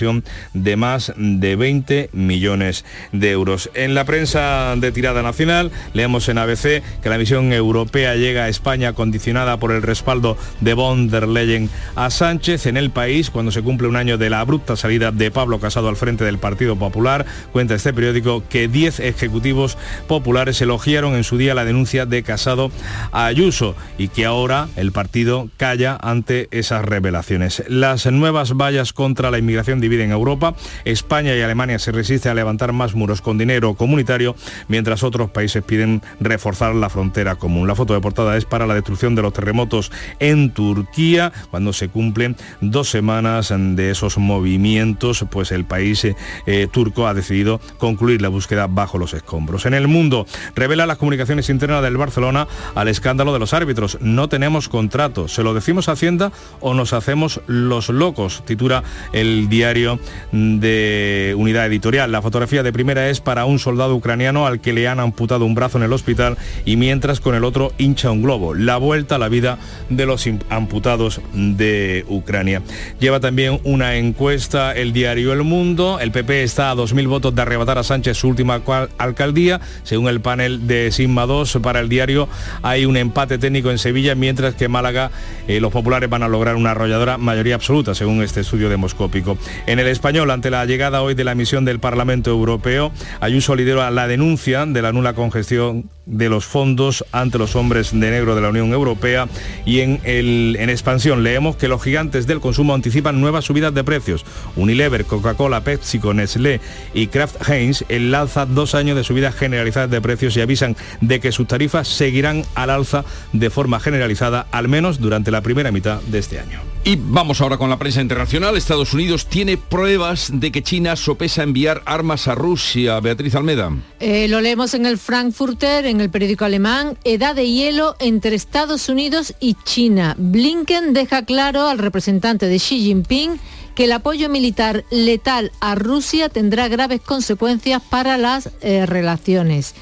de 0.54 0.76
más 0.76 1.14
de 1.18 1.56
20 1.56 2.10
millones 2.14 2.86
de 3.12 3.32
euros. 3.32 3.70
En 3.74 3.96
la 3.96 4.06
prensa 4.06 4.76
de 4.78 4.92
tirada 4.92 5.22
nacional 5.22 5.72
leemos 5.94 6.28
en 6.30 6.38
ABC 6.38 6.82
que 7.02 7.10
la 7.10 7.18
misión 7.18 7.54
europea 7.54 8.16
llega 8.16 8.46
a 8.46 8.50
España 8.50 8.94
condicionada 8.94 9.58
por 9.58 9.72
el 9.72 9.82
respaldo 9.82 10.38
de 10.62 10.74
von 10.74 11.10
der 11.10 11.28
Leyen 11.28 11.70
a 11.96 12.10
Sánchez 12.10 12.66
en 12.66 12.78
el 12.78 12.90
país 12.90 13.30
cuando 13.30 13.52
se 13.52 13.62
cumple 13.62 13.88
un 13.88 13.96
año 13.96 14.18
de 14.18 14.30
la 14.30 14.40
abrupta 14.40 14.76
salida 14.76 15.12
de 15.12 15.32
Pablo 15.32 15.60
Casado 15.60 15.90
al 15.90 15.96
frente 15.96 16.24
del 16.24 16.38
Partido 16.38 16.76
Popular. 16.76 17.26
Cuenta 17.52 17.76
este 17.76 17.94
periódico 17.94 18.44
que 18.50 18.68
10 18.68 19.00
ejecutivos 19.02 19.78
populares 20.08 20.62
elogiaron 20.62 21.16
en 21.16 21.24
su 21.24 21.38
día 21.38 21.54
la 21.54 21.66
denuncia 21.66 22.06
de 22.06 22.24
Casado 22.24 22.72
a 23.12 23.26
Ayuso 23.26 23.76
y 23.98 24.08
que 24.08 24.26
ahora 24.26 24.68
el 24.76 24.92
partido 24.92 25.50
calla 25.58 25.98
ante 26.02 26.48
esas 26.52 26.86
revelaciones. 26.86 27.64
Las 27.68 28.06
nuevas 28.06 28.54
vallas 28.54 28.94
contra 28.94 29.32
la 29.32 29.40
inmigración 29.40 29.80
dividen 29.84 30.12
Europa. 30.12 30.56
España 30.86 31.36
y 31.36 31.42
Alemania 31.42 31.78
se 31.78 31.92
resisten 31.92 32.32
a 32.32 32.36
levantar 32.36 32.72
más 32.72 32.96
muros 32.96 33.22
con 33.22 33.38
dinero 33.38 33.74
comunitario, 33.74 34.36
mientras 34.68 35.04
otros 35.04 35.30
países 35.30 35.62
piden 35.64 36.02
reforzar 36.20 36.74
la 36.74 36.90
frontera 36.90 37.36
común. 37.36 37.68
La 37.68 37.76
foto 37.76 37.94
de 37.94 38.00
portada 38.00 38.38
es 38.38 38.46
para 38.46 38.66
la 38.66 38.74
destrucción 38.74 39.16
de 39.16 39.22
los 39.22 39.34
terremotos 39.34 39.92
en 40.20 40.52
Turquía, 40.52 41.34
cuando 41.52 41.74
se 41.74 41.90
cumplen 41.90 42.38
dos 42.62 42.90
semanas 42.90 43.54
de 43.56 43.92
esos 43.92 44.18
movimientos, 44.18 45.26
pues 45.30 45.52
el 45.52 45.66
país 45.66 46.06
eh, 46.06 46.68
turco 46.72 47.08
ha 47.08 47.14
decidido 47.14 47.60
concluir 47.78 48.22
la 48.22 48.30
búsqueda 48.30 48.68
bajo 48.68 48.98
los 48.98 49.14
escombros. 49.14 49.66
En 49.66 49.74
el 49.74 49.88
mundo, 49.88 50.26
revela 50.56 50.86
las 50.86 50.98
comunicaciones 50.98 51.50
internas 51.50 51.84
del 51.84 51.98
Barcelona 51.98 52.48
al 52.76 52.88
escándalo 52.88 53.34
de 53.34 53.40
los 53.40 53.54
árbitros. 53.54 53.98
No 54.02 54.30
tenemos 54.30 54.70
contrato. 54.70 55.28
¿Se 55.28 55.44
lo 55.44 55.54
decimos 55.54 55.90
a 55.90 55.94
Hacienda 55.94 56.32
o 56.62 56.74
nos 56.74 56.94
hacemos 56.94 57.42
los 57.48 57.90
locos? 57.90 58.44
Titula 58.46 58.84
el 59.12 59.50
diario 59.50 59.63
diario 59.64 59.98
de 60.34 61.34
Unidad 61.38 61.68
Editorial. 61.68 62.12
La 62.12 62.22
fotografía 62.22 62.64
de 62.64 62.74
primera 62.74 63.10
es 63.10 63.22
para 63.22 63.46
un 63.46 63.60
soldado 63.60 63.96
ucraniano 63.96 64.46
al 64.46 64.60
que 64.60 64.74
le 64.74 64.90
han 64.90 65.00
amputado 65.00 65.46
un 65.46 65.56
brazo 65.56 65.78
en 65.78 65.86
el 65.86 65.94
hospital 65.94 66.38
y 66.66 66.76
mientras 66.76 67.22
con 67.22 67.34
el 67.34 67.46
otro 67.46 67.72
hincha 67.78 68.12
un 68.12 68.22
globo. 68.22 68.54
La 68.54 68.76
vuelta 68.76 69.16
a 69.16 69.20
la 69.20 69.30
vida 69.30 69.60
de 69.90 70.06
los 70.06 70.28
amputados 70.50 71.22
de 71.34 72.04
Ucrania. 72.10 72.62
Lleva 73.00 73.22
también 73.22 73.62
una 73.64 73.96
encuesta 73.96 74.74
el 74.74 74.92
diario 74.92 75.32
El 75.32 75.44
Mundo. 75.44 75.98
El 76.02 76.12
PP 76.12 76.44
está 76.44 76.70
a 76.70 76.76
2.000 76.76 77.08
votos 77.08 77.34
de 77.34 77.42
arrebatar 77.42 77.78
a 77.78 77.84
Sánchez 77.84 78.18
su 78.18 78.28
última 78.28 78.62
alcaldía. 78.98 79.62
Según 79.84 80.10
el 80.10 80.20
panel 80.20 80.68
de 80.68 80.92
Sigma 80.92 81.26
2 81.26 81.60
para 81.62 81.80
el 81.80 81.88
diario, 81.88 82.28
hay 82.64 82.86
un 82.86 82.98
empate 82.98 83.38
técnico 83.38 83.72
en 83.72 83.78
Sevilla, 83.78 84.14
mientras 84.14 84.56
que 84.56 84.68
Málaga 84.68 85.10
eh, 85.48 85.62
los 85.62 85.72
populares 85.72 86.10
van 86.10 86.24
a 86.24 86.28
lograr 86.28 86.58
una 86.58 86.72
arrolladora 86.72 87.18
mayoría 87.18 87.56
absoluta, 87.56 87.96
según 87.96 88.22
este 88.24 88.42
estudio 88.42 88.68
demoscópico. 88.68 89.38
En 89.66 89.80
el 89.80 89.88
español, 89.88 90.32
ante 90.32 90.50
la 90.50 90.66
llegada 90.66 91.02
hoy 91.02 91.14
de 91.14 91.24
la 91.24 91.36
misión 91.36 91.66
del 91.66 91.80
Parlamento 91.80 92.30
Europeo, 92.30 92.92
Ayuso 93.20 93.56
lidera 93.56 93.92
la 93.92 94.08
denuncia 94.08 94.66
de 94.66 94.82
la 94.82 94.92
nula 94.92 95.14
congestión 95.14 95.90
de 96.06 96.30
los 96.30 96.46
fondos 96.46 97.06
ante 97.12 97.38
los 97.38 97.56
hombres 97.56 97.92
de 97.92 98.12
negro 98.12 98.36
de 98.36 98.42
la 98.42 98.50
Unión 98.50 98.74
Europea 98.74 99.28
y 99.66 99.80
en, 99.80 100.02
el, 100.04 100.58
en 100.60 100.70
expansión 100.70 101.24
leemos 101.24 101.56
que 101.56 101.68
los 101.68 101.82
gigantes 101.82 102.28
del 102.28 102.42
consumo 102.42 102.74
anticipan 102.74 103.22
nuevas 103.22 103.46
subidas 103.46 103.74
de 103.74 103.84
precios. 103.84 104.26
Unilever, 104.56 105.06
Coca-Cola, 105.06 105.64
PepsiCo, 105.64 106.14
Nestlé 106.14 106.60
y 106.94 107.08
Kraft 107.08 107.48
Heinz 107.50 107.84
lanza 107.90 108.46
dos 108.46 108.76
años 108.76 108.96
de 108.96 109.04
subidas 109.04 109.36
generalizadas 109.36 109.90
de 109.90 110.02
precios 110.02 110.36
y 110.38 110.42
avisan 110.42 110.76
de 111.02 111.20
que 111.20 111.32
sus 111.32 111.48
tarifas 111.48 111.88
seguirán 111.88 112.44
al 112.56 112.70
alza 112.70 113.06
de 113.32 113.50
forma 113.50 113.80
generalizada, 113.80 114.48
al 114.52 114.68
menos 114.68 115.00
durante 115.00 115.32
la 115.32 115.42
primera 115.42 115.72
mitad 115.72 116.02
de 116.02 116.20
este 116.20 116.40
año. 116.40 116.62
Y 116.86 116.98
vamos 117.00 117.40
ahora 117.40 117.58
con 117.58 117.70
la 117.70 117.80
prensa 117.80 118.02
internacional. 118.02 118.58
Estados 118.58 118.94
Unidos 118.94 119.28
tiene 119.28 119.56
pruebas 119.56 120.30
de 120.34 120.52
que 120.52 120.62
China 120.62 120.98
sopesa 120.98 121.42
enviar 121.42 121.82
armas 121.86 122.28
a 122.28 122.36
Rusia. 122.36 123.00
Beatriz 123.00 123.36
Almeda. 123.36 123.72
Eh, 124.02 124.28
lo 124.28 124.42
leemos 124.42 124.74
en 124.74 124.86
el 124.86 124.98
Frankfurter, 124.98 125.86
en 125.86 125.93
el 126.02 126.10
periódico 126.10 126.46
alemán. 126.46 126.98
Edad 127.04 127.36
de 127.36 127.50
hielo 127.50 127.96
entre 128.00 128.36
Estados 128.36 128.90
Unidos 128.90 129.34
y 129.40 129.56
China. 129.64 130.16
Blinken 130.18 130.94
deja 130.94 131.26
claro 131.26 131.68
al 131.68 131.78
representante 131.78 132.48
de 132.48 132.58
Xi 132.58 132.80
Jinping 132.80 133.40
que 133.76 133.86
el 133.86 133.92
apoyo 133.92 134.30
militar 134.30 134.86
letal 134.92 135.52
a 135.60 135.76
Rusia 135.76 136.30
tendrá 136.30 136.68
graves 136.68 137.02
consecuencias 137.02 137.82
para 137.82 138.18
las 138.18 138.50
eh, 138.62 138.86
relaciones. 138.86 139.76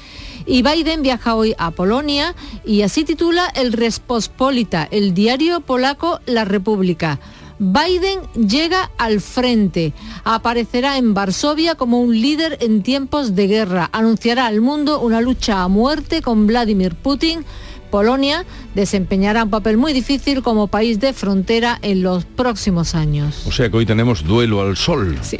Y 0.46 0.62
Biden 0.62 1.02
viaja 1.02 1.34
hoy 1.34 1.54
a 1.58 1.70
Polonia 1.70 2.34
y 2.64 2.82
así 2.82 3.04
titula 3.04 3.46
el 3.54 3.72
Respospolita, 3.72 4.88
el 4.90 5.14
diario 5.14 5.60
polaco 5.60 6.20
La 6.26 6.44
República. 6.44 7.20
Biden 7.64 8.22
llega 8.34 8.90
al 8.98 9.20
frente, 9.20 9.92
aparecerá 10.24 10.98
en 10.98 11.14
Varsovia 11.14 11.76
como 11.76 12.00
un 12.00 12.20
líder 12.20 12.58
en 12.60 12.82
tiempos 12.82 13.36
de 13.36 13.46
guerra, 13.46 13.88
anunciará 13.92 14.46
al 14.46 14.60
mundo 14.60 14.98
una 14.98 15.20
lucha 15.20 15.62
a 15.62 15.68
muerte 15.68 16.22
con 16.22 16.48
Vladimir 16.48 16.96
Putin 16.96 17.44
Polonia 17.92 18.46
desempeñará 18.74 19.44
un 19.44 19.50
papel 19.50 19.76
muy 19.76 19.92
difícil 19.92 20.42
como 20.42 20.66
país 20.66 20.98
de 20.98 21.12
frontera 21.12 21.78
en 21.82 22.02
los 22.02 22.24
próximos 22.24 22.94
años. 22.94 23.42
O 23.46 23.52
sea 23.52 23.68
que 23.68 23.76
hoy 23.76 23.84
tenemos 23.84 24.24
duelo 24.24 24.62
al 24.62 24.78
sol. 24.78 25.18
Sí. 25.20 25.38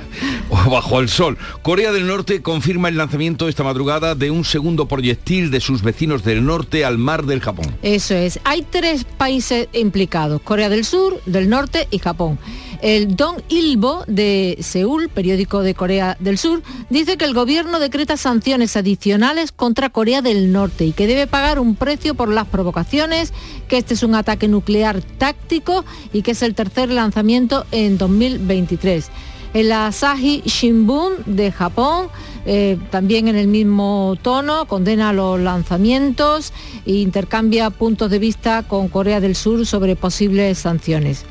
o 0.48 0.70
bajo 0.70 1.00
el 1.00 1.10
sol. 1.10 1.36
Corea 1.60 1.92
del 1.92 2.06
Norte 2.06 2.40
confirma 2.40 2.88
el 2.88 2.96
lanzamiento 2.96 3.46
esta 3.46 3.62
madrugada 3.62 4.14
de 4.14 4.30
un 4.30 4.44
segundo 4.44 4.88
proyectil 4.88 5.50
de 5.50 5.60
sus 5.60 5.82
vecinos 5.82 6.24
del 6.24 6.46
norte 6.46 6.86
al 6.86 6.96
mar 6.96 7.26
del 7.26 7.40
Japón. 7.40 7.66
Eso 7.82 8.14
es. 8.14 8.40
Hay 8.44 8.62
tres 8.62 9.04
países 9.04 9.68
implicados, 9.74 10.40
Corea 10.40 10.70
del 10.70 10.86
Sur, 10.86 11.20
del 11.26 11.50
Norte 11.50 11.88
y 11.90 11.98
Japón. 11.98 12.38
El 12.82 13.14
Dong 13.14 13.40
Ilbo 13.48 14.02
de 14.08 14.58
Seúl, 14.60 15.08
periódico 15.08 15.62
de 15.62 15.72
Corea 15.72 16.16
del 16.18 16.36
Sur, 16.36 16.64
dice 16.90 17.16
que 17.16 17.24
el 17.24 17.32
gobierno 17.32 17.78
decreta 17.78 18.16
sanciones 18.16 18.76
adicionales 18.76 19.52
contra 19.52 19.88
Corea 19.88 20.20
del 20.20 20.50
Norte 20.50 20.86
y 20.86 20.92
que 20.92 21.06
debe 21.06 21.28
pagar 21.28 21.60
un 21.60 21.76
precio 21.76 22.16
por 22.16 22.28
las 22.28 22.48
provocaciones, 22.48 23.32
que 23.68 23.78
este 23.78 23.94
es 23.94 24.02
un 24.02 24.16
ataque 24.16 24.48
nuclear 24.48 25.00
táctico 25.00 25.84
y 26.12 26.22
que 26.22 26.32
es 26.32 26.42
el 26.42 26.56
tercer 26.56 26.90
lanzamiento 26.90 27.66
en 27.70 27.98
2023. 27.98 29.10
El 29.54 29.70
Asahi 29.70 30.42
Shimbun 30.44 31.12
de 31.26 31.52
Japón, 31.52 32.08
eh, 32.46 32.78
también 32.90 33.28
en 33.28 33.36
el 33.36 33.46
mismo 33.46 34.16
tono, 34.22 34.66
condena 34.66 35.12
los 35.12 35.38
lanzamientos 35.38 36.52
e 36.84 36.94
intercambia 36.94 37.70
puntos 37.70 38.10
de 38.10 38.18
vista 38.18 38.64
con 38.64 38.88
Corea 38.88 39.20
del 39.20 39.36
Sur 39.36 39.66
sobre 39.66 39.94
posibles 39.94 40.58
sanciones. 40.58 41.26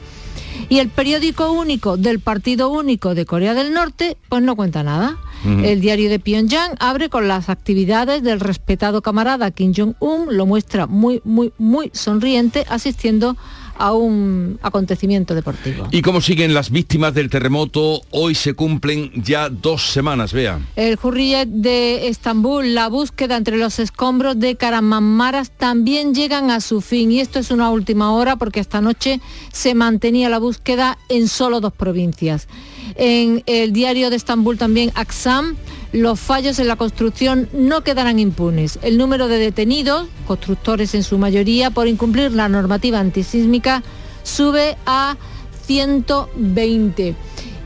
Y 0.69 0.79
el 0.79 0.89
periódico 0.89 1.51
único 1.51 1.97
del 1.97 2.19
Partido 2.19 2.69
Único 2.69 3.15
de 3.15 3.25
Corea 3.25 3.53
del 3.53 3.73
Norte, 3.73 4.17
pues 4.29 4.41
no 4.43 4.55
cuenta 4.55 4.83
nada. 4.83 5.17
El 5.43 5.81
diario 5.81 6.09
de 6.09 6.19
Pyongyang 6.19 6.75
abre 6.79 7.09
con 7.09 7.27
las 7.27 7.49
actividades 7.49 8.21
del 8.21 8.39
respetado 8.39 9.01
camarada 9.01 9.49
Kim 9.49 9.73
Jong-un, 9.75 10.37
lo 10.37 10.45
muestra 10.45 10.85
muy, 10.85 11.19
muy, 11.23 11.51
muy 11.57 11.89
sonriente 11.93 12.63
asistiendo 12.69 13.29
a 13.29 13.60
un 13.89 14.59
acontecimiento 14.61 15.33
deportivo. 15.33 15.87
¿Y 15.91 16.01
cómo 16.01 16.21
siguen 16.21 16.53
las 16.53 16.69
víctimas 16.69 17.13
del 17.13 17.29
terremoto? 17.29 18.01
Hoy 18.11 18.35
se 18.35 18.53
cumplen 18.53 19.11
ya 19.15 19.49
dos 19.49 19.81
semanas, 19.81 20.33
vea. 20.33 20.59
El 20.75 20.99
Hurriyet 21.01 21.47
de 21.47 22.07
Estambul, 22.07 22.75
la 22.75 22.87
búsqueda 22.87 23.37
entre 23.37 23.57
los 23.57 23.79
escombros 23.79 24.39
de 24.39 24.55
Karamanmaras 24.55 25.51
también 25.51 26.13
llegan 26.13 26.51
a 26.51 26.61
su 26.61 26.81
fin 26.81 27.11
y 27.11 27.19
esto 27.19 27.39
es 27.39 27.51
una 27.51 27.71
última 27.71 28.13
hora 28.13 28.35
porque 28.35 28.59
esta 28.59 28.81
noche 28.81 29.19
se 29.51 29.73
mantenía 29.73 30.29
la 30.29 30.39
búsqueda 30.39 30.97
en 31.09 31.27
solo 31.27 31.59
dos 31.59 31.73
provincias. 31.73 32.47
En 32.95 33.43
el 33.45 33.73
diario 33.73 34.09
de 34.09 34.15
Estambul 34.17 34.57
también, 34.57 34.91
Aksam, 34.95 35.55
los 35.91 36.19
fallos 36.19 36.59
en 36.59 36.67
la 36.67 36.75
construcción 36.75 37.49
no 37.53 37.83
quedarán 37.83 38.19
impunes. 38.19 38.79
El 38.81 38.97
número 38.97 39.27
de 39.27 39.37
detenidos, 39.37 40.07
constructores 40.25 40.95
en 40.95 41.03
su 41.03 41.17
mayoría, 41.17 41.71
por 41.71 41.87
incumplir 41.87 42.31
la 42.31 42.49
normativa 42.49 42.99
antisísmica 42.99 43.83
sube 44.23 44.77
a 44.85 45.17
120 45.65 47.15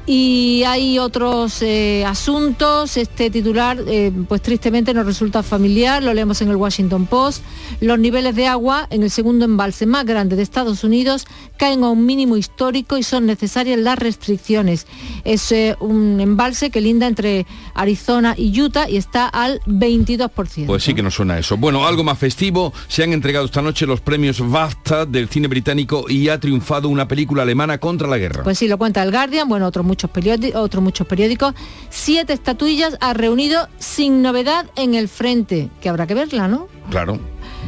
y 0.08 0.64
hay 0.66 1.00
otros 1.00 1.62
eh, 1.62 2.04
asuntos. 2.06 2.98
Este 2.98 3.30
titular, 3.30 3.78
eh, 3.88 4.12
pues 4.28 4.42
tristemente 4.42 4.94
nos 4.94 5.06
resulta 5.06 5.42
familiar, 5.44 6.04
lo 6.04 6.14
leemos 6.14 6.42
en 6.42 6.50
el 6.50 6.56
Washington 6.56 7.08
Post. 7.08 7.44
Los 7.82 7.98
niveles 7.98 8.36
de 8.36 8.48
agua 8.48 8.88
en 8.90 9.04
el 9.04 9.10
segundo 9.10 9.46
embalse 9.46 9.86
más 9.86 10.06
grande 10.06 10.36
de 10.36 10.44
Estados 10.44 10.84
Unidos 10.84 11.26
caen 11.58 11.84
a 11.84 11.90
un 11.90 12.06
mínimo 12.06 12.38
histórico 12.38 12.98
y 12.98 13.04
son 13.04 13.26
necesarias 13.26 13.80
las 13.80 13.98
restricciones. 13.98 14.86
Es 15.24 15.52
eh, 15.52 15.76
un 15.80 16.20
embalse 16.20 16.70
que 16.70 16.82
linda 16.82 17.08
entre 17.08 17.46
Arizona 17.74 18.36
y 18.38 18.60
Utah 18.62 18.90
y 18.90 18.98
está 18.98 19.28
al 19.28 19.60
22%. 19.62 20.66
Pues 20.68 20.84
sí 20.84 20.94
que 20.94 21.02
nos 21.02 21.16
suena 21.16 21.40
eso. 21.40 21.58
Bueno, 21.58 21.88
algo 21.88 22.04
más 22.04 22.20
festivo, 22.20 22.74
se 22.88 23.04
han 23.04 23.14
entregado 23.14 23.46
esta 23.46 23.62
noche 23.62 23.86
los 23.86 24.02
premios 24.02 24.40
BAFTA 24.40 25.06
del 25.06 25.30
cine 25.30 25.48
británico 25.48 26.06
y 26.08 26.30
ha 26.30 26.40
triunfado 26.40 26.90
una 26.90 27.08
película 27.08 27.44
alemana 27.44 27.80
contra 27.80 28.08
la 28.08 28.18
guerra. 28.18 28.44
Pues 28.44 28.60
sí, 28.60 28.68
lo 28.68 28.78
cuenta 28.78 29.02
el 29.02 29.12
Guardian, 29.12 29.50
bueno, 29.50 29.66
otro 29.66 29.84
muchos 29.96 30.10
periódicos, 30.10 30.62
otros 30.62 30.84
muchos 30.84 31.08
periódicos, 31.08 31.54
siete 31.90 32.34
estatuillas 32.34 32.98
ha 33.00 33.14
reunido 33.14 33.70
sin 33.80 34.22
novedad 34.22 34.66
en 34.76 34.94
el 34.94 35.08
frente, 35.08 35.70
que 35.80 35.88
habrá 35.88 36.06
que 36.06 36.14
verla, 36.14 36.50
¿no? 36.50 36.68
Claro. 36.90 37.18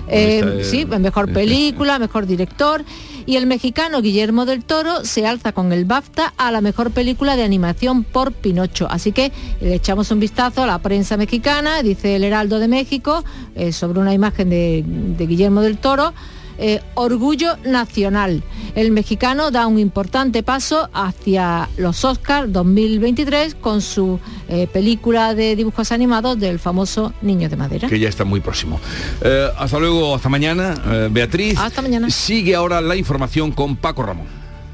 Eh, 0.09 0.61
sí, 0.63 0.85
mejor 0.85 1.31
película, 1.31 1.99
mejor 1.99 2.25
director. 2.25 2.83
Y 3.25 3.35
el 3.35 3.45
mexicano 3.45 4.01
Guillermo 4.01 4.45
del 4.45 4.63
Toro 4.63 5.03
se 5.03 5.25
alza 5.25 5.51
con 5.51 5.71
el 5.73 5.85
BAFTA 5.85 6.33
a 6.37 6.51
la 6.51 6.61
mejor 6.61 6.91
película 6.91 7.35
de 7.35 7.43
animación 7.43 8.03
por 8.03 8.33
Pinocho. 8.33 8.87
Así 8.89 9.11
que 9.11 9.31
le 9.61 9.75
echamos 9.75 10.11
un 10.11 10.19
vistazo 10.19 10.63
a 10.63 10.67
la 10.67 10.79
prensa 10.79 11.17
mexicana, 11.17 11.81
dice 11.81 12.15
el 12.15 12.23
Heraldo 12.23 12.59
de 12.59 12.67
México, 12.67 13.23
eh, 13.55 13.71
sobre 13.71 13.99
una 13.99 14.13
imagen 14.13 14.49
de, 14.49 14.83
de 14.85 15.27
Guillermo 15.27 15.61
del 15.61 15.77
Toro 15.77 16.13
eh, 16.57 16.81
orgullo 16.95 17.57
nacional. 17.65 18.43
El 18.75 18.91
mexicano 18.91 19.51
da 19.51 19.67
un 19.67 19.79
importante 19.79 20.43
paso 20.43 20.89
hacia 20.93 21.69
los 21.77 22.03
Oscars 22.05 22.51
2023 22.51 23.55
con 23.55 23.81
su 23.81 24.19
eh, 24.49 24.67
película 24.67 25.33
de 25.33 25.55
dibujos 25.55 25.91
animados 25.91 26.39
del 26.39 26.59
famoso 26.59 27.13
Niño 27.21 27.49
de 27.49 27.55
Madera. 27.55 27.87
Que 27.87 27.99
ya 27.99 28.09
está 28.09 28.25
muy 28.25 28.39
próximo. 28.39 28.79
Eh, 29.21 29.49
hasta 29.57 29.79
luego, 29.79 30.15
hasta 30.15 30.29
mañana, 30.29 30.75
Beatriz. 31.11 31.57
Hasta 31.57 31.81
mañana. 31.81 32.09
Sigue 32.09 32.55
ahora 32.55 32.81
la 32.81 32.95
información 32.95 33.51
con 33.51 33.75
Paco 33.75 34.03
Ramón. 34.03 34.27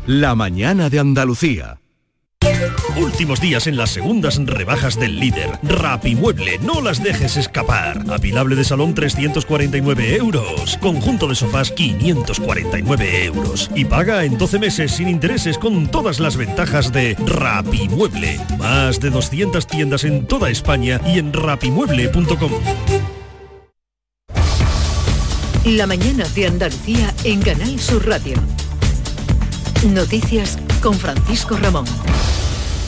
La 0.06 0.36
mañana 0.36 0.90
de 0.90 1.00
Andalucía. 1.00 1.78
Últimos 2.96 3.42
días 3.42 3.68
en 3.68 3.78
las 3.78 3.92
segundas 3.92 4.40
rebajas 4.46 5.00
del 5.00 5.20
líder. 5.20 5.50
Rapimueble, 5.64 6.60
no 6.60 6.82
las 6.82 7.02
dejes 7.02 7.38
escapar. 7.38 8.04
Apilable 8.12 8.56
de 8.56 8.64
salón 8.64 8.94
349 8.94 10.16
euros. 10.16 10.78
Conjunto 10.78 11.28
de 11.28 11.36
sofás 11.36 11.72
549 11.72 13.26
euros. 13.26 13.70
Y 13.76 13.86
paga 13.86 14.26
en 14.26 14.38
12 14.38 14.60
meses 14.60 14.92
sin 14.92 15.10
intereses 15.10 15.58
con 15.58 15.88
todas 15.88 16.20
las 16.20 16.38
ventajas 16.38 16.92
de 16.92 17.16
Rapimueble. 17.26 18.40
Más 18.58 19.00
de 19.00 19.10
200 19.10 19.66
tiendas 19.68 20.04
en 20.04 20.26
toda 20.28 20.50
España 20.50 21.02
y 21.06 21.20
en 21.20 21.34
rapimueble.com. 21.34 22.52
La 25.66 25.88
mañana 25.88 26.26
de 26.36 26.48
Andalucía 26.48 27.14
en 27.24 27.42
Canal 27.42 27.80
Sur 27.80 28.06
Radio. 28.06 28.36
Noticias 29.94 30.58
con 30.82 30.94
Francisco 30.94 31.58
Ramón. 31.58 31.86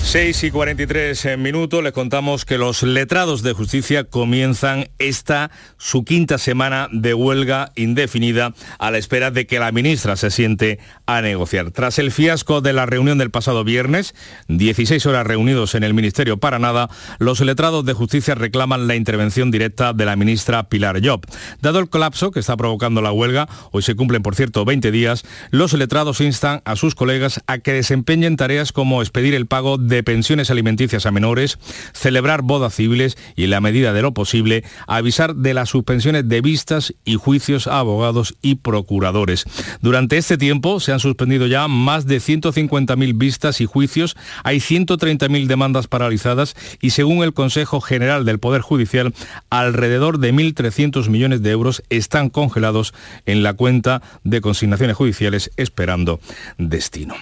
6 0.06 0.43
y 0.43 0.51
43 0.51 1.36
minutos 1.39 1.84
les 1.84 1.91
contamos 1.91 2.45
que 2.45 2.60
los 2.60 2.84
letrados 2.84 3.41
de 3.41 3.53
justicia 3.53 4.03
comienzan 4.03 4.88
esta 4.99 5.49
su 5.78 6.06
quinta 6.06 6.38
semana 6.38 6.88
de 6.91 7.16
huelga 7.16 7.72
indefinida 7.76 8.53
a 8.78 8.91
la 8.91 8.99
espera 8.99 9.32
de 9.32 9.47
que 9.47 9.58
la 9.58 9.72
ministra 9.72 10.16
se 10.16 10.30
siente 10.30 10.78
a 11.08 11.22
negociar. 11.22 11.72
Tras 11.72 11.97
el 11.97 12.12
fiasco 12.12 12.62
de 12.62 12.72
la 12.72 12.86
reunión 12.86 13.18
del 13.18 13.32
pasado 13.32 13.64
viernes, 13.64 14.14
16 14.47 15.03
horas 15.08 15.26
reunidos 15.26 15.74
en 15.74 15.84
el 15.84 15.95
Ministerio 15.95 16.38
para 16.38 16.60
nada, 16.60 16.88
los 17.18 17.41
letrados 17.41 17.84
de 17.84 17.93
justicia 17.93 18.36
reclaman 18.36 18.88
la 18.88 18.95
intervención 18.95 19.49
directa 19.49 19.91
de 19.91 20.06
la 20.06 20.16
ministra 20.16 20.70
Pilar 20.70 21.01
Job. 21.03 21.26
Dado 21.62 21.80
el 21.80 21.89
colapso 21.89 22.30
que 22.30 22.41
está 22.41 22.56
provocando 22.56 23.01
la 23.01 23.12
huelga, 23.12 23.49
hoy 23.72 23.82
se 23.82 23.95
cumplen 23.95 24.22
por 24.22 24.36
cierto 24.36 24.66
20 24.66 24.91
días, 24.91 25.26
los 25.49 25.74
letrados 25.74 26.22
instan 26.22 26.62
a 26.64 26.76
sus 26.76 26.93
colegas 26.93 27.41
a 27.47 27.58
que 27.58 27.74
desempeñen 27.74 28.38
tareas 28.38 28.72
como 28.72 29.01
expedir 29.01 29.34
el 29.34 29.47
pago 29.47 29.80
de 29.80 29.94
pensiones 30.03 30.49
alimenticias 30.49 31.05
a 31.05 31.11
menores, 31.11 31.57
celebrar 31.93 32.41
bodas 32.41 32.75
civiles 32.75 33.17
y, 33.35 33.45
en 33.45 33.49
la 33.51 33.61
medida 33.61 33.93
de 33.93 34.01
lo 34.01 34.13
posible, 34.13 34.63
avisar 34.87 35.35
de 35.35 35.53
las 35.53 35.69
suspensiones 35.69 36.27
de 36.27 36.41
vistas 36.41 36.93
y 37.03 37.15
juicios 37.15 37.67
a 37.67 37.79
abogados 37.79 38.35
y 38.41 38.55
procuradores. 38.55 39.45
Durante 39.81 40.17
este 40.17 40.37
tiempo 40.37 40.79
se 40.79 40.91
han 40.91 40.99
suspendido 40.99 41.47
ya 41.47 41.67
más 41.67 42.05
de 42.05 42.17
150.000 42.17 43.17
vistas 43.17 43.61
y 43.61 43.65
juicios, 43.65 44.15
hay 44.43 44.57
130.000 44.57 45.47
demandas 45.47 45.87
paralizadas 45.87 46.55
y, 46.81 46.91
según 46.91 47.23
el 47.23 47.33
Consejo 47.33 47.81
General 47.81 48.25
del 48.25 48.39
Poder 48.39 48.61
Judicial, 48.61 49.13
alrededor 49.49 50.19
de 50.19 50.33
1.300 50.33 51.09
millones 51.09 51.41
de 51.41 51.51
euros 51.51 51.83
están 51.89 52.29
congelados 52.29 52.93
en 53.25 53.43
la 53.43 53.53
cuenta 53.53 54.01
de 54.23 54.41
consignaciones 54.41 54.95
judiciales 54.95 55.51
esperando 55.57 56.19
destino. 56.57 57.15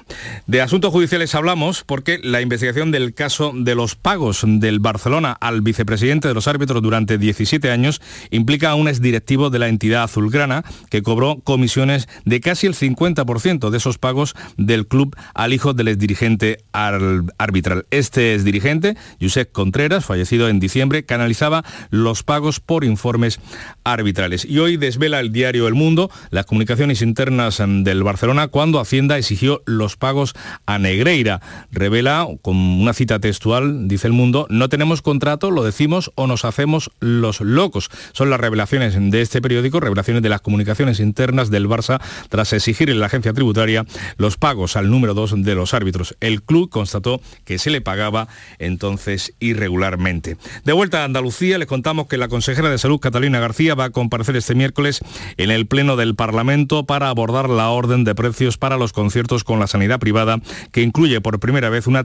De 0.48 0.62
asuntos 0.62 0.92
judiciales 0.92 1.36
hablamos 1.36 1.84
porque 1.84 2.20
la 2.24 2.42
investigación 2.42 2.63
del 2.64 3.14
caso 3.14 3.52
de 3.54 3.76
los 3.76 3.96
pagos 3.96 4.46
del 4.48 4.80
Barcelona 4.80 5.36
al 5.42 5.62
vicepresidente 5.62 6.30
de 6.30 6.34
los 6.34 6.48
árbitros 6.48 6.82
durante 6.82 7.18
17 7.18 7.70
años 7.70 8.02
implica 8.32 8.70
a 8.70 8.76
un 8.76 8.88
exdirectivo 8.88 9.50
de 9.50 9.60
la 9.60 9.68
entidad 9.68 10.04
azulgrana 10.04 10.64
que 10.90 11.02
cobró 11.02 11.42
comisiones 11.44 12.08
de 12.24 12.40
casi 12.40 12.66
el 12.66 12.74
50% 12.74 13.70
de 13.70 13.78
esos 13.78 13.98
pagos 13.98 14.34
del 14.56 14.88
club 14.88 15.14
al 15.34 15.52
hijo 15.52 15.74
del 15.74 15.90
exdirigente 15.90 16.64
arbitral. 16.72 17.86
Este 17.92 18.34
exdirigente, 18.34 18.96
Josep 19.20 19.52
Contreras, 19.52 20.06
fallecido 20.06 20.48
en 20.48 20.62
diciembre, 20.62 21.04
canalizaba 21.04 21.66
los 21.90 22.24
pagos 22.24 22.62
por 22.62 22.86
informes 22.86 23.42
arbitrales. 23.84 24.46
Y 24.46 24.60
hoy 24.60 24.78
desvela 24.78 25.20
el 25.20 25.34
diario 25.34 25.68
El 25.68 25.74
Mundo 25.74 26.10
las 26.32 26.46
comunicaciones 26.46 27.02
internas 27.02 27.62
del 27.62 28.04
Barcelona 28.04 28.48
cuando 28.48 28.80
Hacienda 28.80 29.18
exigió 29.18 29.62
los 29.66 29.98
pagos 29.98 30.34
a 30.66 30.80
Negreira. 30.80 31.42
Revela 31.72 32.26
una 32.54 32.94
cita 32.94 33.20
textual, 33.20 33.88
dice 33.88 34.08
el 34.08 34.14
mundo, 34.14 34.48
no 34.50 34.70
tenemos 34.70 35.02
contrato, 35.02 35.52
lo 35.52 35.64
decimos 35.64 36.12
o 36.16 36.28
nos 36.28 36.46
hacemos 36.46 36.92
los 37.00 37.42
locos. 37.42 37.90
Son 38.14 38.30
las 38.30 38.40
revelaciones 38.40 38.96
de 38.98 39.22
este 39.22 39.42
periódico, 39.42 39.80
revelaciones 39.80 40.24
de 40.24 40.30
las 40.30 40.42
comunicaciones 40.42 41.00
internas 41.00 41.50
del 41.50 41.68
Barça 41.68 42.02
tras 42.30 42.54
exigir 42.54 42.90
en 42.90 43.00
la 43.00 43.08
agencia 43.08 43.34
tributaria 43.34 43.86
los 44.18 44.38
pagos 44.38 44.76
al 44.76 44.90
número 44.90 45.14
dos 45.14 45.34
de 45.36 45.56
los 45.56 45.74
árbitros. 45.74 46.16
El 46.20 46.44
club 46.44 46.70
constató 46.70 47.22
que 47.46 47.60
se 47.60 47.70
le 47.70 47.82
pagaba 47.82 48.28
entonces 48.60 49.34
irregularmente. 49.40 50.38
De 50.64 50.74
vuelta 50.74 51.02
a 51.02 51.06
Andalucía, 51.06 51.58
les 51.58 51.68
contamos 51.68 52.08
que 52.08 52.18
la 52.18 52.28
consejera 52.28 52.70
de 52.70 52.78
Salud, 52.78 53.00
Catalina 53.00 53.40
García, 53.40 53.76
va 53.76 53.86
a 53.86 53.90
comparecer 53.90 54.36
este 54.36 54.56
miércoles 54.56 55.02
en 55.38 55.52
el 55.52 55.68
Pleno 55.68 55.96
del 55.96 56.16
Parlamento 56.16 56.86
para 56.86 57.10
abordar 57.10 57.50
la 57.50 57.70
orden 57.70 58.04
de 58.04 58.16
precios 58.16 58.58
para 58.58 58.78
los 58.78 58.94
conciertos 58.94 59.44
con 59.44 59.60
la 59.60 59.68
sanidad 59.68 60.00
privada, 60.00 60.40
que 60.72 60.82
incluye 60.82 61.22
por 61.22 61.40
primera 61.40 61.70
vez 61.70 61.88
una 61.88 62.04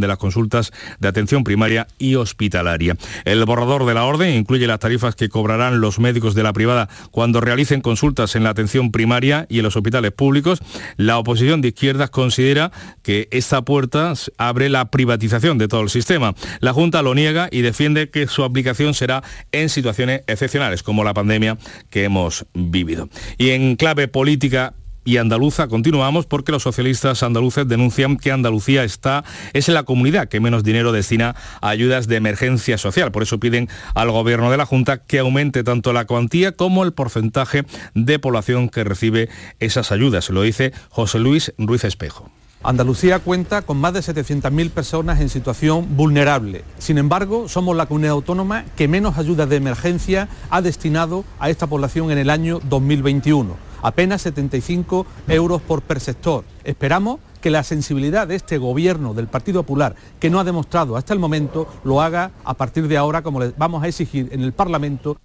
de 0.00 0.06
las 0.06 0.18
consultas 0.18 0.72
de 0.98 1.08
atención 1.08 1.44
primaria 1.44 1.86
y 1.98 2.16
hospitalaria. 2.16 2.96
El 3.24 3.44
borrador 3.44 3.86
de 3.86 3.94
la 3.94 4.04
orden 4.04 4.34
incluye 4.34 4.66
las 4.66 4.80
tarifas 4.80 5.14
que 5.14 5.28
cobrarán 5.28 5.80
los 5.80 5.98
médicos 5.98 6.34
de 6.34 6.42
la 6.42 6.52
privada 6.52 6.88
cuando 7.10 7.40
realicen 7.40 7.80
consultas 7.80 8.36
en 8.36 8.44
la 8.44 8.50
atención 8.50 8.92
primaria 8.92 9.46
y 9.48 9.58
en 9.58 9.64
los 9.64 9.76
hospitales 9.76 10.12
públicos. 10.12 10.60
La 10.96 11.18
oposición 11.18 11.62
de 11.62 11.68
izquierdas 11.68 12.10
considera 12.10 12.70
que 13.02 13.28
esta 13.30 13.62
puerta 13.62 14.12
abre 14.38 14.68
la 14.68 14.90
privatización 14.90 15.58
de 15.58 15.68
todo 15.68 15.82
el 15.82 15.90
sistema. 15.90 16.34
La 16.60 16.72
Junta 16.72 17.02
lo 17.02 17.14
niega 17.14 17.48
y 17.50 17.62
defiende 17.62 18.10
que 18.10 18.26
su 18.26 18.44
aplicación 18.44 18.94
será 18.94 19.22
en 19.52 19.68
situaciones 19.68 20.22
excepcionales, 20.26 20.82
como 20.82 21.04
la 21.04 21.14
pandemia 21.14 21.56
que 21.90 22.04
hemos 22.04 22.46
vivido. 22.52 23.08
Y 23.38 23.50
en 23.50 23.76
clave 23.76 24.08
política 24.08 24.74
y 25.06 25.16
andaluza 25.16 25.68
continuamos 25.68 26.26
porque 26.26 26.52
los 26.52 26.64
socialistas 26.64 27.22
andaluces 27.22 27.66
denuncian 27.66 28.18
que 28.18 28.32
Andalucía 28.32 28.84
está, 28.84 29.24
es 29.54 29.68
la 29.68 29.84
comunidad 29.84 30.28
que 30.28 30.40
menos 30.40 30.64
dinero 30.64 30.92
destina 30.92 31.36
a 31.62 31.68
ayudas 31.68 32.08
de 32.08 32.16
emergencia 32.16 32.76
social. 32.76 33.12
Por 33.12 33.22
eso 33.22 33.38
piden 33.38 33.68
al 33.94 34.10
gobierno 34.10 34.50
de 34.50 34.56
la 34.58 34.66
Junta 34.66 34.98
que 34.98 35.20
aumente 35.20 35.62
tanto 35.62 35.92
la 35.92 36.04
cuantía 36.06 36.52
como 36.52 36.82
el 36.82 36.92
porcentaje 36.92 37.64
de 37.94 38.18
población 38.18 38.68
que 38.68 38.84
recibe 38.84 39.28
esas 39.60 39.92
ayudas. 39.92 40.28
Lo 40.28 40.42
dice 40.42 40.72
José 40.90 41.20
Luis 41.20 41.54
Ruiz 41.56 41.84
Espejo. 41.84 42.28
Andalucía 42.64 43.20
cuenta 43.20 43.62
con 43.62 43.76
más 43.76 43.92
de 43.92 44.00
700.000 44.00 44.70
personas 44.70 45.20
en 45.20 45.28
situación 45.28 45.96
vulnerable. 45.96 46.64
Sin 46.78 46.98
embargo, 46.98 47.48
somos 47.48 47.76
la 47.76 47.86
comunidad 47.86 48.14
autónoma 48.14 48.64
que 48.76 48.88
menos 48.88 49.18
ayudas 49.18 49.48
de 49.48 49.54
emergencia 49.54 50.28
ha 50.50 50.62
destinado 50.62 51.24
a 51.38 51.48
esta 51.48 51.68
población 51.68 52.10
en 52.10 52.18
el 52.18 52.28
año 52.28 52.58
2021 52.64 53.65
apenas 53.82 54.22
75 54.22 55.06
euros 55.28 55.62
por 55.62 55.82
perceptor. 55.82 56.44
Esperamos 56.64 57.20
que 57.40 57.50
la 57.50 57.62
sensibilidad 57.62 58.26
de 58.26 58.34
este 58.34 58.58
gobierno 58.58 59.14
del 59.14 59.28
Partido 59.28 59.62
Popular, 59.62 59.94
que 60.18 60.30
no 60.30 60.40
ha 60.40 60.44
demostrado 60.44 60.96
hasta 60.96 61.12
el 61.12 61.20
momento, 61.20 61.68
lo 61.84 62.00
haga 62.02 62.32
a 62.44 62.54
partir 62.54 62.88
de 62.88 62.96
ahora, 62.96 63.22
como 63.22 63.40
le 63.40 63.52
vamos 63.56 63.82
a 63.82 63.88
exigir 63.88 64.28
en 64.32 64.42
el 64.42 64.52
Parlamento. 64.52 65.16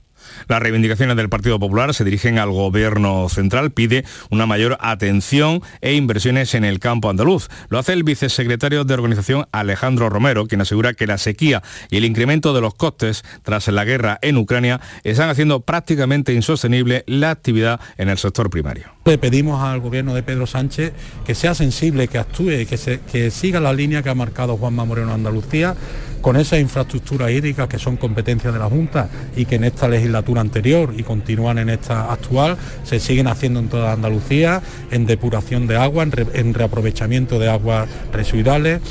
Las 0.48 0.62
reivindicaciones 0.62 1.16
del 1.16 1.30
Partido 1.30 1.60
Popular 1.60 1.94
se 1.94 2.04
dirigen 2.04 2.40
al 2.40 2.52
Gobierno 2.52 3.28
Central, 3.30 3.72
pide 3.72 4.06
una 4.30 4.46
mayor 4.46 4.78
atención 4.80 5.62
e 5.82 5.94
inversiones 5.94 6.54
en 6.56 6.66
el 6.66 6.80
campo 6.80 7.10
andaluz. 7.10 7.50
Lo 7.70 7.80
hace 7.80 7.94
el 7.94 8.04
vicesecretario 8.04 8.84
de 8.84 8.94
Organización 8.94 9.48
Alejandro 9.52 10.10
Romero, 10.10 10.48
quien 10.48 10.62
asegura 10.62 10.94
que 10.94 11.08
la 11.08 11.18
sequía 11.18 11.62
y 11.90 11.98
el 11.98 12.06
incremento 12.06 12.54
de 12.54 12.62
los 12.62 12.76
costes 12.76 13.24
tras 13.44 13.68
la 13.68 13.86
guerra 13.86 14.20
en 14.22 14.38
Ucrania 14.38 14.82
están 15.04 15.30
haciendo 15.30 15.62
prácticamente 15.62 16.34
insostenible 16.34 17.04
la 17.08 17.32
actividad 17.32 17.80
en 17.98 18.10
el 18.10 18.18
sector 18.18 18.50
primario. 18.50 19.01
Le 19.04 19.18
pedimos 19.18 19.60
al 19.64 19.80
gobierno 19.80 20.14
de 20.14 20.22
Pedro 20.22 20.46
Sánchez 20.46 20.94
que 21.26 21.34
sea 21.34 21.56
sensible, 21.56 22.08
que 22.08 22.20
actúe, 22.20 22.52
y 22.52 22.66
que 22.68 23.32
siga 23.32 23.60
la 23.60 23.74
línea 23.74 24.04
que 24.04 24.10
ha 24.10 24.16
marcado 24.16 24.58
Juanma 24.58 24.86
Moreno 24.86 25.12
Andalucía 25.12 25.76
con 26.22 26.38
esas 26.38 26.60
infraestructuras 26.60 27.32
hídricas 27.32 27.68
que 27.68 27.80
son 27.80 27.98
competencias 27.98 28.54
de 28.54 28.60
la 28.60 28.70
Junta 28.70 29.10
y 29.36 29.46
que 29.46 29.56
en 29.56 29.64
esta 29.64 29.88
legislatura 29.88 30.42
anterior 30.42 30.94
y 30.96 31.02
continúan 31.02 31.58
en 31.58 31.70
esta 31.70 32.12
actual 32.14 32.58
se 32.84 33.00
siguen 33.00 33.28
haciendo 33.28 33.60
en 33.60 33.70
toda 33.70 33.92
Andalucía, 33.92 34.62
en 34.92 35.08
depuración 35.08 35.66
de 35.66 35.78
agua, 35.78 36.04
en, 36.04 36.54
reaprovechamiento 36.54 37.40
de 37.40 37.50
aguas 37.50 37.90
residuales 38.14 38.82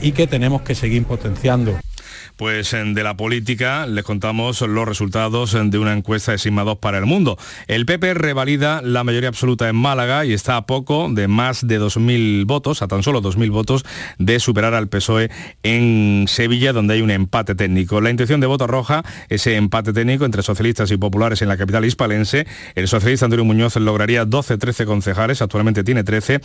y 0.00 0.12
que 0.12 0.26
tenemos 0.26 0.62
que 0.62 0.74
seguir 0.74 1.04
potenciando. 1.04 1.78
Pues 2.36 2.72
de 2.72 3.02
la 3.04 3.16
política 3.16 3.86
les 3.86 4.02
contamos 4.02 4.60
los 4.60 4.88
resultados 4.88 5.52
de 5.52 5.78
una 5.78 5.92
encuesta 5.92 6.32
de 6.32 6.38
Sigma 6.38 6.64
2 6.64 6.78
para 6.78 6.98
el 6.98 7.06
mundo. 7.06 7.38
El 7.68 7.86
PP 7.86 8.14
revalida 8.14 8.82
la 8.82 9.04
mayoría 9.04 9.28
absoluta 9.28 9.68
en 9.68 9.76
Málaga 9.76 10.24
y 10.24 10.32
está 10.32 10.56
a 10.56 10.66
poco 10.66 11.08
de 11.08 11.28
más 11.28 11.64
de 11.64 11.80
2.000 11.80 12.44
votos, 12.44 12.82
a 12.82 12.88
tan 12.88 13.04
solo 13.04 13.22
2.000 13.22 13.50
votos, 13.52 13.84
de 14.18 14.40
superar 14.40 14.74
al 14.74 14.88
PSOE 14.88 15.30
en 15.62 16.24
Sevilla, 16.26 16.72
donde 16.72 16.94
hay 16.94 17.02
un 17.02 17.12
empate 17.12 17.54
técnico. 17.54 18.00
La 18.00 18.10
intención 18.10 18.40
de 18.40 18.48
voto 18.48 18.66
roja, 18.66 19.04
ese 19.28 19.54
empate 19.54 19.92
técnico 19.92 20.24
entre 20.24 20.42
socialistas 20.42 20.90
y 20.90 20.96
populares 20.96 21.40
en 21.40 21.48
la 21.48 21.56
capital 21.56 21.84
hispalense, 21.84 22.48
el 22.74 22.88
socialista 22.88 23.26
Antonio 23.26 23.44
Muñoz 23.44 23.76
lograría 23.76 24.26
12-13 24.26 24.86
concejales, 24.86 25.40
actualmente 25.40 25.84
tiene 25.84 26.02
13, 26.02 26.40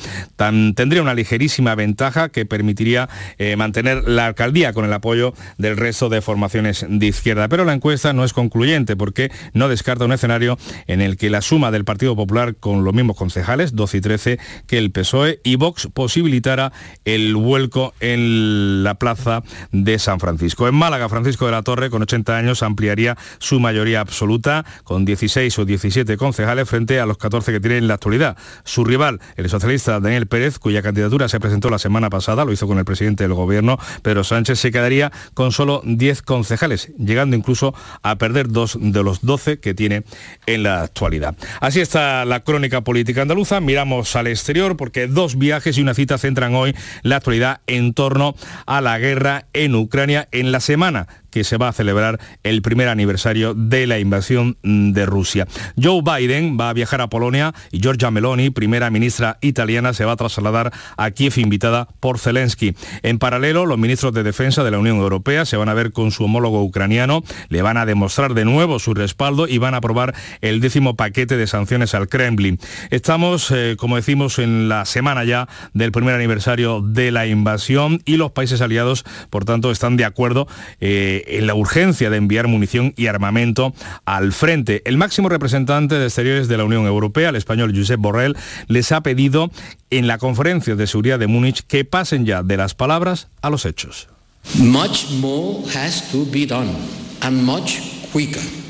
tendría 0.76 1.02
una 1.02 1.16
ligerísima 1.16 1.74
ventaja 1.74 2.30
que 2.30 2.46
permitiría 2.46 3.10
eh, 3.40 3.56
mantener 3.56 4.08
la 4.08 4.28
alcaldía 4.28 4.72
con 4.74 4.86
el 4.86 4.94
apoyo 4.94 5.34
del 5.58 5.79
resto 5.80 6.10
de 6.10 6.22
formaciones 6.22 6.86
de 6.88 7.06
izquierda. 7.06 7.48
Pero 7.48 7.66
la 7.66 7.74
encuesta 7.74 8.14
no 8.14 8.24
es 8.24 8.34
concluyente 8.34 8.96
porque 8.96 9.32
no 9.54 9.70
descarta 9.70 10.06
un 10.06 10.12
escenario 10.12 10.58
en 10.88 11.02
el 11.02 11.18
que 11.18 11.30
la 11.30 11.42
suma 11.42 11.72
del 11.72 11.86
Partido 11.86 12.16
Popular 12.16 12.56
con 12.56 12.84
los 12.84 12.94
mismos 12.94 13.18
concejales, 13.18 13.76
12 13.76 13.98
y 13.98 14.02
13, 14.02 14.40
que 14.68 14.78
el 14.78 14.92
PSOE 14.92 15.40
y 15.44 15.56
Vox 15.56 15.88
posibilitara 15.94 16.72
el 17.06 17.36
vuelco 17.36 17.94
en 18.00 18.84
la 18.84 18.96
plaza 18.96 19.44
de 19.72 20.00
San 20.00 20.20
Francisco. 20.20 20.68
En 20.68 20.76
Málaga, 20.76 21.10
Francisco 21.10 21.46
de 21.46 21.52
la 21.52 21.64
Torre, 21.64 21.90
con 21.90 22.02
80 22.02 22.38
años, 22.38 22.64
ampliaría 22.64 23.18
su 23.40 23.60
mayoría 23.60 24.02
absoluta 24.02 24.66
con 24.84 25.06
16 25.06 25.60
o 25.60 25.66
17 25.66 26.18
concejales 26.18 26.70
frente 26.70 27.00
a 27.00 27.06
los 27.06 27.18
14 27.18 27.52
que 27.52 27.60
tiene 27.60 27.78
en 27.78 27.88
la 27.88 27.96
actualidad. 27.96 28.38
Su 28.64 28.84
rival, 28.84 29.20
el 29.36 29.50
socialista 29.50 30.00
Daniel 30.00 30.28
Pérez, 30.28 30.60
cuya 30.60 30.82
candidatura 30.82 31.30
se 31.30 31.40
presentó 31.40 31.70
la 31.70 31.80
semana 31.80 32.10
pasada, 32.10 32.46
lo 32.46 32.52
hizo 32.52 32.68
con 32.68 32.78
el 32.78 32.86
presidente 32.86 33.24
del 33.24 33.34
gobierno, 33.34 33.78
Pedro 34.02 34.24
Sánchez, 34.24 34.60
se 34.60 34.72
quedaría 34.72 35.12
con 35.34 35.52
solo 35.52 35.69
solo 35.70 35.82
10 35.86 36.24
concejales, 36.24 36.92
llegando 36.98 37.36
incluso 37.36 37.76
a 38.02 38.18
perder 38.18 38.48
dos 38.48 38.78
de 38.80 39.04
los 39.04 39.22
12 39.22 39.60
que 39.60 39.76
tiene 39.76 40.04
en 40.48 40.64
la 40.64 40.82
actualidad. 40.82 41.36
Así 41.62 41.80
está 41.80 42.26
la 42.26 42.40
crónica 42.40 42.82
política 42.82 43.22
andaluza. 43.22 43.60
Miramos 43.60 44.16
al 44.16 44.28
exterior 44.28 44.78
porque 44.78 45.06
dos 45.06 45.38
viajes 45.38 45.78
y 45.78 45.82
una 45.82 45.94
cita 45.94 46.18
centran 46.18 46.56
hoy 46.56 46.76
la 47.04 47.18
actualidad 47.18 47.62
en 47.68 47.94
torno 47.94 48.36
a 48.66 48.82
la 48.82 48.98
guerra 48.98 49.46
en 49.54 49.76
Ucrania 49.76 50.28
en 50.32 50.52
la 50.52 50.60
semana 50.60 51.08
que 51.32 51.44
se 51.44 51.58
va 51.58 51.70
a 51.70 51.74
celebrar 51.74 52.20
el 52.44 52.62
primer 52.62 52.88
aniversario 52.88 53.54
de 53.54 53.88
la 53.88 54.00
invasión 54.00 54.58
de 54.64 55.06
Rusia. 55.06 55.48
Joe 55.82 56.02
Biden 56.02 56.58
va 56.60 56.70
a 56.70 56.74
viajar 56.74 57.02
a 57.02 57.10
Polonia 57.10 57.54
y 57.72 57.80
Giorgia 57.80 58.12
Meloni, 58.12 58.50
primera 58.50 58.90
ministra 58.90 59.38
italiana, 59.42 59.94
se 59.94 60.06
va 60.06 60.14
a 60.14 60.18
trasladar 60.18 60.72
a 60.98 61.12
Kiev 61.12 61.38
invitada 61.38 61.88
por 62.00 62.20
Zelensky. 62.20 62.76
En 63.04 63.20
paralelo, 63.20 63.66
los 63.66 63.78
ministros 63.78 64.14
de 64.14 64.24
Defensa 64.24 64.64
de 64.64 64.72
la 64.72 64.80
Unión 64.80 64.98
Europea 64.98 65.46
se 65.46 65.58
van 65.58 65.70
a 65.70 65.74
ver 65.74 65.92
con 65.92 66.12
su 66.12 66.26
homólogo 66.26 66.64
ucraniano, 66.64 67.24
le 67.50 67.62
van 67.62 67.78
a 67.78 67.86
demostrar 67.86 68.34
de 68.34 68.46
nuevo 68.46 68.80
su 68.80 68.94
respaldo 68.94 69.48
y 69.48 69.58
van 69.58 69.74
a 69.74 69.78
aprobar 69.78 70.16
el 70.42 70.62
décimo 70.62 70.96
paquete 70.96 71.38
de 71.38 71.48
sanciones 71.48 71.94
al 71.96 72.08
Kremlin. 72.08 72.60
Estamos, 72.90 73.52
eh, 73.52 73.76
como 73.78 73.96
decimos, 73.96 74.40
en 74.40 74.70
la 74.70 74.86
semana 74.86 75.24
ya 75.24 75.48
del 75.74 75.92
primer 75.92 76.16
aniversario 76.16 76.82
de 76.82 77.12
la 77.12 77.28
invasión 77.28 78.02
y 78.06 78.18
los 78.18 78.32
países 78.32 78.62
aliados, 78.62 79.06
por 79.30 79.46
tanto, 79.46 79.72
están 79.72 79.98
de 79.98 80.06
acuerdo. 80.06 80.48
Eh, 80.80 81.19
en 81.28 81.48
la 81.48 81.56
urgencia 81.56 82.10
de 82.10 82.18
enviar 82.18 82.48
munición 82.48 82.94
y 82.98 83.08
armamento 83.08 83.74
al 84.06 84.34
frente. 84.34 84.82
El 84.86 84.98
máximo 84.98 85.30
representante 85.30 85.96
de 85.96 86.06
Exteriores 86.06 86.48
de 86.48 86.58
la 86.58 86.64
Unión 86.64 86.86
Europea, 86.86 87.30
el 87.30 87.36
español 87.36 87.74
Josep 87.76 88.00
Borrell, 88.00 88.36
les 88.68 88.92
ha 88.92 89.02
pedido 89.02 89.52
en 89.90 90.08
la 90.08 90.18
conferencia 90.18 90.76
de 90.76 90.88
seguridad 90.88 91.20
de 91.20 91.28
Múnich 91.28 91.64
que 91.68 91.86
pasen 91.86 92.26
ya 92.26 92.44
de 92.44 92.58
las 92.58 92.76
palabras 92.76 93.28
a 93.42 93.50
los 93.50 93.66
hechos. 93.66 94.08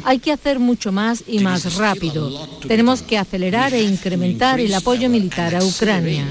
Hay 0.03 0.19
que 0.19 0.31
hacer 0.31 0.59
mucho 0.59 0.91
más 0.91 1.23
y 1.27 1.39
más 1.39 1.75
rápido. 1.75 2.47
Tenemos 2.67 3.01
que 3.01 3.17
acelerar 3.17 3.73
e 3.73 3.83
incrementar 3.83 4.59
el 4.59 4.73
apoyo 4.73 5.09
militar 5.09 5.55
a 5.55 5.63
Ucrania. 5.63 6.25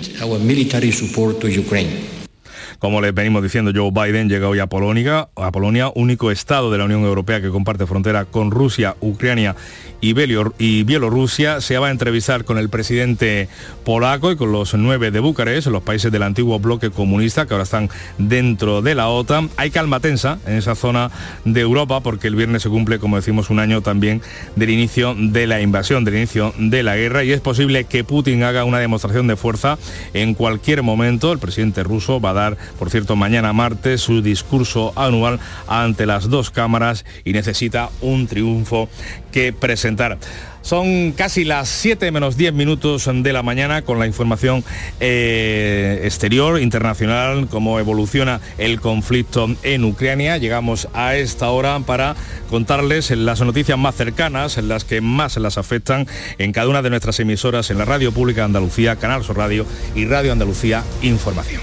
Como 2.79 3.01
le 3.01 3.11
venimos 3.11 3.43
diciendo, 3.43 3.72
Joe 3.74 3.91
Biden 3.91 4.29
llega 4.29 4.49
hoy 4.49 4.61
a 4.61 4.68
Polonia, 4.68 5.29
a 5.35 5.51
Polonia, 5.51 5.91
único 5.97 6.31
estado 6.31 6.70
de 6.70 6.79
la 6.79 6.85
Unión 6.85 7.03
Europea 7.03 7.41
que 7.41 7.49
comparte 7.49 7.87
frontera 7.87 8.24
con 8.24 8.53
Rusia, 8.53 8.95
Ucrania 9.01 9.57
y 10.01 10.12
Bielorrusia. 10.12 11.61
Se 11.61 11.76
va 11.79 11.89
a 11.89 11.91
entrevistar 11.91 12.45
con 12.45 12.57
el 12.57 12.68
presidente 12.68 13.49
polaco 13.85 14.31
y 14.31 14.37
con 14.37 14.53
los 14.53 14.74
nueve 14.74 15.11
de 15.11 15.18
Bucarest, 15.18 15.66
los 15.66 15.83
países 15.83 16.12
del 16.12 16.22
antiguo 16.22 16.61
bloque 16.61 16.91
comunista 16.91 17.47
que 17.47 17.55
ahora 17.55 17.64
están 17.64 17.91
dentro 18.16 18.81
de 18.81 18.95
la 18.95 19.09
OTAN. 19.09 19.51
Hay 19.57 19.72
calma 19.72 19.99
tensa 19.99 20.39
en 20.47 20.55
esa 20.55 20.76
zona 20.76 21.11
de 21.45 21.61
Europa 21.61 22.01
porque 22.01 22.29
el 22.29 22.37
viernes 22.37 22.62
se 22.62 22.68
cumple, 22.68 23.01
como 23.01 23.16
decimos, 23.16 23.51
un 23.51 23.59
año 23.59 23.81
también 23.81 24.22
del 24.55 24.70
inicio 24.70 25.16
de 25.18 25.49
la 25.49 25.61
invasión, 25.61 26.05
del 26.05 26.14
inicio 26.14 26.55
de 26.59 26.85
la 26.85 26.97
guerra 26.97 27.24
y 27.24 27.33
es 27.33 27.41
posible 27.41 27.85
que 27.85 28.05
Putin 28.05 28.45
haga 28.45 28.62
una 28.62 28.79
demostración 28.79 29.26
de 29.26 29.35
fuerza 29.35 29.79
en 30.14 30.35
cualquier 30.35 30.85
momento. 30.85 31.33
El 31.33 31.41
presidente 31.41 31.83
ruso 31.83 32.20
va 32.20 32.31
a 32.31 32.35
dar 32.35 32.59
por 32.79 32.91
cierto, 32.91 33.16
mañana 33.16 33.53
martes 33.53 34.01
su 34.01 34.23
discurso 34.23 34.93
anual 34.97 35.41
ante 35.66 36.07
las 36.07 36.29
dos 36.29 36.51
cámaras 36.51 37.05
y 37.25 37.33
necesita 37.33 37.91
un 38.01 38.27
triunfo 38.27 38.89
que 39.33 39.53
presentar. 39.53 40.19
Son 40.69 41.12
casi 41.12 41.45
las 41.45 41.69
7 41.69 42.11
menos 42.11 42.37
10 42.37 42.53
minutos 42.53 43.09
de 43.11 43.33
la 43.33 43.43
mañana 43.43 43.83
con 43.83 43.99
la 43.99 44.07
información 44.07 44.64
eh, 45.01 46.03
exterior, 46.05 46.61
internacional, 46.61 47.49
cómo 47.49 47.79
evoluciona 47.79 48.43
el 48.59 48.79
conflicto 48.79 49.49
en 49.62 49.85
Ucrania. 49.85 50.37
Llegamos 50.37 50.89
a 50.93 51.14
esta 51.16 51.49
hora 51.49 51.81
para 51.81 52.16
contarles 52.51 53.11
las 53.12 53.41
noticias 53.41 53.79
más 53.79 53.95
cercanas, 53.95 54.59
las 54.59 54.85
que 54.85 55.01
más 55.01 55.39
las 55.39 55.57
afectan 55.57 56.07
en 56.37 56.53
cada 56.53 56.69
una 56.69 56.83
de 56.83 56.91
nuestras 56.91 57.19
emisoras 57.21 57.71
en 57.71 57.79
la 57.79 57.87
Radio 57.87 58.12
Pública 58.12 58.45
Andalucía, 58.45 58.97
Canal 58.97 59.25
Sur 59.25 59.39
Radio 59.39 59.64
y 59.95 60.05
Radio 60.05 60.33
Andalucía 60.33 60.85
Información. 61.01 61.62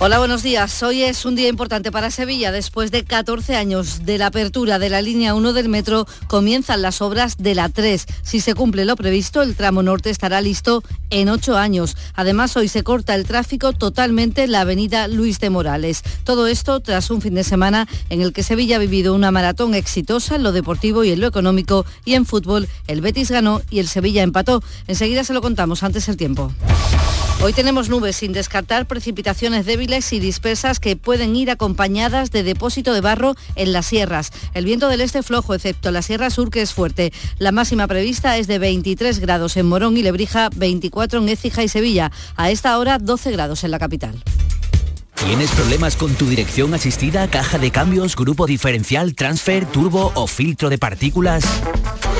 Hola, 0.00 0.20
buenos 0.20 0.44
días. 0.44 0.80
Hoy 0.84 1.02
es 1.02 1.24
un 1.24 1.34
día 1.34 1.48
importante 1.48 1.90
para 1.90 2.12
Sevilla. 2.12 2.52
Después 2.52 2.92
de 2.92 3.02
14 3.02 3.56
años 3.56 4.04
de 4.04 4.16
la 4.16 4.26
apertura 4.26 4.78
de 4.78 4.90
la 4.90 5.02
línea 5.02 5.34
1 5.34 5.52
del 5.52 5.68
metro, 5.68 6.06
comienzan 6.28 6.82
las 6.82 7.02
obras 7.02 7.36
de 7.36 7.56
la 7.56 7.68
3. 7.68 8.06
Si 8.22 8.38
se 8.38 8.54
cumple 8.54 8.84
lo 8.84 8.94
previsto, 8.94 9.42
el 9.42 9.56
tramo 9.56 9.82
norte 9.82 10.10
estará 10.10 10.40
listo 10.40 10.84
en 11.10 11.28
8 11.28 11.56
años. 11.56 11.96
Además, 12.14 12.56
hoy 12.56 12.68
se 12.68 12.84
corta 12.84 13.16
el 13.16 13.26
tráfico 13.26 13.72
totalmente 13.72 14.44
en 14.44 14.52
la 14.52 14.60
avenida 14.60 15.08
Luis 15.08 15.40
de 15.40 15.50
Morales. 15.50 16.04
Todo 16.22 16.46
esto 16.46 16.78
tras 16.78 17.10
un 17.10 17.20
fin 17.20 17.34
de 17.34 17.42
semana 17.42 17.88
en 18.08 18.22
el 18.22 18.32
que 18.32 18.44
Sevilla 18.44 18.76
ha 18.76 18.78
vivido 18.78 19.16
una 19.16 19.32
maratón 19.32 19.74
exitosa 19.74 20.36
en 20.36 20.44
lo 20.44 20.52
deportivo 20.52 21.02
y 21.02 21.10
en 21.10 21.20
lo 21.20 21.26
económico 21.26 21.84
y 22.04 22.14
en 22.14 22.24
fútbol. 22.24 22.68
El 22.86 23.00
Betis 23.00 23.32
ganó 23.32 23.62
y 23.68 23.80
el 23.80 23.88
Sevilla 23.88 24.22
empató. 24.22 24.62
Enseguida 24.86 25.24
se 25.24 25.34
lo 25.34 25.42
contamos 25.42 25.82
antes 25.82 26.08
el 26.08 26.16
tiempo. 26.16 26.52
Hoy 27.40 27.52
tenemos 27.52 27.88
nubes 27.88 28.16
sin 28.16 28.32
descartar 28.32 28.86
precipitaciones 28.86 29.64
débiles 29.64 29.87
y 29.88 30.20
dispersas 30.20 30.80
que 30.80 30.96
pueden 30.96 31.34
ir 31.34 31.50
acompañadas 31.50 32.30
de 32.30 32.42
depósito 32.42 32.92
de 32.92 33.00
barro 33.00 33.34
en 33.54 33.72
las 33.72 33.86
sierras. 33.86 34.32
El 34.52 34.66
viento 34.66 34.88
del 34.88 35.00
este 35.00 35.22
flojo, 35.22 35.54
excepto 35.54 35.90
la 35.90 36.02
Sierra 36.02 36.28
Sur, 36.28 36.50
que 36.50 36.60
es 36.60 36.74
fuerte. 36.74 37.10
La 37.38 37.52
máxima 37.52 37.86
prevista 37.86 38.36
es 38.36 38.46
de 38.48 38.58
23 38.58 39.18
grados 39.18 39.56
en 39.56 39.66
Morón 39.66 39.96
y 39.96 40.02
Lebrija, 40.02 40.50
24 40.54 41.20
en 41.20 41.30
Écija 41.30 41.62
y 41.62 41.68
Sevilla. 41.68 42.12
A 42.36 42.50
esta 42.50 42.78
hora, 42.78 42.98
12 42.98 43.30
grados 43.30 43.64
en 43.64 43.70
la 43.70 43.78
capital. 43.78 44.22
¿Tienes 45.24 45.50
problemas 45.52 45.96
con 45.96 46.12
tu 46.14 46.26
dirección 46.26 46.74
asistida, 46.74 47.26
caja 47.28 47.56
de 47.58 47.70
cambios, 47.70 48.14
grupo 48.14 48.46
diferencial, 48.46 49.14
transfer, 49.14 49.64
turbo 49.64 50.12
o 50.14 50.26
filtro 50.26 50.68
de 50.68 50.76
partículas? 50.76 51.44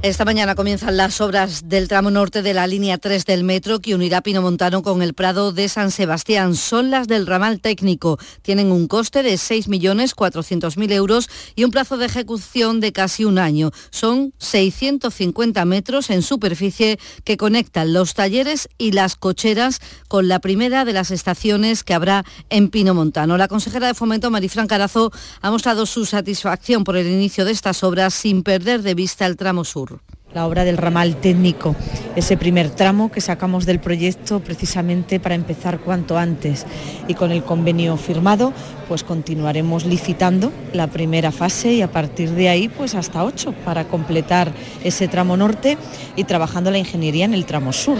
Esta 0.00 0.24
mañana 0.24 0.54
comienzan 0.54 0.96
las 0.96 1.20
obras 1.20 1.68
del 1.68 1.88
tramo 1.88 2.12
norte 2.12 2.40
de 2.40 2.54
la 2.54 2.68
línea 2.68 2.98
3 2.98 3.24
del 3.24 3.42
metro 3.42 3.80
que 3.80 3.96
unirá 3.96 4.20
Pinomontano 4.20 4.80
con 4.84 5.02
el 5.02 5.12
Prado 5.12 5.50
de 5.50 5.68
San 5.68 5.90
Sebastián. 5.90 6.54
Son 6.54 6.92
las 6.92 7.08
del 7.08 7.26
ramal 7.26 7.60
técnico. 7.60 8.16
Tienen 8.42 8.70
un 8.70 8.86
coste 8.86 9.24
de 9.24 9.34
6.400.000 9.34 10.92
euros 10.92 11.28
y 11.56 11.64
un 11.64 11.72
plazo 11.72 11.96
de 11.96 12.06
ejecución 12.06 12.78
de 12.78 12.92
casi 12.92 13.24
un 13.24 13.40
año. 13.40 13.72
Son 13.90 14.32
650 14.38 15.64
metros 15.64 16.10
en 16.10 16.22
superficie 16.22 17.00
que 17.24 17.36
conectan 17.36 17.92
los 17.92 18.14
talleres 18.14 18.68
y 18.78 18.92
las 18.92 19.16
cocheras 19.16 19.80
con 20.06 20.28
la 20.28 20.38
primera 20.38 20.84
de 20.84 20.92
las 20.92 21.10
estaciones 21.10 21.82
que 21.82 21.94
habrá 21.94 22.24
en 22.50 22.68
Pinomontano. 22.68 23.36
La 23.36 23.48
consejera 23.48 23.88
de 23.88 23.94
Fomento, 23.94 24.30
Marifran 24.30 24.68
Carazo, 24.68 25.10
ha 25.40 25.50
mostrado 25.50 25.86
su 25.86 26.06
satisfacción 26.06 26.84
por 26.84 26.96
el 26.96 27.08
inicio 27.08 27.44
de 27.44 27.50
estas 27.50 27.82
obras 27.82 28.14
sin 28.14 28.44
perder 28.44 28.82
de 28.82 28.94
vista 28.94 29.26
el 29.26 29.36
tramo 29.36 29.64
sur. 29.64 29.97
La 30.34 30.46
obra 30.46 30.64
del 30.64 30.76
ramal 30.76 31.16
técnico, 31.16 31.74
ese 32.14 32.36
primer 32.36 32.68
tramo 32.68 33.10
que 33.10 33.22
sacamos 33.22 33.64
del 33.64 33.80
proyecto 33.80 34.40
precisamente 34.40 35.20
para 35.20 35.34
empezar 35.34 35.80
cuanto 35.80 36.18
antes 36.18 36.66
y 37.08 37.14
con 37.14 37.32
el 37.32 37.42
convenio 37.42 37.96
firmado 37.96 38.52
pues 38.88 39.04
continuaremos 39.04 39.86
licitando 39.86 40.52
la 40.74 40.88
primera 40.88 41.32
fase 41.32 41.72
y 41.72 41.80
a 41.80 41.90
partir 41.90 42.32
de 42.32 42.50
ahí 42.50 42.68
pues 42.68 42.94
hasta 42.94 43.24
ocho 43.24 43.54
para 43.64 43.88
completar 43.88 44.52
ese 44.84 45.08
tramo 45.08 45.34
norte 45.34 45.78
y 46.14 46.24
trabajando 46.24 46.70
la 46.70 46.78
ingeniería 46.78 47.24
en 47.24 47.32
el 47.32 47.46
tramo 47.46 47.72
sur. 47.72 47.96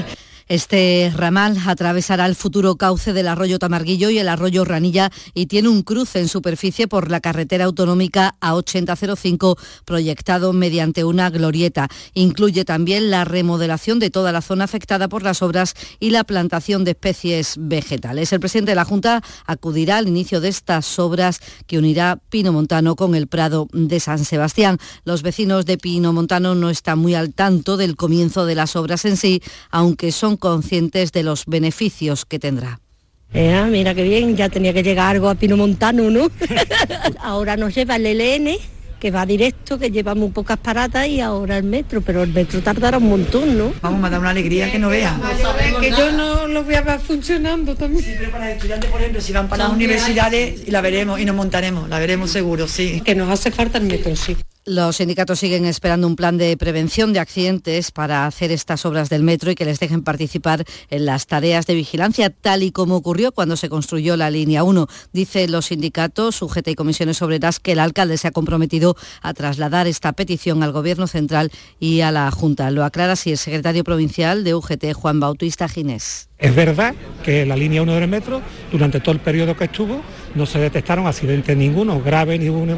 Este 0.49 1.13
ramal 1.15 1.59
atravesará 1.67 2.25
el 2.25 2.35
futuro 2.35 2.77
cauce 2.77 3.13
del 3.13 3.29
arroyo 3.29 3.59
Tamarguillo 3.59 4.09
y 4.09 4.19
el 4.19 4.31
arroyo 4.31 4.65
Ranilla 4.65 5.11
y 5.35 5.45
tiene 5.45 5.69
un 5.69 5.83
cruce 5.83 6.21
en 6.21 6.29
superficie 6.29 6.89
por 6.89 7.11
la 7.11 7.21
carretera 7.21 7.67
autonómica 7.67 8.35
A8005 8.41 9.59
proyectado 9.85 10.55
mediante 10.55 11.05
una 11.05 11.29
glorieta. 11.29 11.89
Incluye 12.15 12.65
también 12.65 13.11
la 13.11 13.27
remodelación 13.27 13.99
de 13.99 14.09
toda 14.09 14.33
la 14.33 14.41
zona 14.41 14.65
afectada 14.65 15.09
por 15.09 15.23
las 15.23 15.43
obras 15.43 15.75
y 16.01 16.11
la 16.11 16.25
plantación 16.25 16.83
de 16.83 16.93
especies 16.93 17.57
vegetales. 17.59 18.33
El 18.33 18.41
presidente 18.41 18.71
de 18.71 18.77
la 18.77 18.87
Junta 18.87 19.23
acudirá 19.45 19.99
al 19.99 20.09
inicio 20.09 20.41
de 20.41 20.49
estas 20.49 20.99
obras 20.99 21.41
que 21.67 21.77
unirá 21.77 22.21
Pino 22.31 22.55
Montano 22.55 22.97
con 22.97 23.15
el 23.15 23.27
Prado 23.27 23.69
de 23.75 24.01
San 24.01 24.25
Sebastián. 24.25 24.79
Los 25.05 25.23
vecinos 25.23 25.67
de 25.67 25.77
Pino 25.77 26.15
Montano 26.15 26.55
no 26.55 26.71
están 26.71 27.01
muy 27.01 27.15
al 27.15 27.35
tanto 27.35 27.77
del 27.77 27.97
comienzo 27.97 28.47
de 28.47 28.55
las 28.55 28.77
obras 28.77 29.05
en 29.05 29.19
sí, 29.19 29.43
aunque 29.71 30.11
son 30.11 30.38
conscientes 30.39 31.13
de 31.13 31.23
los 31.23 31.45
beneficios 31.47 32.25
que 32.25 32.39
tendrá. 32.39 32.81
Eh, 33.35 33.63
mira 33.71 33.95
qué 33.95 34.03
bien, 34.03 34.37
ya 34.37 34.49
tenía 34.49 34.73
que 34.73 34.83
llegar 34.83 35.15
algo 35.15 35.29
a 35.29 35.35
Pino 35.35 35.57
Montano, 35.57 36.11
¿no? 36.11 36.31
ahora 37.21 37.57
nos 37.57 37.75
lleva 37.75 37.97
el 37.97 38.07
LN, 38.07 38.57
que 38.99 39.11
va 39.11 39.27
directo, 39.27 39.79
que 39.79 39.91
lleva 39.91 40.15
muy 40.15 40.31
pocas 40.31 40.59
paradas 40.59 41.07
y 41.07 41.21
ahora 41.21 41.59
el 41.59 41.65
metro, 41.65 42.01
pero 42.01 42.23
el 42.23 42.33
metro 42.33 42.61
tardará 42.63 42.99
un 42.99 43.09
montón, 43.09 43.57
¿no? 43.57 43.73
Vamos 43.83 44.03
a 44.05 44.11
dar 44.11 44.21
una 44.21 44.31
alegría 44.31 44.73
que 44.73 44.79
no 44.79 44.89
vean. 44.89 45.21
que 45.81 45.91
yo 45.91 46.11
no 46.13 46.47
lo 46.47 46.65
voy 46.65 46.75
a 46.75 46.81
ver 46.81 47.01
funcionando 47.01 47.77
también. 47.77 48.03
Sí, 48.03 48.15
pero 48.19 48.31
para 48.31 48.47
los 48.47 48.55
estudiantes, 48.57 48.91
por 48.91 49.01
ejemplo, 49.01 49.21
si 49.21 49.33
van 49.33 49.49
para 49.49 49.65
las 49.65 49.73
universidades, 49.75 50.67
la 50.69 50.81
veremos 50.81 51.21
y 51.21 51.25
nos 51.25 51.37
montaremos, 51.37 51.89
la 51.89 51.99
veremos 51.99 52.31
seguro, 52.31 52.67
sí. 52.67 53.03
Que 53.05 53.15
nos 53.15 53.29
hace 53.31 53.51
falta 53.51 53.79
el 53.79 53.85
metro, 53.85 54.17
sí. 54.17 54.37
Los 54.69 54.97
sindicatos 54.97 55.39
siguen 55.39 55.65
esperando 55.65 56.07
un 56.07 56.15
plan 56.15 56.37
de 56.37 56.55
prevención 56.59 57.15
de 57.15 57.21
accidentes 57.21 57.91
para 57.91 58.27
hacer 58.27 58.53
estas 58.53 58.85
obras 58.85 59.09
del 59.09 59.23
metro 59.23 59.51
y 59.51 59.55
que 59.55 59.65
les 59.65 59.81
dejen 59.81 60.03
participar 60.03 60.63
en 60.91 61.07
las 61.07 61.27
tareas 61.27 61.65
de 61.65 61.75
vigilancia, 61.75 62.29
tal 62.29 62.63
y 62.63 62.71
como 62.71 62.97
ocurrió 62.97 63.33
cuando 63.33 63.57
se 63.57 63.71
construyó 63.71 64.19
la 64.19 64.31
línea 64.31 64.65
1. 64.65 64.87
Dice 65.11 65.49
los 65.49 65.65
sindicatos, 65.69 66.43
UGT 66.43 66.69
y 66.69 66.75
comisiones 66.75 67.23
obreras, 67.23 67.61
que 67.61 67.73
el 67.73 67.79
alcalde 67.79 68.19
se 68.19 68.29
ha 68.29 68.31
comprometido 68.31 68.95
a 69.23 69.33
trasladar 69.33 69.87
esta 69.87 70.13
petición 70.13 70.63
al 70.63 70.73
Gobierno 70.73 71.07
central 71.07 71.51
y 71.81 72.03
a 72.03 72.13
la 72.13 72.31
Junta. 72.31 72.71
Lo 72.71 72.85
aclara 72.85 73.15
así 73.15 73.31
el 73.31 73.39
secretario 73.39 73.85
provincial 73.85 74.45
de 74.45 74.55
UGT, 74.55 74.93
Juan 74.93 75.19
Bautista 75.19 75.67
Ginés. 75.71 76.29
Es 76.39 76.55
verdad 76.55 76.95
que 77.25 77.45
la 77.45 77.57
línea 77.57 77.83
1 77.83 77.95
del 77.95 78.09
metro, 78.09 78.41
durante 78.71 79.01
todo 79.01 79.13
el 79.13 79.21
periodo 79.21 79.57
que 79.57 79.65
estuvo, 79.65 80.03
no 80.37 80.47
se 80.47 80.61
detectaron 80.61 81.07
accidentes 81.07 81.57
ninguno, 81.57 82.01
graves 82.01 82.39
ninguno, 82.39 82.77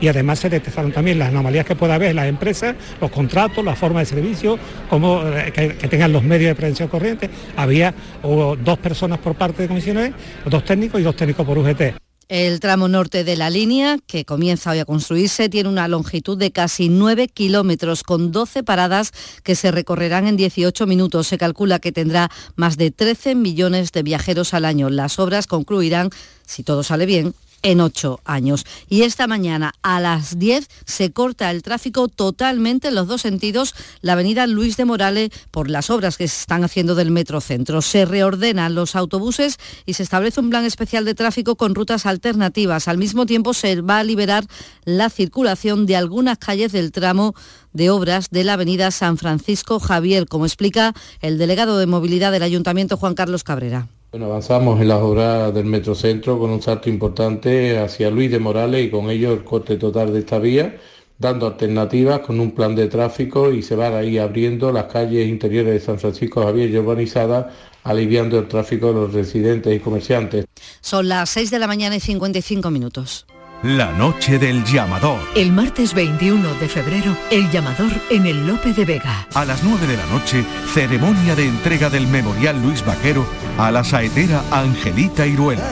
y 0.00 0.08
además 0.08 0.38
se 0.38 0.48
detectaron 0.48 0.92
también 0.92 1.18
las 1.18 1.31
anomalías 1.32 1.66
que 1.66 1.76
pueda 1.76 1.94
haber 1.94 2.14
las 2.14 2.26
empresas, 2.26 2.76
los 3.00 3.10
contratos, 3.10 3.64
la 3.64 3.74
forma 3.74 4.00
de 4.00 4.06
servicio, 4.06 4.58
como 4.88 5.22
que, 5.54 5.76
que, 5.76 5.88
tengan 5.88 6.12
los 6.12 6.22
medios 6.22 6.50
de 6.50 6.54
prevención 6.54 6.88
corriente. 6.88 7.28
Había 7.56 7.94
dos 8.22 8.78
personas 8.78 9.18
por 9.18 9.34
parte 9.34 9.62
de 9.62 9.68
comisiones, 9.68 10.12
dos 10.46 10.64
técnicos 10.64 11.00
y 11.00 11.04
dos 11.04 11.16
técnicos 11.16 11.46
por 11.46 11.58
UGT. 11.58 11.94
El 12.28 12.60
tramo 12.60 12.88
norte 12.88 13.24
de 13.24 13.36
la 13.36 13.50
línea, 13.50 13.98
que 14.06 14.24
comienza 14.24 14.70
hoy 14.70 14.78
a 14.78 14.86
construirse, 14.86 15.50
tiene 15.50 15.68
una 15.68 15.86
longitud 15.86 16.38
de 16.38 16.50
casi 16.50 16.88
9 16.88 17.28
kilómetros, 17.28 18.02
con 18.02 18.32
12 18.32 18.62
paradas 18.62 19.12
que 19.42 19.54
se 19.54 19.70
recorrerán 19.70 20.26
en 20.26 20.38
18 20.38 20.86
minutos. 20.86 21.26
Se 21.26 21.36
calcula 21.36 21.78
que 21.78 21.92
tendrá 21.92 22.30
más 22.56 22.78
de 22.78 22.90
13 22.90 23.34
millones 23.34 23.92
de 23.92 24.02
viajeros 24.02 24.54
al 24.54 24.64
año. 24.64 24.88
Las 24.88 25.18
obras 25.18 25.46
concluirán, 25.46 26.08
si 26.46 26.62
todo 26.62 26.82
sale 26.82 27.04
bien, 27.04 27.34
en 27.62 27.80
ocho 27.80 28.20
años. 28.24 28.66
Y 28.88 29.02
esta 29.02 29.26
mañana 29.26 29.72
a 29.82 30.00
las 30.00 30.38
10 30.38 30.68
se 30.84 31.12
corta 31.12 31.50
el 31.50 31.62
tráfico 31.62 32.08
totalmente 32.08 32.88
en 32.88 32.94
los 32.94 33.08
dos 33.08 33.22
sentidos 33.22 33.74
la 34.00 34.12
avenida 34.12 34.46
Luis 34.46 34.76
de 34.76 34.84
Morales 34.84 35.30
por 35.50 35.70
las 35.70 35.90
obras 35.90 36.16
que 36.16 36.28
se 36.28 36.40
están 36.40 36.64
haciendo 36.64 36.94
del 36.94 37.10
Metro 37.10 37.40
Centro. 37.40 37.82
Se 37.82 38.04
reordenan 38.04 38.74
los 38.74 38.96
autobuses 38.96 39.58
y 39.86 39.94
se 39.94 40.02
establece 40.02 40.40
un 40.40 40.50
plan 40.50 40.64
especial 40.64 41.04
de 41.04 41.14
tráfico 41.14 41.56
con 41.56 41.74
rutas 41.74 42.06
alternativas. 42.06 42.88
Al 42.88 42.98
mismo 42.98 43.26
tiempo 43.26 43.54
se 43.54 43.80
va 43.80 43.98
a 43.98 44.04
liberar 44.04 44.44
la 44.84 45.10
circulación 45.10 45.86
de 45.86 45.96
algunas 45.96 46.38
calles 46.38 46.72
del 46.72 46.92
tramo 46.92 47.34
de 47.72 47.90
obras 47.90 48.30
de 48.30 48.44
la 48.44 48.54
avenida 48.54 48.90
San 48.90 49.16
Francisco 49.16 49.80
Javier, 49.80 50.26
como 50.26 50.46
explica 50.46 50.94
el 51.20 51.38
delegado 51.38 51.78
de 51.78 51.86
movilidad 51.86 52.32
del 52.32 52.42
Ayuntamiento 52.42 52.96
Juan 52.96 53.14
Carlos 53.14 53.44
Cabrera. 53.44 53.88
Bueno, 54.12 54.26
avanzamos 54.26 54.78
en 54.78 54.88
las 54.88 55.00
obras 55.00 55.54
del 55.54 55.64
Metrocentro 55.64 56.38
con 56.38 56.50
un 56.50 56.60
salto 56.60 56.90
importante 56.90 57.78
hacia 57.78 58.10
Luis 58.10 58.30
de 58.30 58.38
Morales 58.38 58.84
y 58.84 58.90
con 58.90 59.08
ello 59.08 59.32
el 59.32 59.42
corte 59.42 59.78
total 59.78 60.12
de 60.12 60.18
esta 60.18 60.38
vía, 60.38 60.78
dando 61.16 61.46
alternativas 61.46 62.20
con 62.20 62.38
un 62.38 62.50
plan 62.50 62.74
de 62.74 62.88
tráfico 62.88 63.50
y 63.50 63.62
se 63.62 63.74
van 63.74 63.94
a 63.94 64.02
ir 64.02 64.20
abriendo 64.20 64.70
las 64.70 64.84
calles 64.84 65.26
interiores 65.26 65.72
de 65.72 65.80
San 65.80 65.98
Francisco 65.98 66.44
Javier 66.44 66.68
y 66.68 66.76
urbanizadas, 66.76 67.54
aliviando 67.84 68.38
el 68.38 68.48
tráfico 68.48 68.88
de 68.88 68.92
los 68.92 69.14
residentes 69.14 69.74
y 69.74 69.80
comerciantes. 69.80 70.44
Son 70.82 71.08
las 71.08 71.30
6 71.30 71.50
de 71.50 71.58
la 71.58 71.66
mañana 71.66 71.96
y 71.96 72.00
55 72.00 72.70
minutos. 72.70 73.24
La 73.62 73.92
noche 73.92 74.40
del 74.40 74.64
llamador. 74.64 75.20
El 75.36 75.52
martes 75.52 75.94
21 75.94 76.54
de 76.54 76.68
febrero, 76.68 77.16
el 77.30 77.48
llamador 77.52 77.92
en 78.10 78.26
el 78.26 78.44
Lope 78.44 78.72
de 78.72 78.84
Vega. 78.84 79.28
A 79.34 79.44
las 79.44 79.62
9 79.62 79.86
de 79.86 79.96
la 79.96 80.06
noche, 80.06 80.44
ceremonia 80.74 81.36
de 81.36 81.46
entrega 81.46 81.88
del 81.88 82.08
Memorial 82.08 82.60
Luis 82.60 82.84
Vaquero 82.84 83.24
a 83.58 83.70
la 83.70 83.84
saetera 83.84 84.42
Angelita 84.50 85.28
Iruela. 85.28 85.62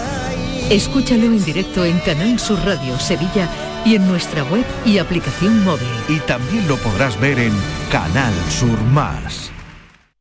Escúchalo 0.71 1.25
en 1.25 1.45
directo 1.45 1.85
en 1.85 1.99
Canal 1.99 2.39
Sur 2.39 2.65
Radio 2.65 2.97
Sevilla 3.01 3.49
y 3.85 3.97
en 3.97 4.07
nuestra 4.07 4.45
web 4.45 4.65
y 4.87 4.99
aplicación 4.99 5.65
móvil. 5.65 5.89
Y 6.09 6.21
también 6.21 6.69
lo 6.69 6.77
podrás 6.77 7.19
ver 7.19 7.41
en 7.41 7.53
Canal 7.91 8.33
Sur 8.51 8.81
Más. 8.93 9.51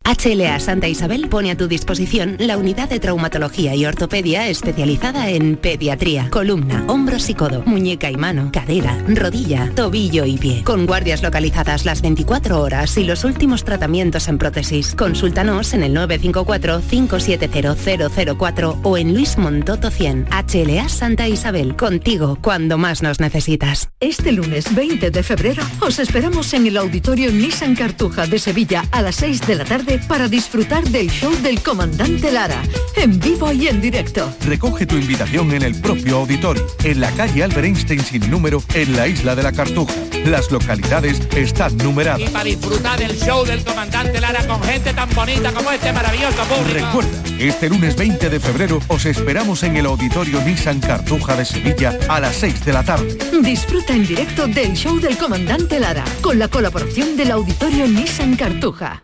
HLA 0.09 0.59
Santa 0.59 0.87
Isabel 0.87 1.29
pone 1.29 1.51
a 1.51 1.55
tu 1.55 1.67
disposición 1.67 2.35
la 2.39 2.57
unidad 2.57 2.89
de 2.89 2.99
traumatología 2.99 3.75
y 3.75 3.85
ortopedia 3.85 4.47
especializada 4.47 5.29
en 5.29 5.55
pediatría, 5.55 6.31
columna, 6.31 6.83
hombros 6.87 7.29
y 7.29 7.35
codo, 7.35 7.61
muñeca 7.67 8.09
y 8.09 8.15
mano, 8.15 8.49
cadera, 8.51 8.97
rodilla, 9.07 9.71
tobillo 9.75 10.25
y 10.25 10.39
pie. 10.39 10.63
Con 10.63 10.87
guardias 10.87 11.21
localizadas 11.21 11.85
las 11.85 12.01
24 12.01 12.59
horas 12.59 12.97
y 12.97 13.03
los 13.03 13.23
últimos 13.23 13.63
tratamientos 13.63 14.27
en 14.29 14.39
prótesis. 14.39 14.95
Consúltanos 14.95 15.75
en 15.75 15.83
el 15.83 15.95
954-570004 15.95 18.79
o 18.81 18.97
en 18.97 19.13
Luis 19.13 19.37
Montoto 19.37 19.91
100. 19.91 20.29
HLA 20.31 20.89
Santa 20.89 21.27
Isabel, 21.27 21.75
contigo 21.75 22.39
cuando 22.41 22.79
más 22.79 23.03
nos 23.03 23.19
necesitas. 23.19 23.91
Este 23.99 24.31
lunes 24.31 24.73
20 24.73 25.11
de 25.11 25.21
febrero 25.21 25.61
os 25.81 25.99
esperamos 25.99 26.51
en 26.55 26.65
el 26.65 26.77
auditorio 26.77 27.31
Nissan 27.31 27.75
Cartuja 27.75 28.25
de 28.25 28.39
Sevilla 28.39 28.85
a 28.91 29.03
las 29.03 29.17
6 29.17 29.45
de 29.45 29.55
la 29.55 29.65
tarde 29.65 29.98
para 30.07 30.27
disfrutar 30.27 30.83
del 30.89 31.09
show 31.09 31.31
del 31.41 31.61
comandante 31.61 32.31
Lara, 32.31 32.61
en 32.95 33.19
vivo 33.19 33.51
y 33.51 33.67
en 33.67 33.81
directo. 33.81 34.33
Recoge 34.45 34.85
tu 34.85 34.95
invitación 34.95 35.51
en 35.53 35.63
el 35.63 35.79
propio 35.79 36.17
auditorio, 36.17 36.65
en 36.83 36.99
la 36.99 37.11
calle 37.11 37.43
Albert 37.43 37.65
Einstein 37.65 38.01
sin 38.01 38.29
número, 38.29 38.63
en 38.73 38.95
la 38.95 39.07
isla 39.07 39.35
de 39.35 39.43
la 39.43 39.51
Cartuja. 39.51 39.93
Las 40.25 40.51
localidades 40.51 41.21
están 41.35 41.77
numeradas. 41.77 42.21
Y 42.21 42.25
para 42.25 42.43
disfrutar 42.43 42.99
del 42.99 43.17
show 43.17 43.45
del 43.45 43.63
comandante 43.63 44.19
Lara 44.19 44.45
con 44.47 44.61
gente 44.63 44.93
tan 44.93 45.09
bonita 45.15 45.51
como 45.51 45.71
este 45.71 45.93
maravilloso 45.93 46.43
público. 46.43 46.73
Recuerda, 46.73 47.23
este 47.39 47.69
lunes 47.69 47.95
20 47.95 48.29
de 48.29 48.39
febrero 48.39 48.79
os 48.87 49.05
esperamos 49.05 49.63
en 49.63 49.77
el 49.77 49.85
auditorio 49.85 50.41
Nissan 50.41 50.79
Cartuja 50.79 51.35
de 51.35 51.45
Sevilla 51.45 51.97
a 52.09 52.19
las 52.19 52.35
6 52.35 52.65
de 52.65 52.73
la 52.73 52.83
tarde. 52.83 53.17
Disfruta 53.41 53.93
en 53.93 54.05
directo 54.05 54.47
del 54.47 54.73
show 54.73 54.99
del 54.99 55.17
comandante 55.17 55.79
Lara, 55.79 56.03
con 56.21 56.37
la 56.37 56.47
colaboración 56.47 57.15
del 57.15 57.31
auditorio 57.31 57.87
Nissan 57.87 58.35
Cartuja. 58.35 59.03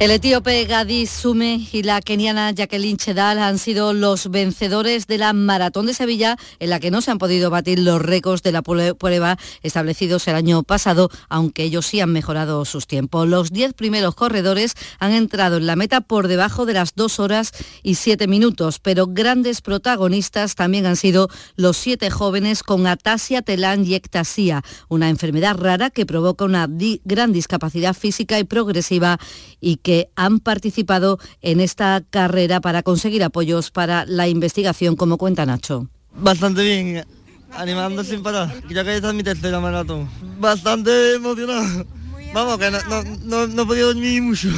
El 0.00 0.10
etíope 0.10 0.64
Gadi 0.64 1.06
Sume 1.06 1.68
y 1.72 1.84
la 1.84 2.02
keniana 2.02 2.50
Jacqueline 2.50 2.96
Chedal 2.96 3.38
han 3.38 3.58
sido 3.58 3.92
los 3.92 4.28
vencedores 4.28 5.06
de 5.06 5.18
la 5.18 5.32
Maratón 5.32 5.86
de 5.86 5.94
Sevilla, 5.94 6.36
en 6.58 6.70
la 6.70 6.80
que 6.80 6.90
no 6.90 7.00
se 7.00 7.12
han 7.12 7.18
podido 7.18 7.48
batir 7.48 7.78
los 7.78 8.02
récords 8.02 8.42
de 8.42 8.50
la 8.50 8.62
prueba 8.62 9.38
establecidos 9.62 10.26
el 10.26 10.34
año 10.34 10.64
pasado, 10.64 11.10
aunque 11.28 11.62
ellos 11.62 11.86
sí 11.86 12.00
han 12.00 12.12
mejorado 12.12 12.64
sus 12.64 12.88
tiempos. 12.88 13.28
Los 13.28 13.52
diez 13.52 13.72
primeros 13.72 14.16
corredores 14.16 14.74
han 14.98 15.12
entrado 15.12 15.58
en 15.58 15.66
la 15.66 15.76
meta 15.76 16.00
por 16.00 16.26
debajo 16.26 16.66
de 16.66 16.74
las 16.74 16.96
dos 16.96 17.20
horas 17.20 17.52
y 17.84 17.94
siete 17.94 18.26
minutos, 18.26 18.80
pero 18.80 19.06
grandes 19.06 19.60
protagonistas 19.60 20.56
también 20.56 20.86
han 20.86 20.96
sido 20.96 21.28
los 21.54 21.76
siete 21.76 22.10
jóvenes 22.10 22.64
con 22.64 22.88
atasia 22.88 23.42
telán 23.42 23.86
y 23.86 23.94
ectasía, 23.94 24.64
una 24.88 25.08
enfermedad 25.08 25.56
rara 25.56 25.90
que 25.90 26.04
provoca 26.04 26.44
una 26.44 26.68
gran 27.04 27.32
discapacidad 27.32 27.94
física 27.94 28.40
y 28.40 28.44
progresiva 28.44 29.20
y 29.60 29.76
que 29.84 29.93
han 30.16 30.40
participado 30.40 31.18
en 31.42 31.60
esta 31.60 32.02
carrera 32.10 32.60
para 32.60 32.82
conseguir 32.82 33.22
apoyos 33.22 33.70
para 33.70 34.04
la 34.06 34.28
investigación, 34.28 34.96
como 34.96 35.18
cuenta 35.18 35.46
Nacho. 35.46 35.88
Bastante 36.16 36.62
bien, 36.62 37.04
animando 37.52 38.04
sin 38.04 38.22
parar, 38.22 38.52
ya 38.68 38.84
que 38.84 38.96
esta 38.96 39.08
es 39.08 39.14
mi 39.14 39.22
tercera 39.22 39.60
maratón. 39.60 40.08
Bastante 40.38 41.14
emocionado. 41.14 41.86
Vamos, 42.32 42.58
que 42.58 42.70
no, 42.70 42.78
no, 42.88 43.02
no, 43.22 43.46
no 43.46 43.62
he 43.62 43.66
podido 43.66 43.88
dormir 43.88 44.22
mucho. 44.22 44.48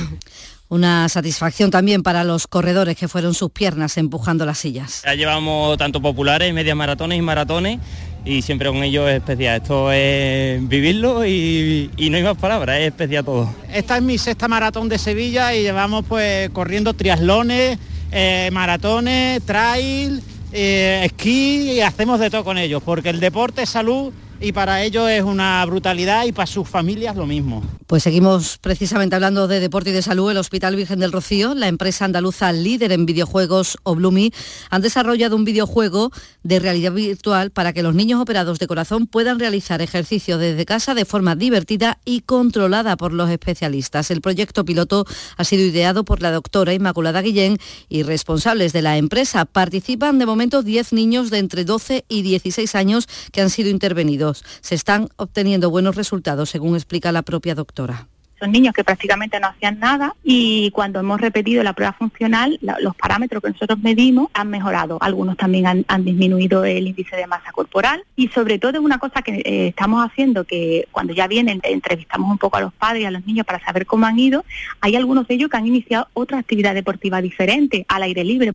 Una 0.68 1.09
satisfacción 1.09 1.70
también 1.70 2.03
para 2.03 2.24
los 2.24 2.47
corredores 2.49 2.97
que 2.97 3.07
fueron 3.07 3.34
sus 3.34 3.51
piernas 3.51 3.97
empujando 3.99 4.45
las 4.45 4.59
sillas. 4.59 5.03
Ya 5.05 5.14
llevamos 5.14 5.78
tanto 5.78 6.03
populares, 6.03 6.53
medias 6.53 6.76
maratones 6.76 7.18
y 7.18 7.22
maratones 7.22 7.78
y 8.27 8.43
siempre 8.43 8.68
con 8.68 8.83
ellos 8.83 9.09
es 9.09 9.16
especial. 9.16 9.62
Esto 9.62 9.91
es 9.93 10.68
vivirlo 10.68 11.24
y, 11.24 11.91
y 11.97 12.11
no 12.11 12.16
hay 12.16 12.24
más 12.24 12.37
palabras, 12.37 12.81
es 12.81 12.89
especial 12.89 13.24
todo. 13.24 13.55
Esta 13.72 13.97
es 13.97 14.03
mi 14.03 14.18
sexta 14.18 14.49
maratón 14.49 14.89
de 14.89 14.99
Sevilla 14.99 15.55
y 15.55 15.62
llevamos 15.62 16.05
pues 16.07 16.51
corriendo 16.51 16.93
triatlones, 16.93 17.79
eh, 18.11 18.51
maratones, 18.53 19.43
trail, 19.45 20.20
eh, 20.53 21.03
esquí 21.05 21.72
y 21.72 21.81
hacemos 21.81 22.18
de 22.18 22.29
todo 22.29 22.45
con 22.45 22.59
ellos, 22.59 22.83
porque 22.85 23.11
el 23.11 23.20
deporte 23.20 23.62
es 23.62 23.70
salud 23.70 24.12
y 24.41 24.53
para 24.53 24.82
ellos 24.82 25.09
es 25.09 25.22
una 25.22 25.64
brutalidad 25.64 26.26
y 26.26 26.32
para 26.32 26.47
sus 26.47 26.68
familias 26.68 27.16
lo 27.16 27.26
mismo. 27.26 27.62
Pues 27.87 28.03
seguimos 28.03 28.59
precisamente 28.59 29.14
hablando 29.14 29.49
de 29.49 29.61
deporte 29.61 29.91
y 29.91 29.93
de 29.93 30.03
salud. 30.03 30.30
El 30.30 30.37
Hospital 30.37 30.76
Virgen 30.76 30.99
del 30.99 31.12
Rocío, 31.12 31.55
la 31.55 31.68
empresa 31.68 32.05
andaluza 32.05 32.53
líder 32.53 32.93
en 32.93 33.07
videojuegos 33.07 33.78
Oblumi, 33.84 34.32
han 34.70 34.82
desarrollado 34.82 35.37
un 35.37 35.45
videojuego 35.45 36.11
de 36.43 36.59
realidad 36.59 36.93
virtual 36.93 37.51
para 37.51 37.72
que 37.72 37.82
los 37.82 37.95
niños 37.95 38.20
operados 38.20 38.59
de 38.59 38.66
corazón 38.66 39.07
puedan 39.07 39.39
realizar 39.39 39.80
ejercicio 39.82 40.37
desde 40.39 40.66
casa 40.66 40.95
de 40.95 41.05
forma 41.05 41.37
divertida 41.37 41.99
y 42.05 42.20
controlada 42.20 42.97
por 42.97 43.12
los 43.12 43.30
especialistas. 43.30 44.11
El 44.11 44.20
proyecto 44.20 44.64
piloto 44.64 45.07
ha 45.37 45.45
sido 45.45 45.64
ideado 45.64 46.05
por 46.05 46.22
la 46.22 46.32
doctora 46.32 46.74
Inmaculada 46.74 47.22
Guillén 47.22 47.59
y 47.89 48.03
responsables 48.03 48.72
de 48.72 48.82
la 48.82 48.99
empresa. 48.99 49.45
Participan 49.45 50.18
de 50.18 50.26
momento 50.26 50.62
10 50.62 50.93
niños 50.93 51.30
de 51.30 51.39
entre 51.39 51.64
12 51.64 52.05
y 52.09 52.22
16 52.22 52.74
años 52.74 53.09
que 53.32 53.41
han 53.41 53.51
sido 53.51 53.70
intervenidos. 53.70 54.26
Se 54.35 54.74
están 54.74 55.09
obteniendo 55.16 55.70
buenos 55.70 55.97
resultados, 55.97 56.51
según 56.51 56.74
explica 56.74 57.12
la 57.12 57.22
propia 57.22 57.55
doctora. 57.55 58.09
Son 58.39 58.53
niños 58.53 58.74
que 58.74 58.85
prácticamente 58.85 59.41
no 59.41 59.47
hacían 59.47 59.79
nada 59.79 60.14
y 60.22 60.70
cuando 60.72 61.01
hemos 61.01 61.20
repetido 61.20 61.62
la 61.62 61.72
prueba 61.72 61.95
funcional, 61.95 62.59
los 62.81 62.95
parámetros 62.95 63.43
que 63.43 63.51
nosotros 63.51 63.79
medimos 63.79 64.29
han 64.35 64.51
mejorado. 64.51 64.99
Algunos 65.01 65.39
también 65.39 65.66
han, 65.66 65.85
han 65.89 66.05
disminuido 66.05 66.62
el 66.66 66.87
índice 66.87 67.16
de 67.16 67.27
masa 67.27 67.51
corporal 67.53 68.05
y 68.14 68.29
sobre 68.29 68.59
todo 68.59 68.72
es 68.72 68.81
una 68.81 68.99
cosa 68.99 69.22
que 69.22 69.37
eh, 69.37 69.68
estamos 69.68 70.05
haciendo 70.05 70.45
que 70.45 70.87
cuando 70.93 71.14
ya 71.14 71.27
vienen 71.27 71.61
entrevistamos 71.62 72.31
un 72.31 72.37
poco 72.37 72.59
a 72.59 72.61
los 72.61 72.74
padres 72.74 73.05
y 73.05 73.07
a 73.07 73.11
los 73.11 73.24
niños 73.24 73.47
para 73.47 73.64
saber 73.64 73.87
cómo 73.87 74.05
han 74.05 74.18
ido, 74.18 74.45
hay 74.83 74.97
algunos 74.97 75.27
de 75.29 75.35
ellos 75.35 75.49
que 75.49 75.57
han 75.57 75.66
iniciado 75.66 76.09
otra 76.12 76.39
actividad 76.39 76.74
deportiva 76.74 77.22
diferente, 77.22 77.87
al 77.89 78.03
aire 78.03 78.22
libre. 78.22 78.53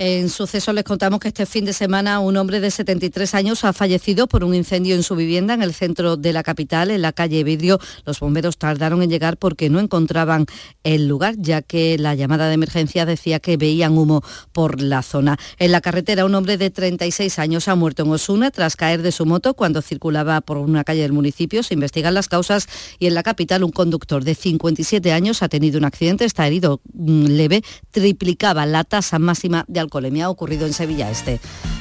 En 0.00 0.28
suceso 0.28 0.72
les 0.72 0.84
contamos 0.84 1.18
que 1.18 1.26
este 1.26 1.44
fin 1.44 1.64
de 1.64 1.72
semana 1.72 2.20
un 2.20 2.36
hombre 2.36 2.60
de 2.60 2.70
73 2.70 3.34
años 3.34 3.64
ha 3.64 3.72
fallecido 3.72 4.28
por 4.28 4.44
un 4.44 4.54
incendio 4.54 4.94
en 4.94 5.02
su 5.02 5.16
vivienda 5.16 5.54
en 5.54 5.62
el 5.62 5.74
centro 5.74 6.16
de 6.16 6.32
la 6.32 6.44
capital, 6.44 6.92
en 6.92 7.02
la 7.02 7.12
calle 7.12 7.42
Vidrio. 7.42 7.80
Los 8.06 8.20
bomberos 8.20 8.58
tardaron 8.58 9.02
en 9.02 9.10
llegar 9.10 9.38
porque 9.38 9.70
no 9.70 9.80
encontraban 9.80 10.46
el 10.84 11.08
lugar, 11.08 11.34
ya 11.36 11.62
que 11.62 11.98
la 11.98 12.14
llamada 12.14 12.46
de 12.46 12.54
emergencia 12.54 13.06
decía 13.06 13.40
que 13.40 13.56
veían 13.56 13.98
humo 13.98 14.22
por 14.52 14.80
la 14.80 15.02
zona. 15.02 15.36
En 15.58 15.72
la 15.72 15.80
carretera 15.80 16.24
un 16.24 16.36
hombre 16.36 16.58
de 16.58 16.70
36 16.70 17.36
años 17.40 17.66
ha 17.66 17.74
muerto 17.74 18.04
en 18.04 18.12
Osuna 18.12 18.52
tras 18.52 18.76
caer 18.76 19.02
de 19.02 19.10
su 19.10 19.26
moto 19.26 19.54
cuando 19.54 19.82
circulaba 19.82 20.40
por 20.42 20.58
una 20.58 20.84
calle 20.84 21.02
del 21.02 21.12
municipio. 21.12 21.64
Se 21.64 21.74
investigan 21.74 22.14
las 22.14 22.28
causas 22.28 22.68
y 23.00 23.08
en 23.08 23.14
la 23.14 23.24
capital 23.24 23.64
un 23.64 23.72
conductor 23.72 24.22
de 24.22 24.36
57 24.36 25.10
años 25.10 25.42
ha 25.42 25.48
tenido 25.48 25.76
un 25.76 25.84
accidente, 25.84 26.24
está 26.24 26.46
herido 26.46 26.82
mm, 26.92 27.24
leve, 27.24 27.64
triplicaba 27.90 28.64
la 28.64 28.84
tasa 28.84 29.18
máxima 29.18 29.64
de 29.66 29.87
alcoholemia 29.88 30.28
ocurrido 30.28 30.66
en 30.66 30.74
Sevilla 30.74 31.10
Este. 31.10 31.40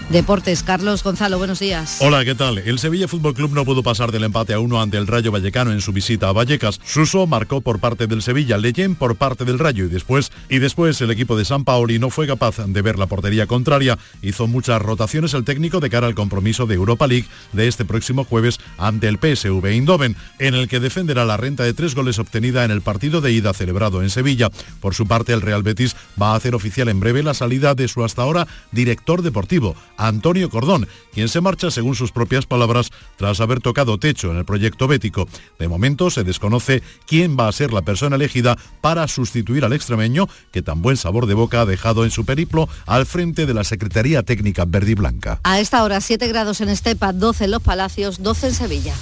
Deportes, 0.10 0.64
Carlos 0.64 1.04
Gonzalo, 1.04 1.38
buenos 1.38 1.60
días. 1.60 1.98
Hola, 2.00 2.24
¿qué 2.24 2.34
tal? 2.34 2.60
El 2.60 2.80
Sevilla 2.80 3.10
Fútbol 3.10 3.34
Club 3.34 3.52
no 3.52 3.66
pudo 3.66 3.84
pasar 3.84 4.14
del 4.14 4.24
empate 4.24 4.54
a 4.54 4.60
uno 4.60 4.82
ante 4.82 4.96
el 4.96 5.06
Rayo 5.06 5.34
Vallecano 5.34 5.74
en 5.74 5.82
su 5.82 5.92
visita 5.92 6.30
a 6.30 6.32
Vallecas. 6.32 6.80
Suso 6.86 7.28
marcó 7.28 7.60
por 7.60 7.80
parte 7.80 8.08
del 8.08 8.22
Sevilla, 8.22 8.58
Leyen 8.58 8.96
por 8.96 9.18
parte 9.18 9.44
del 9.44 9.60
Rayo 9.60 9.84
y 9.84 9.90
después 9.90 10.32
y 10.48 10.60
después 10.60 11.02
el 11.02 11.12
equipo 11.12 11.36
de 11.36 11.44
San 11.44 11.66
Paoli 11.66 12.00
no 12.00 12.10
fue 12.10 12.26
capaz 12.26 12.56
de 12.66 12.82
ver 12.82 12.98
la 12.98 13.08
portería 13.08 13.48
contraria. 13.48 14.00
Hizo 14.22 14.48
muchas 14.48 14.82
rotaciones 14.82 15.34
el 15.34 15.44
técnico 15.44 15.82
de 15.82 15.90
cara 15.90 16.08
al 16.08 16.16
compromiso 16.16 16.66
de 16.66 16.76
Europa 16.76 17.06
League 17.06 17.28
de 17.52 17.68
este 17.68 17.84
próximo 17.84 18.24
jueves 18.24 18.60
ante 18.78 19.10
el 19.10 19.18
PSV 19.18 19.66
Eindhoven, 19.66 20.16
en 20.40 20.54
el 20.54 20.70
que 20.70 20.80
defenderá 20.80 21.26
la 21.26 21.36
renta 21.36 21.64
de 21.64 21.74
tres 21.74 21.96
goles 21.96 22.18
obtenida 22.18 22.64
en 22.64 22.72
el 22.72 22.82
partido 22.82 23.20
de 23.20 23.34
ida 23.34 23.54
celebrado 23.54 24.02
en 24.02 24.10
Sevilla. 24.10 24.50
Por 24.80 24.96
su 24.96 25.06
parte, 25.06 25.34
el 25.34 25.42
Real 25.42 25.64
Betis 25.64 25.98
va 26.22 26.32
a 26.32 26.36
hacer 26.38 26.56
oficial 26.56 26.88
en 26.88 27.02
breve 27.02 27.24
la 27.24 27.34
salida 27.34 27.76
de 27.76 27.90
hasta 28.06 28.22
ahora 28.22 28.48
director 28.72 29.22
deportivo, 29.22 29.76
Antonio 29.98 30.50
Cordón, 30.50 30.88
quien 31.14 31.30
se 31.30 31.42
marcha, 31.42 31.72
según 31.72 31.96
sus 31.96 32.12
propias 32.12 32.46
palabras, 32.46 32.92
tras 33.18 33.40
haber 33.40 33.62
tocado 33.62 33.98
techo 33.98 34.32
en 34.32 34.38
el 34.38 34.46
proyecto 34.46 34.88
bético. 34.88 35.28
De 35.60 35.68
momento 35.68 36.10
se 36.10 36.24
desconoce 36.24 36.84
quién 37.06 37.38
va 37.40 37.48
a 37.48 37.52
ser 37.52 37.74
la 37.74 37.82
persona 37.82 38.16
elegida 38.16 38.58
para 38.82 39.08
sustituir 39.08 39.66
al 39.66 39.74
extremeño, 39.74 40.28
que 40.52 40.62
tan 40.62 40.82
buen 40.82 40.98
sabor 40.98 41.26
de 41.26 41.34
boca 41.34 41.62
ha 41.62 41.66
dejado 41.66 42.04
en 42.04 42.12
su 42.12 42.26
periplo 42.26 42.70
al 42.86 43.06
frente 43.06 43.46
de 43.46 43.54
la 43.54 43.64
Secretaría 43.64 44.24
Técnica 44.24 44.66
Verde 44.66 44.92
y 44.92 44.96
Blanca. 44.96 45.40
A 45.44 45.60
esta 45.60 45.84
hora 45.84 46.02
7 46.02 46.28
grados 46.28 46.62
en 46.62 46.70
Estepa, 46.70 47.14
12 47.14 47.46
en 47.46 47.52
Los 47.52 47.62
Palacios, 47.62 48.22
12 48.22 48.48
en 48.48 48.54
Sevilla. 48.54 48.94